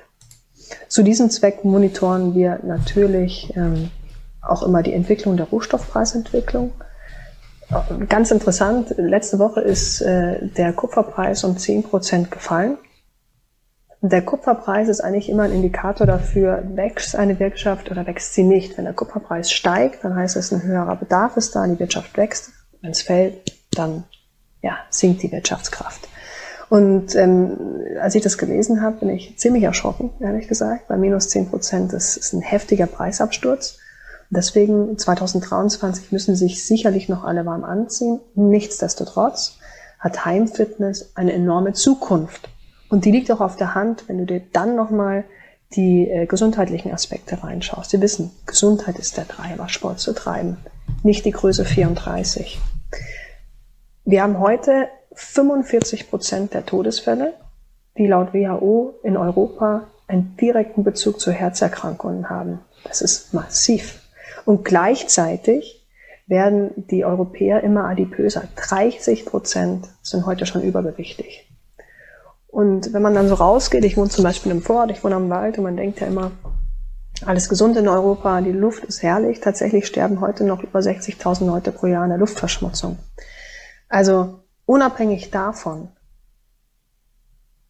Zu 0.88 1.02
diesem 1.02 1.30
Zweck 1.30 1.64
monitoren 1.64 2.34
wir 2.34 2.60
natürlich 2.62 3.52
ähm, 3.56 3.90
auch 4.42 4.62
immer 4.62 4.82
die 4.82 4.92
Entwicklung 4.92 5.36
der 5.36 5.46
Rohstoffpreisentwicklung. 5.46 6.72
Ganz 8.08 8.30
interessant, 8.32 8.94
letzte 8.96 9.38
Woche 9.38 9.60
ist 9.60 10.00
äh, 10.00 10.48
der 10.48 10.72
Kupferpreis 10.72 11.44
um 11.44 11.56
10% 11.56 12.28
gefallen. 12.28 12.78
Der 14.02 14.22
Kupferpreis 14.22 14.88
ist 14.88 15.02
eigentlich 15.02 15.28
immer 15.28 15.42
ein 15.44 15.52
Indikator 15.52 16.06
dafür, 16.06 16.62
wächst 16.74 17.14
eine 17.14 17.38
Wirtschaft 17.38 17.90
oder 17.90 18.06
wächst 18.06 18.34
sie 18.34 18.44
nicht. 18.44 18.76
Wenn 18.76 18.86
der 18.86 18.94
Kupferpreis 18.94 19.52
steigt, 19.52 20.02
dann 20.02 20.16
heißt 20.16 20.36
es, 20.36 20.52
ein 20.52 20.62
höherer 20.62 20.96
Bedarf 20.96 21.36
ist 21.36 21.54
da, 21.54 21.66
die 21.66 21.78
Wirtschaft 21.78 22.16
wächst. 22.16 22.50
Wenn 22.80 22.92
es 22.92 23.02
fällt, 23.02 23.52
dann 23.72 24.04
ja, 24.62 24.78
sinkt 24.90 25.22
die 25.22 25.32
Wirtschaftskraft. 25.32 26.08
Und 26.68 27.16
ähm, 27.16 27.56
als 28.00 28.14
ich 28.14 28.22
das 28.22 28.38
gelesen 28.38 28.80
habe, 28.80 29.00
bin 29.00 29.08
ich 29.08 29.36
ziemlich 29.36 29.64
erschrocken, 29.64 30.10
ehrlich 30.20 30.46
gesagt, 30.46 30.88
weil 30.88 30.98
minus 30.98 31.28
zehn 31.28 31.48
Prozent 31.48 31.92
ist, 31.92 32.16
ist 32.16 32.32
ein 32.32 32.42
heftiger 32.42 32.86
Preisabsturz. 32.86 33.78
Deswegen 34.30 34.96
2023 34.96 36.12
müssen 36.12 36.36
sich 36.36 36.64
sicherlich 36.64 37.08
noch 37.08 37.24
alle 37.24 37.44
warm 37.44 37.64
anziehen. 37.64 38.20
Nichtsdestotrotz 38.36 39.58
hat 39.98 40.24
Heimfitness 40.24 41.10
eine 41.16 41.32
enorme 41.32 41.72
Zukunft. 41.72 42.48
Und 42.88 43.04
die 43.04 43.10
liegt 43.10 43.32
auch 43.32 43.40
auf 43.40 43.56
der 43.56 43.74
Hand, 43.74 44.04
wenn 44.06 44.18
du 44.18 44.26
dir 44.26 44.40
dann 44.52 44.76
nochmal 44.76 45.24
die 45.74 46.08
äh, 46.08 46.26
gesundheitlichen 46.26 46.92
Aspekte 46.92 47.42
reinschaust. 47.42 47.92
Wir 47.92 48.00
wissen, 48.00 48.30
Gesundheit 48.46 48.98
ist 48.98 49.16
der 49.16 49.26
Treiber, 49.26 49.68
Sport 49.68 49.98
zu 49.98 50.12
treiben, 50.12 50.58
nicht 51.02 51.24
die 51.24 51.30
Größe 51.32 51.64
34. 51.64 52.60
Wir 54.04 54.22
haben 54.22 54.40
heute 54.40 54.88
45 55.12 56.08
Prozent 56.08 56.54
der 56.54 56.64
Todesfälle, 56.64 57.34
die 57.98 58.06
laut 58.06 58.32
WHO 58.32 58.94
in 59.02 59.16
Europa 59.16 59.88
einen 60.06 60.36
direkten 60.36 60.84
Bezug 60.84 61.20
zu 61.20 61.30
Herzerkrankungen 61.30 62.30
haben. 62.30 62.60
Das 62.84 63.02
ist 63.02 63.34
massiv. 63.34 64.00
Und 64.44 64.64
gleichzeitig 64.64 65.86
werden 66.26 66.70
die 66.76 67.04
Europäer 67.04 67.62
immer 67.62 67.84
adipöser. 67.84 68.44
30 68.56 69.26
Prozent 69.26 69.88
sind 70.02 70.26
heute 70.26 70.46
schon 70.46 70.62
übergewichtig. 70.62 71.46
Und 72.48 72.92
wenn 72.92 73.02
man 73.02 73.14
dann 73.14 73.28
so 73.28 73.34
rausgeht, 73.34 73.84
ich 73.84 73.96
wohne 73.96 74.08
zum 74.08 74.24
Beispiel 74.24 74.50
im 74.50 74.62
Vorort, 74.62 74.90
ich 74.90 75.04
wohne 75.04 75.16
am 75.16 75.30
Wald 75.30 75.58
und 75.58 75.64
man 75.64 75.76
denkt 75.76 76.00
ja 76.00 76.06
immer, 76.06 76.32
alles 77.26 77.48
gesund 77.48 77.76
in 77.76 77.86
Europa, 77.86 78.40
die 78.40 78.52
Luft 78.52 78.84
ist 78.84 79.02
herrlich. 79.02 79.40
Tatsächlich 79.40 79.86
sterben 79.86 80.20
heute 80.20 80.44
noch 80.44 80.62
über 80.62 80.80
60.000 80.80 81.46
Leute 81.46 81.70
pro 81.70 81.86
Jahr 81.86 82.04
an 82.04 82.10
der 82.10 82.18
Luftverschmutzung. 82.18 82.98
Also 83.90 84.44
unabhängig 84.66 85.30
davon, 85.30 85.88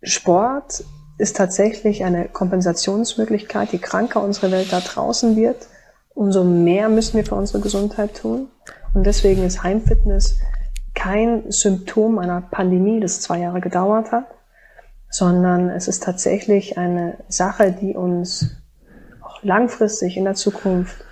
Sport 0.03 0.85
ist 1.19 1.37
tatsächlich 1.37 2.05
eine 2.05 2.29
Kompensationsmöglichkeit. 2.29 3.73
Je 3.73 3.79
kranker 3.79 4.23
unsere 4.23 4.53
Welt 4.53 4.73
da 4.73 4.81
draußen 4.81 5.35
wird, 5.35 5.67
umso 6.11 6.45
mehr 6.45 6.89
müssen 6.89 7.17
wir 7.17 7.25
für 7.25 7.35
unsere 7.35 7.61
Gesundheit 7.61 8.17
tun. 8.17 8.49
Und 8.95 9.05
deswegen 9.05 9.45
ist 9.45 9.63
Heimfitness 9.63 10.39
kein 10.95 11.51
Symptom 11.51 12.19
einer 12.19 12.43
Pandemie, 12.43 13.01
das 13.01 13.23
zwei 13.23 13.41
Jahre 13.41 13.61
gedauert 13.61 14.13
hat, 14.13 14.27
sondern 15.09 15.71
es 15.71 15.89
ist 15.89 16.03
tatsächlich 16.03 16.77
eine 16.77 17.17
Sache, 17.29 17.73
die 17.73 17.95
uns 17.95 18.57
auch 19.23 19.43
langfristig 19.43 20.17
in 20.19 20.25
der 20.25 20.35
Zukunft 20.35 21.03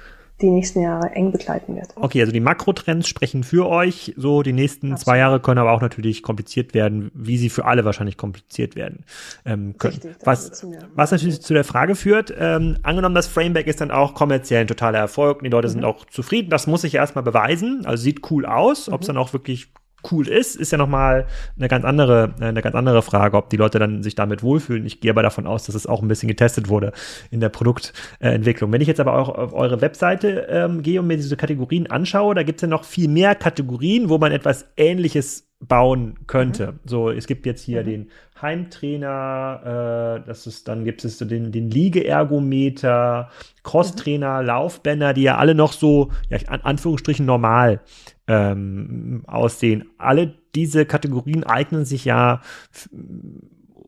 die 0.40 0.50
nächsten 0.50 0.82
Jahre 0.82 1.10
eng 1.10 1.32
begleiten 1.32 1.74
wird. 1.74 1.88
Okay, 1.96 2.20
also 2.20 2.32
die 2.32 2.40
Makrotrends 2.40 3.08
sprechen 3.08 3.42
für 3.42 3.68
euch. 3.68 4.14
So, 4.16 4.42
die 4.42 4.52
nächsten 4.52 4.92
Absolut. 4.92 5.04
zwei 5.04 5.18
Jahre 5.18 5.40
können 5.40 5.58
aber 5.58 5.72
auch 5.72 5.80
natürlich 5.80 6.22
kompliziert 6.22 6.74
werden, 6.74 7.10
wie 7.14 7.36
sie 7.38 7.50
für 7.50 7.64
alle 7.64 7.84
wahrscheinlich 7.84 8.16
kompliziert 8.16 8.76
werden 8.76 9.04
ähm, 9.44 9.76
können. 9.78 9.94
Richtig, 9.94 10.16
was, 10.24 10.64
was 10.94 11.10
natürlich 11.10 11.40
zu 11.40 11.54
der 11.54 11.64
Frage 11.64 11.96
führt, 11.96 12.32
ähm, 12.38 12.76
angenommen, 12.82 13.14
das 13.14 13.26
Frameback 13.26 13.66
ist 13.66 13.80
dann 13.80 13.90
auch 13.90 14.14
kommerziell 14.14 14.60
ein 14.60 14.68
totaler 14.68 14.98
Erfolg 14.98 15.38
und 15.38 15.44
die 15.44 15.50
Leute 15.50 15.68
mhm. 15.68 15.72
sind 15.72 15.84
auch 15.84 16.06
zufrieden. 16.06 16.50
Das 16.50 16.66
muss 16.66 16.82
sich 16.82 16.94
erstmal 16.94 17.24
beweisen. 17.24 17.84
Also 17.84 18.04
sieht 18.04 18.30
cool 18.30 18.46
aus. 18.46 18.86
Mhm. 18.86 18.94
Ob 18.94 19.00
es 19.00 19.06
dann 19.08 19.16
auch 19.16 19.32
wirklich 19.32 19.72
cool 20.10 20.28
ist, 20.28 20.56
ist 20.56 20.72
ja 20.72 20.78
nochmal 20.78 21.26
eine 21.56 21.68
ganz 21.68 21.84
andere, 21.84 22.34
eine 22.40 22.62
ganz 22.62 22.74
andere 22.74 23.02
Frage, 23.02 23.36
ob 23.36 23.50
die 23.50 23.56
Leute 23.56 23.78
dann 23.78 24.02
sich 24.02 24.14
damit 24.14 24.42
wohlfühlen. 24.42 24.86
Ich 24.86 25.00
gehe 25.00 25.10
aber 25.10 25.22
davon 25.22 25.46
aus, 25.46 25.64
dass 25.64 25.74
es 25.74 25.86
auch 25.86 26.02
ein 26.02 26.08
bisschen 26.08 26.28
getestet 26.28 26.68
wurde 26.68 26.92
in 27.30 27.40
der 27.40 27.48
Produktentwicklung. 27.48 28.72
Wenn 28.72 28.80
ich 28.80 28.88
jetzt 28.88 29.00
aber 29.00 29.14
auch 29.14 29.28
auf 29.28 29.52
eure 29.52 29.80
Webseite 29.80 30.46
ähm, 30.48 30.82
gehe 30.82 31.00
und 31.00 31.06
mir 31.06 31.16
diese 31.16 31.36
Kategorien 31.36 31.90
anschaue, 31.90 32.34
da 32.34 32.42
gibt 32.42 32.58
es 32.58 32.62
ja 32.62 32.68
noch 32.68 32.84
viel 32.84 33.08
mehr 33.08 33.34
Kategorien, 33.34 34.08
wo 34.08 34.18
man 34.18 34.32
etwas 34.32 34.66
Ähnliches 34.76 35.48
bauen 35.60 36.14
könnte. 36.26 36.72
Mhm. 36.72 36.78
So, 36.84 37.10
es 37.10 37.26
gibt 37.26 37.44
jetzt 37.46 37.62
hier 37.62 37.82
mhm. 37.82 37.86
den 37.86 38.10
Heimtrainer, 38.40 40.20
äh, 40.22 40.26
das 40.26 40.46
ist, 40.46 40.68
dann 40.68 40.84
gibt 40.84 41.04
es 41.04 41.18
so 41.18 41.24
den, 41.24 41.50
den 41.50 41.70
Liegeergometer, 41.70 43.30
Crosstrainer, 43.64 44.40
mhm. 44.40 44.46
Laufbänder, 44.46 45.14
die 45.14 45.22
ja 45.22 45.36
alle 45.36 45.54
noch 45.54 45.72
so, 45.72 46.10
ja, 46.28 46.38
in 46.38 46.46
Anführungsstrichen 46.46 47.26
normal 47.26 47.80
ähm, 48.28 49.22
aussehen. 49.26 49.90
Alle 49.98 50.34
diese 50.54 50.86
Kategorien 50.86 51.44
eignen 51.44 51.84
sich 51.84 52.04
ja, 52.04 52.42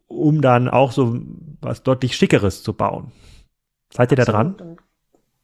um 0.08 0.40
dann 0.40 0.68
auch 0.68 0.92
so 0.92 1.20
was 1.60 1.82
deutlich 1.82 2.16
Schickeres 2.16 2.62
zu 2.62 2.72
bauen. 2.72 3.12
Seid 3.92 4.10
ihr 4.10 4.16
da 4.16 4.24
dran? 4.24 4.76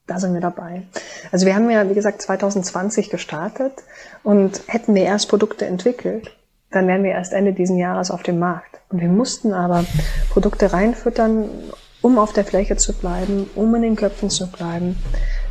Da 0.07 0.19
sind 0.19 0.35
wir 0.35 0.41
dabei. 0.41 0.83
Also 1.33 1.47
wir 1.47 1.55
haben 1.55 1.69
ja, 1.71 1.89
wie 1.89 1.95
gesagt, 1.95 2.23
2020 2.23 3.11
gestartet 3.11 3.73
und 4.23 4.63
hätten 4.67 4.95
wir 4.95 5.03
erst 5.03 5.29
Produkte 5.29 5.67
entwickelt, 5.67 6.37
dann 6.71 6.87
wären 6.87 7.03
wir 7.03 7.11
erst 7.11 7.33
Ende 7.33 7.53
diesen 7.53 7.77
Jahres 7.77 8.11
auf 8.11 8.23
dem 8.23 8.39
Markt. 8.39 8.81
Und 8.89 9.01
wir 9.01 9.09
mussten 9.09 9.53
aber 9.53 9.85
Produkte 10.31 10.73
reinfüttern, 10.73 11.49
um 12.03 12.19
auf 12.19 12.33
der 12.33 12.45
Fläche 12.45 12.77
zu 12.77 12.93
bleiben, 12.93 13.51
um 13.57 13.75
in 13.75 13.83
den 13.83 13.97
Köpfen 13.97 14.31
zu 14.31 14.47
bleiben, 14.47 14.97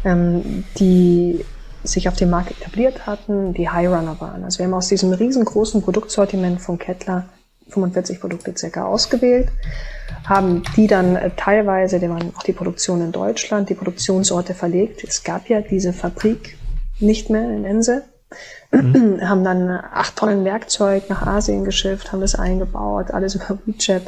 ähm, 0.06 0.64
die 0.78 1.43
sich 1.88 2.07
auf 2.07 2.15
dem 2.15 2.29
Markt 2.29 2.51
etabliert 2.51 3.05
hatten, 3.05 3.53
die 3.53 3.69
High 3.69 3.88
Runner 3.88 4.15
waren. 4.19 4.43
Also 4.43 4.59
wir 4.59 4.65
haben 4.65 4.73
aus 4.73 4.88
diesem 4.88 5.13
riesengroßen 5.13 5.81
Produktsortiment 5.81 6.61
von 6.61 6.77
Kettler 6.77 7.25
45 7.69 8.19
Produkte 8.19 8.53
circa 8.55 8.86
ausgewählt, 8.86 9.49
haben 10.25 10.63
die 10.75 10.88
dann 10.88 11.15
äh, 11.15 11.31
teilweise, 11.36 11.99
die 11.99 12.09
waren 12.09 12.33
auch 12.36 12.43
die 12.43 12.53
Produktion 12.53 13.01
in 13.01 13.11
Deutschland, 13.11 13.69
die 13.69 13.73
Produktionsorte 13.73 14.53
verlegt. 14.53 15.03
Es 15.03 15.23
gab 15.23 15.49
ja 15.49 15.61
diese 15.61 15.93
Fabrik 15.93 16.57
nicht 16.99 17.29
mehr 17.29 17.43
in 17.43 17.65
Ense. 17.65 18.03
Mhm. 18.71 19.19
haben 19.27 19.43
dann 19.43 19.69
acht 19.69 20.15
Tonnen 20.15 20.45
Werkzeug 20.45 21.09
nach 21.09 21.25
Asien 21.25 21.63
geschifft, 21.63 22.11
haben 22.11 22.21
das 22.21 22.36
eingebaut, 22.36 23.11
alles 23.11 23.36
über 23.36 23.57
WeChat 23.65 24.03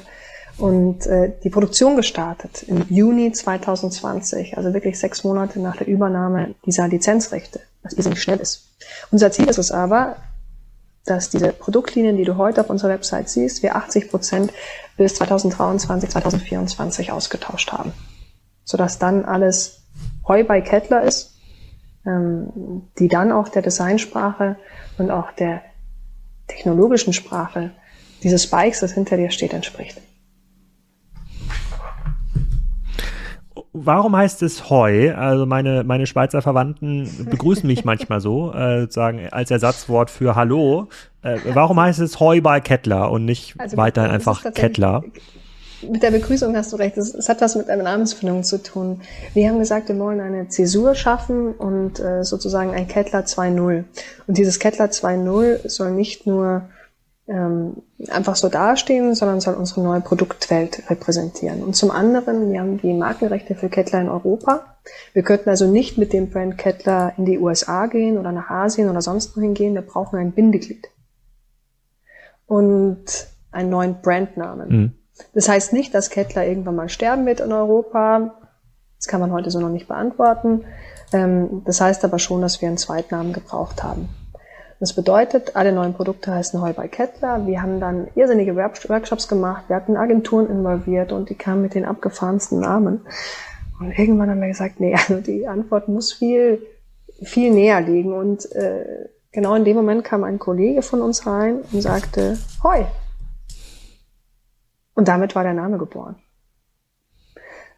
und 0.58 1.06
äh, 1.06 1.34
die 1.44 1.50
Produktion 1.50 1.96
gestartet 1.96 2.64
im 2.64 2.86
Juni 2.90 3.32
2020, 3.32 4.58
also 4.58 4.74
wirklich 4.74 5.00
sechs 5.00 5.24
Monate 5.24 5.60
nach 5.60 5.78
der 5.78 5.88
Übernahme 5.88 6.56
dieser 6.66 6.88
Lizenzrechte, 6.88 7.60
was 7.84 7.94
irrsinnig 7.94 8.22
schnell 8.22 8.40
ist. 8.40 8.68
Unser 9.12 9.32
Ziel 9.32 9.48
ist 9.48 9.60
es 9.60 9.72
aber, 9.72 10.16
dass 11.06 11.30
diese 11.30 11.54
Produktlinien, 11.54 12.18
die 12.18 12.26
du 12.26 12.38
heute 12.38 12.62
auf 12.62 12.70
unserer 12.70 12.90
Website 12.90 13.30
siehst, 13.30 13.64
wir 13.64 13.76
80 13.76 14.10
Prozent 14.10 14.52
bis 14.98 15.16
2023, 15.16 16.10
2024 16.10 17.12
ausgetauscht 17.12 17.72
haben. 17.72 17.94
Sodass 18.64 19.00
dann 19.00 19.26
alles 19.26 19.84
Heu 20.28 20.44
bei 20.44 20.62
Kettler 20.62 21.04
ist, 21.04 21.36
ähm, 22.06 22.88
die 23.00 23.08
dann 23.08 23.32
auch 23.32 23.48
der 23.48 23.62
Designsprache 23.62 24.58
und 24.98 25.12
auch 25.12 25.32
der 25.32 25.62
technologischen 26.48 27.14
Sprache 27.14 27.72
dieses 28.24 28.48
Bikes, 28.48 28.80
das 28.80 28.94
hinter 28.94 29.18
dir 29.18 29.30
steht, 29.30 29.54
entspricht. 29.54 30.02
Warum 33.86 34.16
heißt 34.16 34.44
es 34.44 34.70
Heu? 34.70 35.14
Also 35.16 35.46
meine, 35.46 35.84
meine 35.84 36.08
Schweizer 36.08 36.42
Verwandten 36.42 37.10
begrüßen 37.30 37.68
mich 37.68 37.86
manchmal 37.86 38.20
so, 38.22 38.54
äh, 38.54 38.88
sagen 38.90 39.28
als 39.32 39.52
Ersatzwort 39.52 40.10
für 40.10 40.36
Hallo. 40.36 40.88
Äh, 41.22 41.40
warum 41.54 41.80
heißt 41.80 42.00
es 42.00 42.20
Heu 42.20 42.42
bei 42.42 42.60
Kettler 42.60 43.12
und 43.12 43.26
nicht 43.26 43.56
also, 43.58 43.78
weiterhin 43.78 44.12
einfach 44.12 44.44
Kettler? 44.54 45.04
Mit 45.82 46.02
der 46.02 46.12
Begrüßung 46.12 46.56
hast 46.56 46.74
du 46.74 46.78
recht. 46.78 46.98
Es, 46.98 47.14
es 47.14 47.30
hat 47.30 47.42
was 47.42 47.56
mit 47.56 47.70
einer 47.70 47.84
Namensfindung 47.84 48.44
zu 48.44 48.62
tun. 48.62 49.02
Wir 49.34 49.50
haben 49.50 49.60
gesagt, 49.60 49.90
wir 49.90 50.00
wollen 50.00 50.20
eine 50.20 50.48
Zäsur 50.48 50.96
schaffen 50.96 51.54
und 51.54 52.00
äh, 52.00 52.24
sozusagen 52.24 52.72
ein 52.72 52.88
Kettler 52.88 53.22
2.0. 53.22 53.84
Und 54.26 54.38
dieses 54.38 54.60
Kettler 54.60 54.86
2.0 54.86 55.70
soll 55.70 55.92
nicht 55.92 56.26
nur 56.26 56.70
ähm, 57.28 57.84
einfach 58.10 58.36
so 58.36 58.48
dastehen, 58.48 59.16
sondern 59.16 59.42
soll 59.42 59.56
unsere 59.56 59.82
neue 59.82 60.02
Produktwelt 60.02 60.90
repräsentieren. 60.90 61.64
Und 61.64 61.76
zum 61.76 61.90
anderen, 61.90 62.52
wir 62.52 62.60
haben 62.60 62.78
die 62.78 62.94
Markenrechte 62.94 63.56
für 63.56 63.70
Kettler 63.70 64.02
in 64.02 64.10
Europa. 64.10 64.78
Wir 65.14 65.24
könnten 65.24 65.50
also 65.50 65.66
nicht 65.66 65.98
mit 65.98 66.14
dem 66.14 66.30
Brand 66.30 66.58
Kettler 66.58 67.14
in 67.18 67.26
die 67.26 67.40
USA 67.40 67.88
gehen 67.88 68.18
oder 68.18 68.32
nach 68.32 68.50
Asien 68.50 68.90
oder 68.90 69.02
sonst 69.02 69.36
wohin 69.36 69.56
gehen. 69.56 69.74
Wir 69.74 69.82
brauchen 69.82 70.20
ein 70.20 70.32
Bindeglied. 70.32 70.88
Und 72.46 73.28
einen 73.52 73.70
neuen 73.70 74.02
Brandnamen. 74.02 74.70
Mhm. 74.70 74.92
Das 75.34 75.50
heißt 75.50 75.74
nicht, 75.74 75.94
dass 75.94 76.12
Kettler 76.12 76.46
irgendwann 76.46 76.76
mal 76.76 76.90
sterben 76.90 77.26
wird 77.26 77.40
in 77.40 77.52
Europa. 77.52 78.36
Das 78.98 79.08
kann 79.08 79.20
man 79.20 79.32
heute 79.32 79.50
so 79.50 79.60
noch 79.60 79.70
nicht 79.70 79.88
beantworten. 79.88 80.64
Ähm, 81.12 81.64
das 81.66 81.82
heißt 81.82 82.06
aber 82.06 82.20
schon, 82.20 82.42
dass 82.42 82.62
wir 82.62 82.68
einen 82.68 82.78
Zweitnamen 82.78 83.34
gebraucht 83.34 83.84
haben. 83.84 84.10
Das 84.80 84.94
bedeutet, 84.94 85.56
alle 85.56 85.72
neuen 85.72 85.94
Produkte 85.96 86.34
heißen 86.34 86.62
Heu 86.62 86.72
bei 86.74 86.88
Kettler. 86.88 87.48
Wir 87.48 87.64
haben 87.64 87.80
dann 87.80 88.08
irrsinnige 88.14 88.56
Workshops 88.56 89.28
gemacht. 89.28 89.64
Wir 89.68 89.76
hatten 89.76 89.98
Agenturen 89.98 90.50
involviert 90.50 91.12
und 91.12 91.30
die 91.30 91.36
kamen 91.36 91.64
mit 91.64 91.74
den 91.74 91.86
abgefahrensten 91.86 92.60
Namen. 92.60 93.02
Und 93.80 93.98
irgendwann 93.98 94.30
haben 94.30 94.42
wir 94.42 94.48
gesagt, 94.48 94.80
nee, 94.80 94.94
also 94.94 95.20
die 95.20 95.48
Antwort 95.48 95.88
muss 95.88 96.14
viel, 96.14 96.62
viel 97.24 97.52
näher 97.52 97.82
liegen. 97.82 98.14
Und 98.14 98.52
äh, 98.52 99.10
genau 99.32 99.56
in 99.56 99.66
dem 99.66 99.76
Moment 99.76 100.04
kam 100.04 100.24
ein 100.24 100.38
Kollege 100.38 100.84
von 100.84 101.02
uns 101.02 101.26
rein 101.26 101.62
und 101.72 101.82
sagte, 101.82 102.38
Heu. 102.62 102.84
Und 104.94 105.08
damit 105.08 105.36
war 105.36 105.44
der 105.44 105.54
Name 105.54 105.80
geboren. 105.80 106.18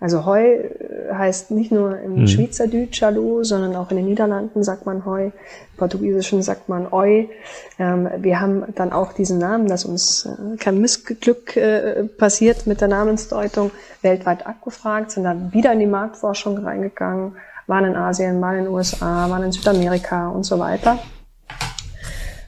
Also 0.02 0.26
Heu 0.26 0.42
äh, 0.42 1.14
heißt 1.14 1.52
nicht 1.52 1.72
nur 1.72 2.00
im 2.00 2.22
mhm. 2.22 2.28
Schweizerdeutsch 2.28 3.02
Hallo, 3.02 3.44
sondern 3.44 3.76
auch 3.76 3.92
in 3.92 3.98
den 3.98 4.06
Niederlanden 4.06 4.64
sagt 4.64 4.86
man 4.86 5.06
Heu, 5.06 5.26
im 5.26 5.32
Portugiesischen 5.78 6.42
sagt 6.42 6.70
man 6.70 6.88
Oi. 6.92 7.30
Ähm, 7.78 8.10
wir 8.18 8.40
haben 8.40 8.64
dann 8.76 8.94
auch 8.94 9.12
diesen 9.12 9.40
Namen, 9.40 9.68
dass 9.68 9.84
uns 9.84 10.26
äh, 10.26 10.56
kein 10.58 10.80
Missglück 10.80 11.58
äh, 11.58 12.06
passiert 12.06 12.66
mit 12.66 12.80
der 12.80 12.88
Namensdeutung, 12.88 13.72
weltweit 14.02 14.48
abgefragt, 14.48 15.12
sind 15.12 15.26
dann 15.26 15.52
wieder 15.52 15.74
in 15.74 15.80
die 15.80 15.86
Marktforschung 15.86 16.58
reingegangen, 16.60 17.36
waren 17.68 17.86
in 17.86 17.96
Asien, 17.96 18.40
waren 18.40 18.58
in 18.58 18.64
den 18.66 18.74
USA, 18.74 19.30
waren 19.30 19.44
in 19.44 19.52
Südamerika 19.52 20.30
und 20.30 20.44
so 20.44 20.60
weiter. 20.60 21.00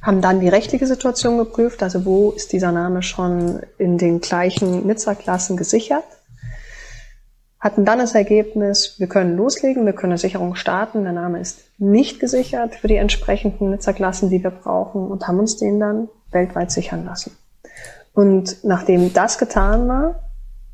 Haben 0.02 0.22
dann 0.22 0.40
die 0.40 0.50
rechtliche 0.50 0.88
Situation 0.88 1.38
geprüft, 1.38 1.84
also 1.84 2.06
wo 2.06 2.32
ist 2.32 2.54
dieser 2.54 2.72
Name 2.72 3.04
schon 3.04 3.60
in 3.78 3.98
den 3.98 4.20
gleichen 4.22 4.88
Nizza-Klassen 4.88 5.58
gesichert 5.58 6.06
hatten 7.62 7.86
dann 7.86 8.00
das 8.00 8.16
Ergebnis, 8.16 8.96
wir 8.98 9.08
können 9.08 9.38
loslegen, 9.38 9.86
wir 9.86 9.94
können 9.94 10.14
eine 10.14 10.18
Sicherung 10.18 10.56
starten, 10.56 11.04
der 11.04 11.14
Name 11.14 11.40
ist 11.40 11.62
nicht 11.78 12.20
gesichert 12.20 12.76
für 12.76 12.88
die 12.88 12.96
entsprechenden 12.96 13.70
Nutzerklassen, 13.70 14.32
die 14.32 14.44
wir 14.44 14.50
brauchen 14.50 15.08
und 15.08 15.28
haben 15.28 15.40
uns 15.40 15.58
den 15.58 15.80
dann 15.80 16.10
weltweit 16.32 16.72
sichern 16.72 17.06
lassen. 17.06 17.38
Und 18.14 18.64
nachdem 18.64 19.14
das 19.14 19.38
getan 19.38 19.88
war, 19.88 20.28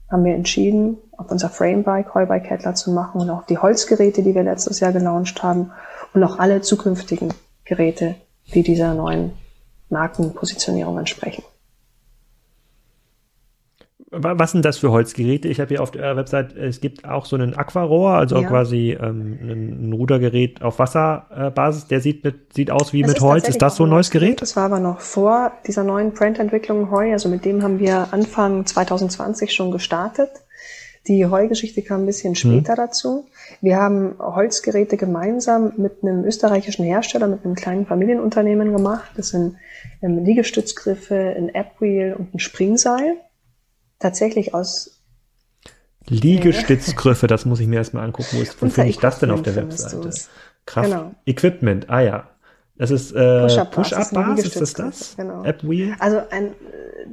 haben 0.09 0.23
wir 0.23 0.33
entschieden, 0.33 0.97
auf 1.17 1.29
unser 1.29 1.49
Framebike 1.49 2.13
Heubike 2.13 2.47
Kettler 2.47 2.73
zu 2.73 2.91
machen 2.91 3.19
und 3.19 3.29
auch 3.29 3.45
die 3.45 3.57
Holzgeräte, 3.57 4.23
die 4.23 4.33
wir 4.33 4.43
letztes 4.43 4.79
Jahr 4.79 4.93
gelauncht 4.93 5.43
haben 5.43 5.71
und 6.13 6.23
auch 6.23 6.39
alle 6.39 6.61
zukünftigen 6.61 7.33
Geräte, 7.65 8.15
die 8.53 8.63
dieser 8.63 8.93
neuen 8.93 9.33
Markenpositionierung 9.89 10.97
entsprechen. 10.97 11.43
Was 14.09 14.53
sind 14.53 14.63
das 14.63 14.77
für 14.77 14.91
Holzgeräte? 14.91 15.49
Ich 15.49 15.59
habe 15.59 15.67
hier 15.67 15.83
auf 15.83 15.91
der 15.91 16.15
Website, 16.15 16.55
es 16.55 16.79
gibt 16.79 17.03
auch 17.03 17.25
so 17.25 17.35
einen 17.35 17.55
Aquarohr, 17.55 18.11
also 18.11 18.37
ja. 18.39 18.47
quasi 18.47 18.97
ähm, 18.97 19.37
ein, 19.41 19.93
Rudergerät 19.93 20.61
auf 20.61 20.79
Wasserbasis. 20.79 21.87
Der 21.87 21.99
sieht, 21.99 22.23
mit, 22.23 22.53
sieht 22.53 22.71
aus 22.71 22.93
wie 22.93 23.01
das 23.01 23.09
mit 23.09 23.17
ist 23.17 23.23
Holz. 23.23 23.49
Ist 23.49 23.61
das 23.61 23.75
so 23.75 23.83
ein 23.83 23.89
neues 23.89 24.09
Gerät? 24.09 24.41
Das 24.41 24.55
war 24.55 24.63
aber 24.63 24.79
noch 24.79 25.01
vor 25.01 25.51
dieser 25.67 25.83
neuen 25.83 26.13
Brandentwicklung 26.13 26.89
Heu. 26.89 27.11
Also 27.11 27.27
mit 27.27 27.43
dem 27.43 27.63
haben 27.63 27.79
wir 27.79 28.13
Anfang 28.13 28.65
2020 28.65 29.53
schon 29.53 29.71
gestartet. 29.71 30.29
Die 31.09 31.25
Heugeschichte 31.25 31.81
kam 31.81 32.03
ein 32.03 32.05
bisschen 32.05 32.31
mhm. 32.31 32.35
später 32.35 32.73
hm. 32.73 32.77
dazu. 32.77 33.25
Wir 33.59 33.75
haben 33.75 34.15
Holzgeräte 34.19 34.95
gemeinsam 34.95 35.73
mit 35.75 36.01
einem 36.01 36.23
österreichischen 36.23 36.85
Hersteller, 36.85 37.27
mit 37.27 37.43
einem 37.43 37.55
kleinen 37.55 37.85
Familienunternehmen 37.85 38.71
gemacht. 38.71 39.11
Das 39.17 39.29
sind 39.29 39.57
ähm, 40.01 40.23
Liegestützgriffe, 40.23 41.35
ein 41.37 41.53
Appwheel 41.53 42.13
und 42.13 42.33
ein 42.33 42.39
Springseil 42.39 43.17
tatsächlich 43.99 44.53
aus 44.53 45.01
Liegestützgriffe, 46.09 47.27
das 47.27 47.45
muss 47.45 47.59
ich 47.59 47.67
mir 47.67 47.77
erstmal 47.77 48.05
angucken. 48.05 48.37
Wo, 48.37 48.41
ist, 48.41 48.61
wo 48.61 48.69
finde 48.69 48.89
ich 48.89 48.99
das 48.99 49.19
denn 49.19 49.31
auf 49.31 49.41
der 49.41 49.55
Webseite? 49.55 50.09
Kraft 50.65 50.89
genau. 50.89 51.11
Equipment, 51.25 51.89
ah 51.89 52.01
ja. 52.01 52.29
Das 52.77 52.91
ist 52.91 53.11
äh, 53.11 53.47
Push-Up-Bars, 53.47 54.11
Push 54.11 54.45
ist 54.45 54.61
das 54.61 54.73
das? 54.73 55.15
Genau. 55.17 55.43
App-Wheel? 55.43 55.95
Also 55.99 56.21
ein, 56.29 56.53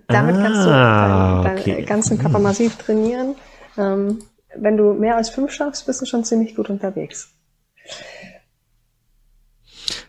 damit 0.08 0.36
ah, 0.36 0.42
kannst 0.42 0.66
du 0.66 0.70
ah, 0.70 1.42
deinen, 1.42 1.58
okay. 1.58 1.82
ganzen 1.84 2.18
Körper 2.18 2.38
massiv 2.38 2.76
trainieren. 2.76 3.34
Ähm, 3.78 4.18
wenn 4.56 4.76
du 4.76 4.92
mehr 4.92 5.16
als 5.16 5.30
fünf 5.30 5.52
schaffst, 5.52 5.86
bist 5.86 6.02
du 6.02 6.06
schon 6.06 6.24
ziemlich 6.24 6.54
gut 6.54 6.68
unterwegs. 6.68 7.32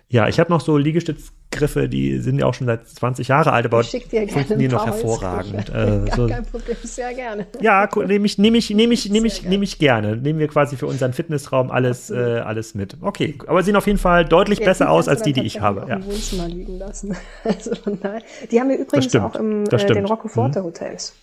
Ja, 0.08 0.28
ich 0.28 0.40
habe 0.40 0.52
noch 0.52 0.62
so 0.62 0.78
Liegestütz 0.78 1.32
Holzgriffe, 1.56 1.90
die 1.90 2.20
sind 2.20 2.40
ja 2.40 2.46
auch 2.46 2.54
schon 2.54 2.68
seit 2.68 2.88
20 2.88 3.28
Jahre 3.28 3.52
alt, 3.52 3.66
aber 3.66 3.84
funktionieren 3.84 4.72
noch 4.72 4.86
hervorragend. 4.86 5.56
Äh, 5.76 6.06
so. 6.16 6.28
Kein 6.28 6.46
Problem, 6.46 6.78
sehr 6.84 7.14
gerne. 7.14 7.48
Ja, 7.60 7.90
nehme 8.06 8.26
ich, 8.26 8.38
nehme 8.38 8.58
ich, 8.58 8.70
nehme 8.70 8.94
ich, 8.94 9.10
nehme 9.10 9.28
ich, 9.28 9.44
nehme 9.44 9.64
ich 9.64 9.80
gerne. 9.80 10.16
Nehmen 10.16 10.40
wir 10.40 10.48
quasi 10.48 10.78
für 10.78 10.86
unseren 10.86 11.12
Fitnessraum 11.12 11.70
alles, 11.72 12.10
äh, 12.10 12.16
alles 12.16 12.76
mit. 12.76 12.98
Okay, 13.02 13.38
aber 13.48 13.64
sehen 13.64 13.76
auf 13.76 13.88
jeden 13.88 14.00
Fall 14.00 14.26
deutlich 14.26 14.60
ja, 14.60 14.66
besser 14.66 14.90
aus 14.90 15.08
als 15.08 15.22
die, 15.24 15.34
die 15.34 15.44
ich 15.44 15.60
habe. 15.60 15.86
Ja. 15.90 16.06
Wohnzimmer 16.06 16.48
liegen 16.48 16.78
lassen. 16.78 17.16
Also 17.44 17.76
von 17.76 18.00
daher. 18.00 18.22
Die 18.52 18.60
haben 18.60 18.70
wir 18.70 18.78
übrigens 18.78 19.16
auch 19.16 19.36
im 19.36 19.66
äh, 19.66 19.86
den 19.86 20.06
Roccoforte 20.06 20.60
mhm. 20.60 20.66
Hotels. 20.66 21.14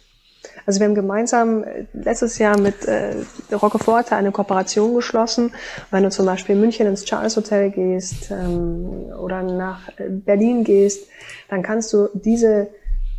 Also 0.66 0.80
wir 0.80 0.86
haben 0.86 0.94
gemeinsam 0.94 1.64
äh, 1.64 1.86
letztes 1.92 2.38
Jahr 2.38 2.58
mit 2.58 2.86
äh, 2.86 3.14
Rockeforte 3.52 4.16
eine 4.16 4.32
Kooperation 4.32 4.94
geschlossen. 4.94 5.52
Wenn 5.90 6.02
du 6.02 6.10
zum 6.10 6.26
Beispiel 6.26 6.54
in 6.54 6.60
München 6.60 6.86
ins 6.86 7.04
Charles 7.04 7.36
Hotel 7.36 7.70
gehst 7.70 8.30
ähm, 8.30 9.12
oder 9.18 9.42
nach 9.42 9.88
äh, 9.98 10.08
Berlin 10.08 10.64
gehst, 10.64 11.08
dann 11.48 11.62
kannst 11.62 11.92
du 11.92 12.08
diese 12.14 12.68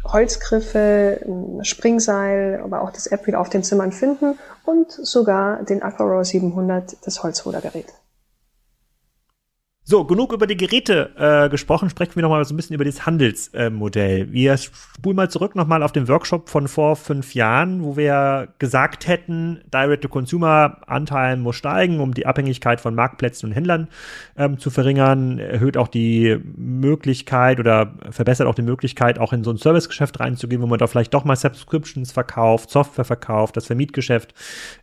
Holzgriffe, 0.06 1.22
Springseil, 1.62 2.60
aber 2.62 2.82
auch 2.82 2.91
das 2.91 3.08
App 3.08 3.34
auf 3.36 3.50
den 3.50 3.64
Zimmern 3.64 3.94
finden 3.94 4.38
und 4.66 4.91
sogar 4.91 5.64
den 5.64 5.82
Aquarow 5.82 6.26
700, 6.26 6.98
das 7.06 7.24
Holzrudergerät. 7.24 7.86
So, 9.86 10.06
genug 10.06 10.32
über 10.32 10.48
die 10.48 10.56
Geräte 10.56 11.12
äh, 11.18 11.50
gesprochen, 11.50 11.90
sprechen 11.90 12.16
wir 12.16 12.24
nochmal 12.24 12.46
so 12.46 12.54
ein 12.54 12.58
bisschen 12.58 12.74
über 12.74 12.86
das 12.86 13.06
Handelsmodell. 13.06 14.22
Äh, 14.22 14.32
wir 14.32 14.56
spulen 14.56 15.18
mal 15.18 15.30
zurück 15.30 15.56
nochmal 15.56 15.84
auf 15.84 15.92
den 15.92 16.08
Workshop 16.08 16.48
von 16.48 16.70
vor 16.70 16.96
fünf 16.96 17.36
Jahren, 17.36 17.84
wo 17.84 17.98
wir 17.98 18.48
gesagt 18.60 19.08
hätten, 19.08 19.60
Direct-to-Consumer-Anteil 19.74 21.36
muss 21.36 21.58
steigen, 21.58 22.00
um 22.00 22.14
die 22.14 22.26
Abhängigkeit 22.26 22.80
von 22.80 22.96
Marktplätzen 22.96 23.50
und 23.50 23.56
Händlern 23.56 23.90
ähm, 24.38 24.58
zu 24.58 24.70
verringern, 24.70 25.38
erhöht 25.38 25.76
auch 25.76 25.90
die 25.90 26.40
Möglichkeit 26.56 27.60
oder 27.60 27.94
verbessert 28.10 28.48
auch 28.48 28.56
die 28.56 28.62
Möglichkeit, 28.62 29.20
auch 29.20 29.34
in 29.34 29.44
so 29.44 29.52
ein 29.52 29.58
Servicegeschäft 29.58 30.18
reinzugehen, 30.18 30.62
wo 30.62 30.66
man 30.66 30.80
da 30.80 30.88
vielleicht 30.88 31.14
doch 31.14 31.26
mal 31.26 31.36
Subscriptions 31.36 32.14
verkauft, 32.14 32.70
Software 32.70 33.04
verkauft, 33.04 33.58
das 33.58 33.66
Vermietgeschäft 33.66 34.34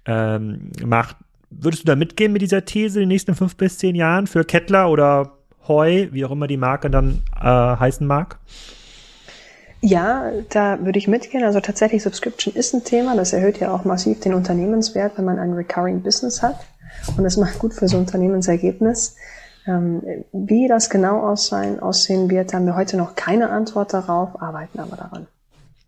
ähm, 0.04 0.72
macht 0.84 1.16
Würdest 1.50 1.82
du 1.82 1.86
da 1.86 1.96
mitgehen 1.96 2.32
mit 2.32 2.42
dieser 2.42 2.64
These 2.64 3.00
in 3.00 3.02
den 3.02 3.08
nächsten 3.08 3.34
fünf 3.34 3.56
bis 3.56 3.78
zehn 3.78 3.94
Jahren 3.96 4.26
für 4.26 4.44
Kettler 4.44 4.88
oder 4.90 5.32
Heu, 5.66 6.08
wie 6.12 6.24
auch 6.24 6.30
immer 6.30 6.46
die 6.46 6.56
Marke 6.56 6.90
dann 6.90 7.22
äh, 7.36 7.44
heißen 7.44 8.06
mag? 8.06 8.38
Ja, 9.82 10.30
da 10.50 10.78
würde 10.84 10.98
ich 10.98 11.08
mitgehen. 11.08 11.42
Also 11.42 11.60
tatsächlich 11.60 12.02
Subscription 12.02 12.54
ist 12.54 12.74
ein 12.74 12.84
Thema. 12.84 13.16
Das 13.16 13.32
erhöht 13.32 13.58
ja 13.58 13.74
auch 13.74 13.84
massiv 13.84 14.20
den 14.20 14.34
Unternehmenswert, 14.34 15.16
wenn 15.16 15.24
man 15.24 15.38
ein 15.38 15.52
Recurring 15.52 16.02
Business 16.02 16.42
hat. 16.42 16.56
Und 17.16 17.24
das 17.24 17.36
macht 17.36 17.58
gut 17.58 17.74
für 17.74 17.88
so 17.88 17.96
ein 17.96 18.02
Unternehmensergebnis. 18.02 19.16
Ähm, 19.66 20.02
wie 20.32 20.68
das 20.68 20.90
genau 20.90 21.20
aussehen, 21.20 21.80
aussehen 21.80 22.30
wird, 22.30 22.52
haben 22.54 22.66
wir 22.66 22.76
heute 22.76 22.96
noch 22.96 23.14
keine 23.14 23.50
Antwort 23.50 23.92
darauf, 23.92 24.40
arbeiten 24.40 24.80
aber 24.80 24.96
daran. 24.96 25.26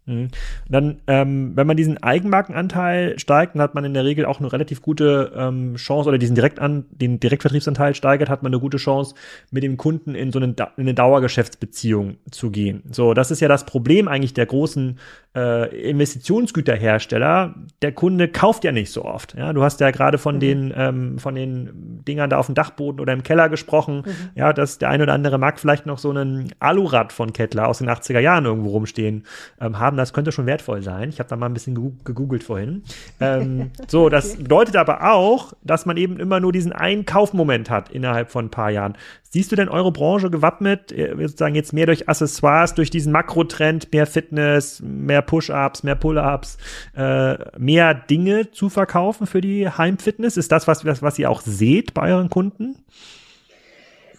Mhm. 0.07 0.29
Dann, 0.69 1.01
ähm, 1.07 1.53
wenn 1.55 1.67
man 1.67 1.77
diesen 1.77 2.03
Eigenmarkenanteil 2.03 3.19
steigt, 3.19 3.55
dann 3.55 3.63
hat 3.63 3.75
man 3.75 3.85
in 3.85 3.95
der 3.95 4.05
Regel 4.05 4.25
auch 4.25 4.41
eine 4.41 4.53
relativ 4.53 4.83
gute 4.83 5.33
ähm, 5.37 5.77
Chance 5.77 6.09
oder 6.09 6.19
diesen 6.19 6.35
direkt 6.35 6.59
an, 6.59 6.87
den 6.91 7.21
Direktvertriebsanteil 7.21 7.95
steigert, 7.95 8.29
hat 8.29 8.43
man 8.43 8.53
eine 8.53 8.61
gute 8.61 8.79
Chance, 8.79 9.15
mit 9.53 9.63
dem 9.63 9.77
Kunden 9.77 10.15
in 10.15 10.33
so 10.33 10.41
eine, 10.41 10.47
in 10.47 10.57
eine 10.77 10.95
Dauergeschäftsbeziehung 10.95 12.17
zu 12.31 12.51
gehen. 12.51 12.83
So, 12.91 13.15
das 13.15 13.31
ist 13.31 13.41
ja 13.41 13.49
das 13.49 13.65
Problem 13.65 14.09
eigentlich 14.09 14.35
der 14.35 14.47
großen 14.47 14.99
äh, 15.35 15.91
Investitionsgüterhersteller. 15.91 17.55
Der 17.81 17.93
Kunde 17.93 18.29
kauft 18.29 18.65
ja 18.65 18.73
nicht 18.73 18.93
so 18.93 19.05
oft. 19.05 19.35
Ja, 19.35 19.53
du 19.53 19.63
hast 19.63 19.81
ja 19.81 19.91
gerade 19.91 20.19
von 20.19 20.37
mhm. 20.37 20.41
den 20.41 20.75
ähm, 20.77 21.19
von 21.19 21.35
den 21.35 22.03
Dingern 22.07 22.31
da 22.31 22.39
auf 22.39 22.47
dem 22.47 22.55
Dachboden 22.55 23.01
oder 23.01 23.13
im 23.13 23.23
Keller 23.23 23.49
gesprochen. 23.49 24.03
Mhm. 24.07 24.31
Ja, 24.35 24.53
dass 24.53 24.79
der 24.79 24.91
ein 24.91 25.03
oder 25.03 25.13
andere 25.13 25.39
mag 25.39 25.59
vielleicht 25.59 25.87
noch 25.87 25.99
so 25.99 26.11
einen 26.11 26.53
Alurad 26.59 27.13
von 27.13 27.33
Kettler 27.33 27.69
aus 27.69 27.79
den 27.79 27.89
80er 27.89 28.21
Jahren 28.21 28.45
irgendwo 28.45 28.71
rumstehen 28.71 29.25
ähm, 29.61 29.79
haben 29.79 29.97
das 29.97 30.13
könnte 30.13 30.33
schon 30.33 30.47
wertvoll 30.47 30.83
sein. 30.83 31.09
Ich 31.09 31.19
habe 31.19 31.29
da 31.29 31.37
mal 31.37 31.47
ein 31.47 31.55
bisschen 31.55 31.75
gegoogelt 32.05 32.43
vorhin. 32.43 32.83
Ähm, 33.21 33.71
so, 33.89 34.09
das 34.09 34.37
bedeutet 34.37 34.77
aber 34.77 35.13
auch, 35.13 35.53
dass 35.63 35.87
man 35.87 35.97
eben 35.97 36.19
immer 36.19 36.41
nur 36.41 36.53
diesen 36.53 36.73
einen 36.73 37.07
Kaufmoment 37.07 37.71
hat 37.71 37.91
innerhalb 37.91 38.31
von 38.31 38.47
ein 38.47 38.51
paar 38.51 38.71
Jahren. 38.71 38.97
Siehst 39.33 39.51
du 39.51 39.57
denn 39.57 39.71
eure 39.71 39.93
Branche 39.93 40.29
gewappnet, 40.29 40.93
äh, 40.93 41.15
sozusagen 41.17 41.55
jetzt 41.55 41.73
mehr 41.73 41.87
durch 41.87 42.07
Accessoires, 42.07 42.75
durch 42.75 42.91
diesen 42.91 43.13
Makrotrend, 43.13 43.91
mehr 43.91 44.07
Fitness, 44.07 44.83
mehr 44.85 45.23
Push-Ups, 45.23 45.85
mehr 45.85 45.95
Pull-Ups, 45.95 46.59
äh, 46.95 47.37
mehr 47.59 47.95
Dinge 47.95 48.51
zu 48.51 48.69
verkaufen 48.69 49.27
für 49.27 49.41
die 49.41 49.71
Heimfitness? 49.71 50.37
Ist 50.37 50.53
das 50.53 50.69
was, 50.69 50.85
was 50.85 51.19
ihr 51.19 51.31
auch 51.31 51.41
seht 51.41 51.95
bei 51.95 52.13
euren 52.13 52.29
Kunden? 52.29 52.77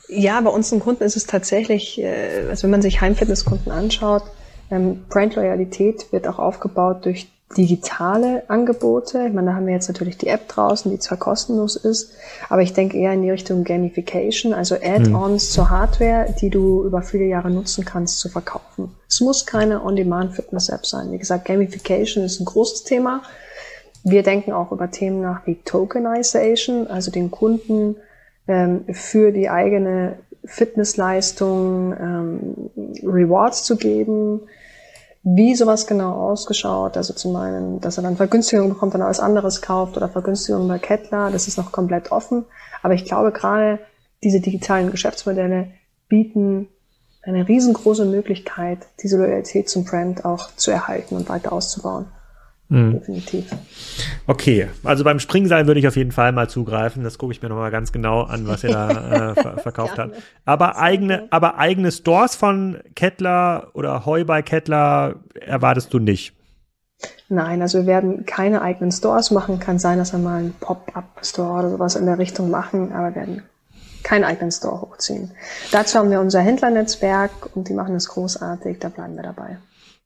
Ja, 0.10 0.42
bei 0.42 0.50
unseren 0.50 0.80
Kunden 0.80 1.04
ist 1.04 1.16
es 1.16 1.28
tatsächlich, 1.28 2.02
äh, 2.02 2.48
also 2.50 2.64
wenn 2.64 2.72
man 2.72 2.82
sich 2.82 3.00
Heimfitnesskunden 3.00 3.72
anschaut, 3.72 4.24
ähm, 4.72 5.06
Brand-Loyalität 5.10 6.12
wird 6.12 6.28
auch 6.28 6.40
aufgebaut 6.40 7.06
durch 7.06 7.28
digitale 7.58 8.44
Angebote. 8.50 9.26
Ich 9.28 9.34
meine, 9.34 9.52
da 9.52 9.56
haben 9.56 9.68
wir 9.68 9.74
jetzt 9.74 9.88
natürlich 9.88 10.18
die 10.18 10.28
App 10.28 10.48
draußen, 10.48 10.90
die 10.92 11.00
zwar 11.00 11.18
kostenlos 11.18 11.76
ist, 11.76 12.14
aber 12.50 12.62
ich 12.62 12.74
denke 12.74 12.98
eher 12.98 13.14
in 13.14 13.22
die 13.22 13.30
Richtung 13.30 13.64
Gamification, 13.64 14.54
also 14.54 14.76
Add-ons 14.76 15.50
mhm. 15.50 15.54
zur 15.54 15.70
Hardware, 15.70 16.34
die 16.42 16.50
du 16.50 16.84
über 16.84 17.02
viele 17.02 17.26
Jahre 17.26 17.52
nutzen 17.52 17.86
kannst, 17.86 18.20
zu 18.20 18.30
verkaufen. 18.30 18.96
Es 19.08 19.22
muss 19.22 19.46
keine 19.46 19.84
On-Demand-Fitness-App 19.84 20.86
sein. 20.86 21.12
Wie 21.12 21.20
gesagt, 21.20 21.46
Gamification 21.46 22.24
ist 22.24 22.40
ein 22.40 22.46
großes 22.46 22.84
Thema. 22.84 23.22
Wir 24.04 24.24
denken 24.24 24.52
auch 24.52 24.72
über 24.72 24.90
Themen 24.92 25.22
nach 25.22 25.46
wie 25.46 25.56
Tokenization, 25.56 26.88
also 26.88 27.12
den 27.12 27.30
Kunden 27.32 27.98
ähm, 28.48 28.86
für 28.92 29.32
die 29.32 29.50
eigene 29.50 30.18
Fitnessleistung 30.46 31.94
ähm, 31.98 32.70
Rewards 33.04 33.64
zu 33.64 33.78
geben, 33.78 34.42
wie 35.24 35.56
sowas 35.56 35.88
genau 35.88 36.14
ausgeschaut, 36.14 36.98
also 36.98 37.14
zum 37.14 37.36
einen, 37.38 37.80
dass 37.80 37.98
er 37.98 38.04
dann 38.04 38.18
Vergünstigung 38.18 38.70
bekommt, 38.70 38.94
wenn 38.94 39.02
er 39.02 39.08
was 39.08 39.22
anderes 39.22 39.62
kauft 39.62 39.96
oder 39.96 40.10
Vergünstigung 40.10 40.68
bei 40.68 40.80
Kettler, 40.80 41.32
das 41.32 41.48
ist 41.48 41.58
noch 41.58 41.72
komplett 41.72 42.12
offen. 42.12 42.46
Aber 42.82 42.94
ich 42.94 43.06
glaube 43.06 43.32
gerade 43.32 43.80
diese 44.22 44.42
digitalen 44.42 44.92
Geschäftsmodelle 44.92 45.72
bieten 46.10 46.68
eine 47.22 47.48
riesengroße 47.48 48.06
Möglichkeit, 48.06 48.80
diese 49.02 49.18
Loyalität 49.18 49.70
zum 49.70 49.86
Brand 49.86 50.26
auch 50.26 50.54
zu 50.58 50.72
erhalten 50.72 51.16
und 51.16 51.30
weiter 51.30 51.54
auszubauen. 51.54 52.06
Mhm. 52.74 52.94
Definitiv. 52.94 53.46
Okay, 54.26 54.68
also 54.84 55.04
beim 55.04 55.20
Springseil 55.20 55.68
würde 55.68 55.80
ich 55.80 55.88
auf 55.88 55.96
jeden 55.96 56.12
Fall 56.12 56.32
mal 56.32 56.50
zugreifen. 56.50 57.04
Das 57.04 57.20
gucke 57.20 57.32
ich 57.32 57.42
mir 57.44 57.50
nochmal 57.50 57.70
ganz 57.70 57.92
genau 57.92 58.24
an, 58.24 58.48
was 58.48 58.64
ihr 58.64 58.72
da 58.72 58.90
äh, 58.90 59.36
ver 59.42 59.58
verkauft 59.60 60.00
habt. 60.00 60.16
Aber 60.44 60.78
eigene, 60.80 61.28
aber 61.30 61.60
eigene 61.60 61.92
Stores 61.92 62.36
von 62.36 62.80
Kettler 62.96 63.68
oder 63.74 64.08
Heu 64.08 64.26
bei 64.26 64.42
Kettler 64.42 65.18
erwartest 65.40 65.94
du 65.94 66.00
nicht. 66.00 66.34
Nein, 67.30 67.62
also 67.62 67.80
wir 67.80 67.86
werden 67.86 68.26
keine 68.26 68.64
eigenen 68.64 68.92
Stores 68.92 69.30
machen. 69.30 69.60
Kann 69.60 69.78
sein, 69.78 70.00
dass 70.00 70.12
wir 70.12 70.20
mal 70.20 70.40
einen 70.40 70.54
Pop-up-Store 70.54 71.60
oder 71.60 71.70
sowas 71.70 71.96
in 71.96 72.08
der 72.08 72.18
Richtung 72.18 72.50
machen, 72.50 72.92
aber 72.92 73.10
wir 73.10 73.16
werden 73.16 73.44
keinen 74.02 74.24
eigenen 74.24 74.52
Store 74.52 74.82
hochziehen. 74.82 75.32
Dazu 75.72 76.00
haben 76.00 76.10
wir 76.10 76.20
unser 76.20 76.42
Händlernetzwerk 76.42 77.56
und 77.56 77.70
die 77.70 77.74
machen 77.74 77.96
es 77.96 78.10
großartig, 78.10 78.80
da 78.80 78.90
bleiben 78.90 79.16
wir 79.16 79.24
dabei. 79.24 79.58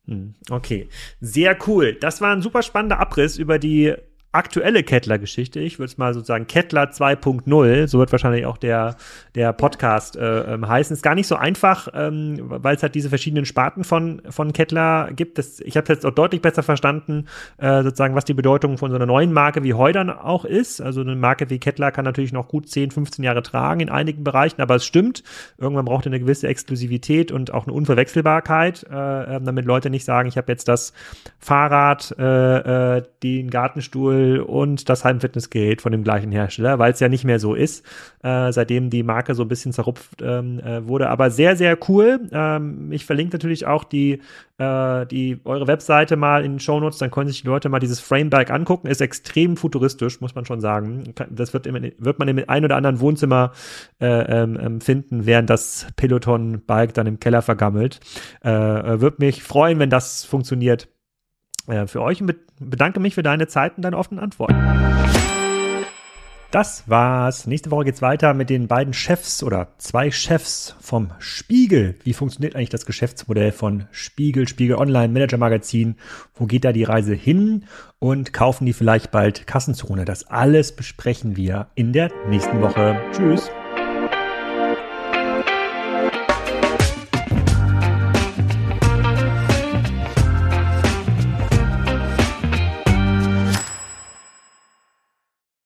Hm, 0.08 0.34
okay, 0.50 0.88
sehr 1.20 1.56
cool. 1.66 1.92
Das 1.92 2.20
war 2.20 2.34
ein 2.34 2.42
super 2.42 2.62
spannender 2.62 2.98
Abriss 2.98 3.36
über 3.36 3.58
die 3.58 3.94
aktuelle 4.32 4.82
Kettler-Geschichte. 4.82 5.58
Ich 5.58 5.78
würde 5.78 5.90
es 5.90 5.96
mal 5.96 6.12
sozusagen 6.12 6.46
Kettler 6.46 6.90
2.0, 6.90 7.86
so 7.86 7.98
wird 7.98 8.12
wahrscheinlich 8.12 8.44
auch 8.44 8.58
der, 8.58 8.96
der 9.34 9.54
Podcast 9.54 10.16
äh, 10.16 10.54
ähm, 10.54 10.68
heißen. 10.68 10.94
Ist 10.94 11.02
gar 11.02 11.14
nicht 11.14 11.26
so 11.26 11.36
einfach, 11.36 11.88
ähm, 11.94 12.36
weil 12.42 12.76
es 12.76 12.82
halt 12.82 12.94
diese 12.94 13.08
verschiedenen 13.08 13.46
Sparten 13.46 13.84
von, 13.84 14.20
von 14.28 14.52
Kettler 14.52 15.10
gibt. 15.16 15.38
Das, 15.38 15.60
ich 15.60 15.78
habe 15.78 15.90
jetzt 15.90 16.04
auch 16.04 16.10
deutlich 16.10 16.42
besser 16.42 16.62
verstanden, 16.62 17.26
äh, 17.56 17.82
sozusagen, 17.82 18.14
was 18.14 18.26
die 18.26 18.34
Bedeutung 18.34 18.76
von 18.76 18.90
so 18.90 18.96
einer 18.96 19.06
neuen 19.06 19.32
Marke 19.32 19.64
wie 19.64 19.72
Heu 19.72 19.92
dann 19.92 20.10
auch 20.10 20.44
ist. 20.44 20.82
Also 20.82 21.00
eine 21.00 21.16
Marke 21.16 21.48
wie 21.48 21.58
Kettler 21.58 21.90
kann 21.90 22.04
natürlich 22.04 22.32
noch 22.32 22.48
gut 22.48 22.68
10, 22.68 22.90
15 22.90 23.24
Jahre 23.24 23.42
tragen 23.42 23.80
in 23.80 23.88
einigen 23.88 24.24
Bereichen, 24.24 24.60
aber 24.60 24.74
es 24.74 24.84
stimmt, 24.84 25.22
irgendwann 25.56 25.86
braucht 25.86 26.04
er 26.04 26.12
eine 26.12 26.20
gewisse 26.20 26.48
Exklusivität 26.48 27.32
und 27.32 27.54
auch 27.54 27.66
eine 27.66 27.72
Unverwechselbarkeit, 27.72 28.84
äh, 28.90 29.36
ähm, 29.36 29.44
damit 29.46 29.64
Leute 29.64 29.88
nicht 29.88 30.04
sagen, 30.04 30.28
ich 30.28 30.36
habe 30.36 30.52
jetzt 30.52 30.68
das 30.68 30.92
Fahrrad, 31.38 32.14
äh, 32.18 32.96
äh, 32.98 33.02
den 33.22 33.48
Gartenstuhl, 33.48 34.17
Kabel 34.18 34.40
und 34.40 34.88
das 34.88 35.04
Heimfitnessgerät 35.04 35.80
von 35.80 35.92
dem 35.92 36.02
gleichen 36.02 36.32
Hersteller, 36.32 36.78
weil 36.78 36.92
es 36.92 37.00
ja 37.00 37.08
nicht 37.08 37.24
mehr 37.24 37.38
so 37.38 37.54
ist, 37.54 37.84
äh, 38.22 38.52
seitdem 38.52 38.90
die 38.90 39.02
Marke 39.02 39.34
so 39.34 39.42
ein 39.42 39.48
bisschen 39.48 39.72
zerrupft 39.72 40.20
ähm, 40.22 40.60
äh, 40.60 40.86
wurde. 40.86 41.08
Aber 41.08 41.30
sehr, 41.30 41.56
sehr 41.56 41.78
cool. 41.88 42.20
Ähm, 42.32 42.90
ich 42.92 43.04
verlinke 43.04 43.34
natürlich 43.34 43.66
auch 43.66 43.84
die, 43.84 44.20
äh, 44.58 45.06
die 45.06 45.40
eure 45.44 45.66
Webseite 45.66 46.16
mal 46.16 46.44
in 46.44 46.54
den 46.54 46.60
Shownotes, 46.60 46.98
dann 46.98 47.10
können 47.10 47.28
sich 47.28 47.42
die 47.42 47.46
Leute 47.46 47.68
mal 47.68 47.78
dieses 47.78 48.00
Frameback 48.00 48.50
angucken. 48.50 48.88
Ist 48.88 49.00
extrem 49.00 49.56
futuristisch, 49.56 50.20
muss 50.20 50.34
man 50.34 50.44
schon 50.44 50.60
sagen. 50.60 51.14
Das 51.30 51.52
wird, 51.52 51.66
im, 51.66 51.92
wird 51.98 52.18
man 52.18 52.28
im 52.28 52.42
ein 52.46 52.64
oder 52.64 52.76
anderen 52.76 53.00
Wohnzimmer 53.00 53.52
äh, 54.00 54.06
ähm, 54.06 54.58
ähm 54.60 54.80
finden, 54.80 55.26
während 55.26 55.50
das 55.50 55.86
Peloton-Bike 55.96 56.94
dann 56.94 57.06
im 57.06 57.20
Keller 57.20 57.42
vergammelt. 57.42 58.00
Äh, 58.44 58.50
äh 58.50 59.00
Würde 59.00 59.16
mich 59.20 59.42
freuen, 59.42 59.78
wenn 59.78 59.90
das 59.90 60.24
funktioniert 60.24 60.88
äh, 61.68 61.86
für 61.86 62.02
euch 62.02 62.20
und 62.20 62.34
bedanke 62.58 63.00
mich 63.00 63.14
für 63.14 63.22
deine 63.22 63.46
Zeit 63.46 63.76
und 63.76 63.82
deine 63.82 63.96
offenen 63.96 64.22
Antworten. 64.22 64.56
Das 66.50 66.88
war's. 66.88 67.46
Nächste 67.46 67.70
Woche 67.70 67.84
geht's 67.84 68.00
weiter 68.00 68.32
mit 68.32 68.48
den 68.48 68.68
beiden 68.68 68.94
Chefs 68.94 69.42
oder 69.42 69.68
zwei 69.76 70.10
Chefs 70.10 70.74
vom 70.80 71.10
Spiegel. 71.18 71.96
Wie 72.04 72.14
funktioniert 72.14 72.56
eigentlich 72.56 72.70
das 72.70 72.86
Geschäftsmodell 72.86 73.52
von 73.52 73.84
Spiegel, 73.90 74.48
Spiegel 74.48 74.76
Online, 74.76 75.12
Manager 75.12 75.36
Magazin? 75.36 75.96
Wo 76.34 76.46
geht 76.46 76.64
da 76.64 76.72
die 76.72 76.84
Reise 76.84 77.12
hin? 77.12 77.64
Und 77.98 78.32
kaufen 78.32 78.64
die 78.64 78.72
vielleicht 78.72 79.10
bald 79.10 79.46
Kassenzone? 79.46 80.06
Das 80.06 80.26
alles 80.28 80.74
besprechen 80.74 81.36
wir 81.36 81.66
in 81.74 81.92
der 81.92 82.10
nächsten 82.30 82.62
Woche. 82.62 82.98
Tschüss. 83.12 83.50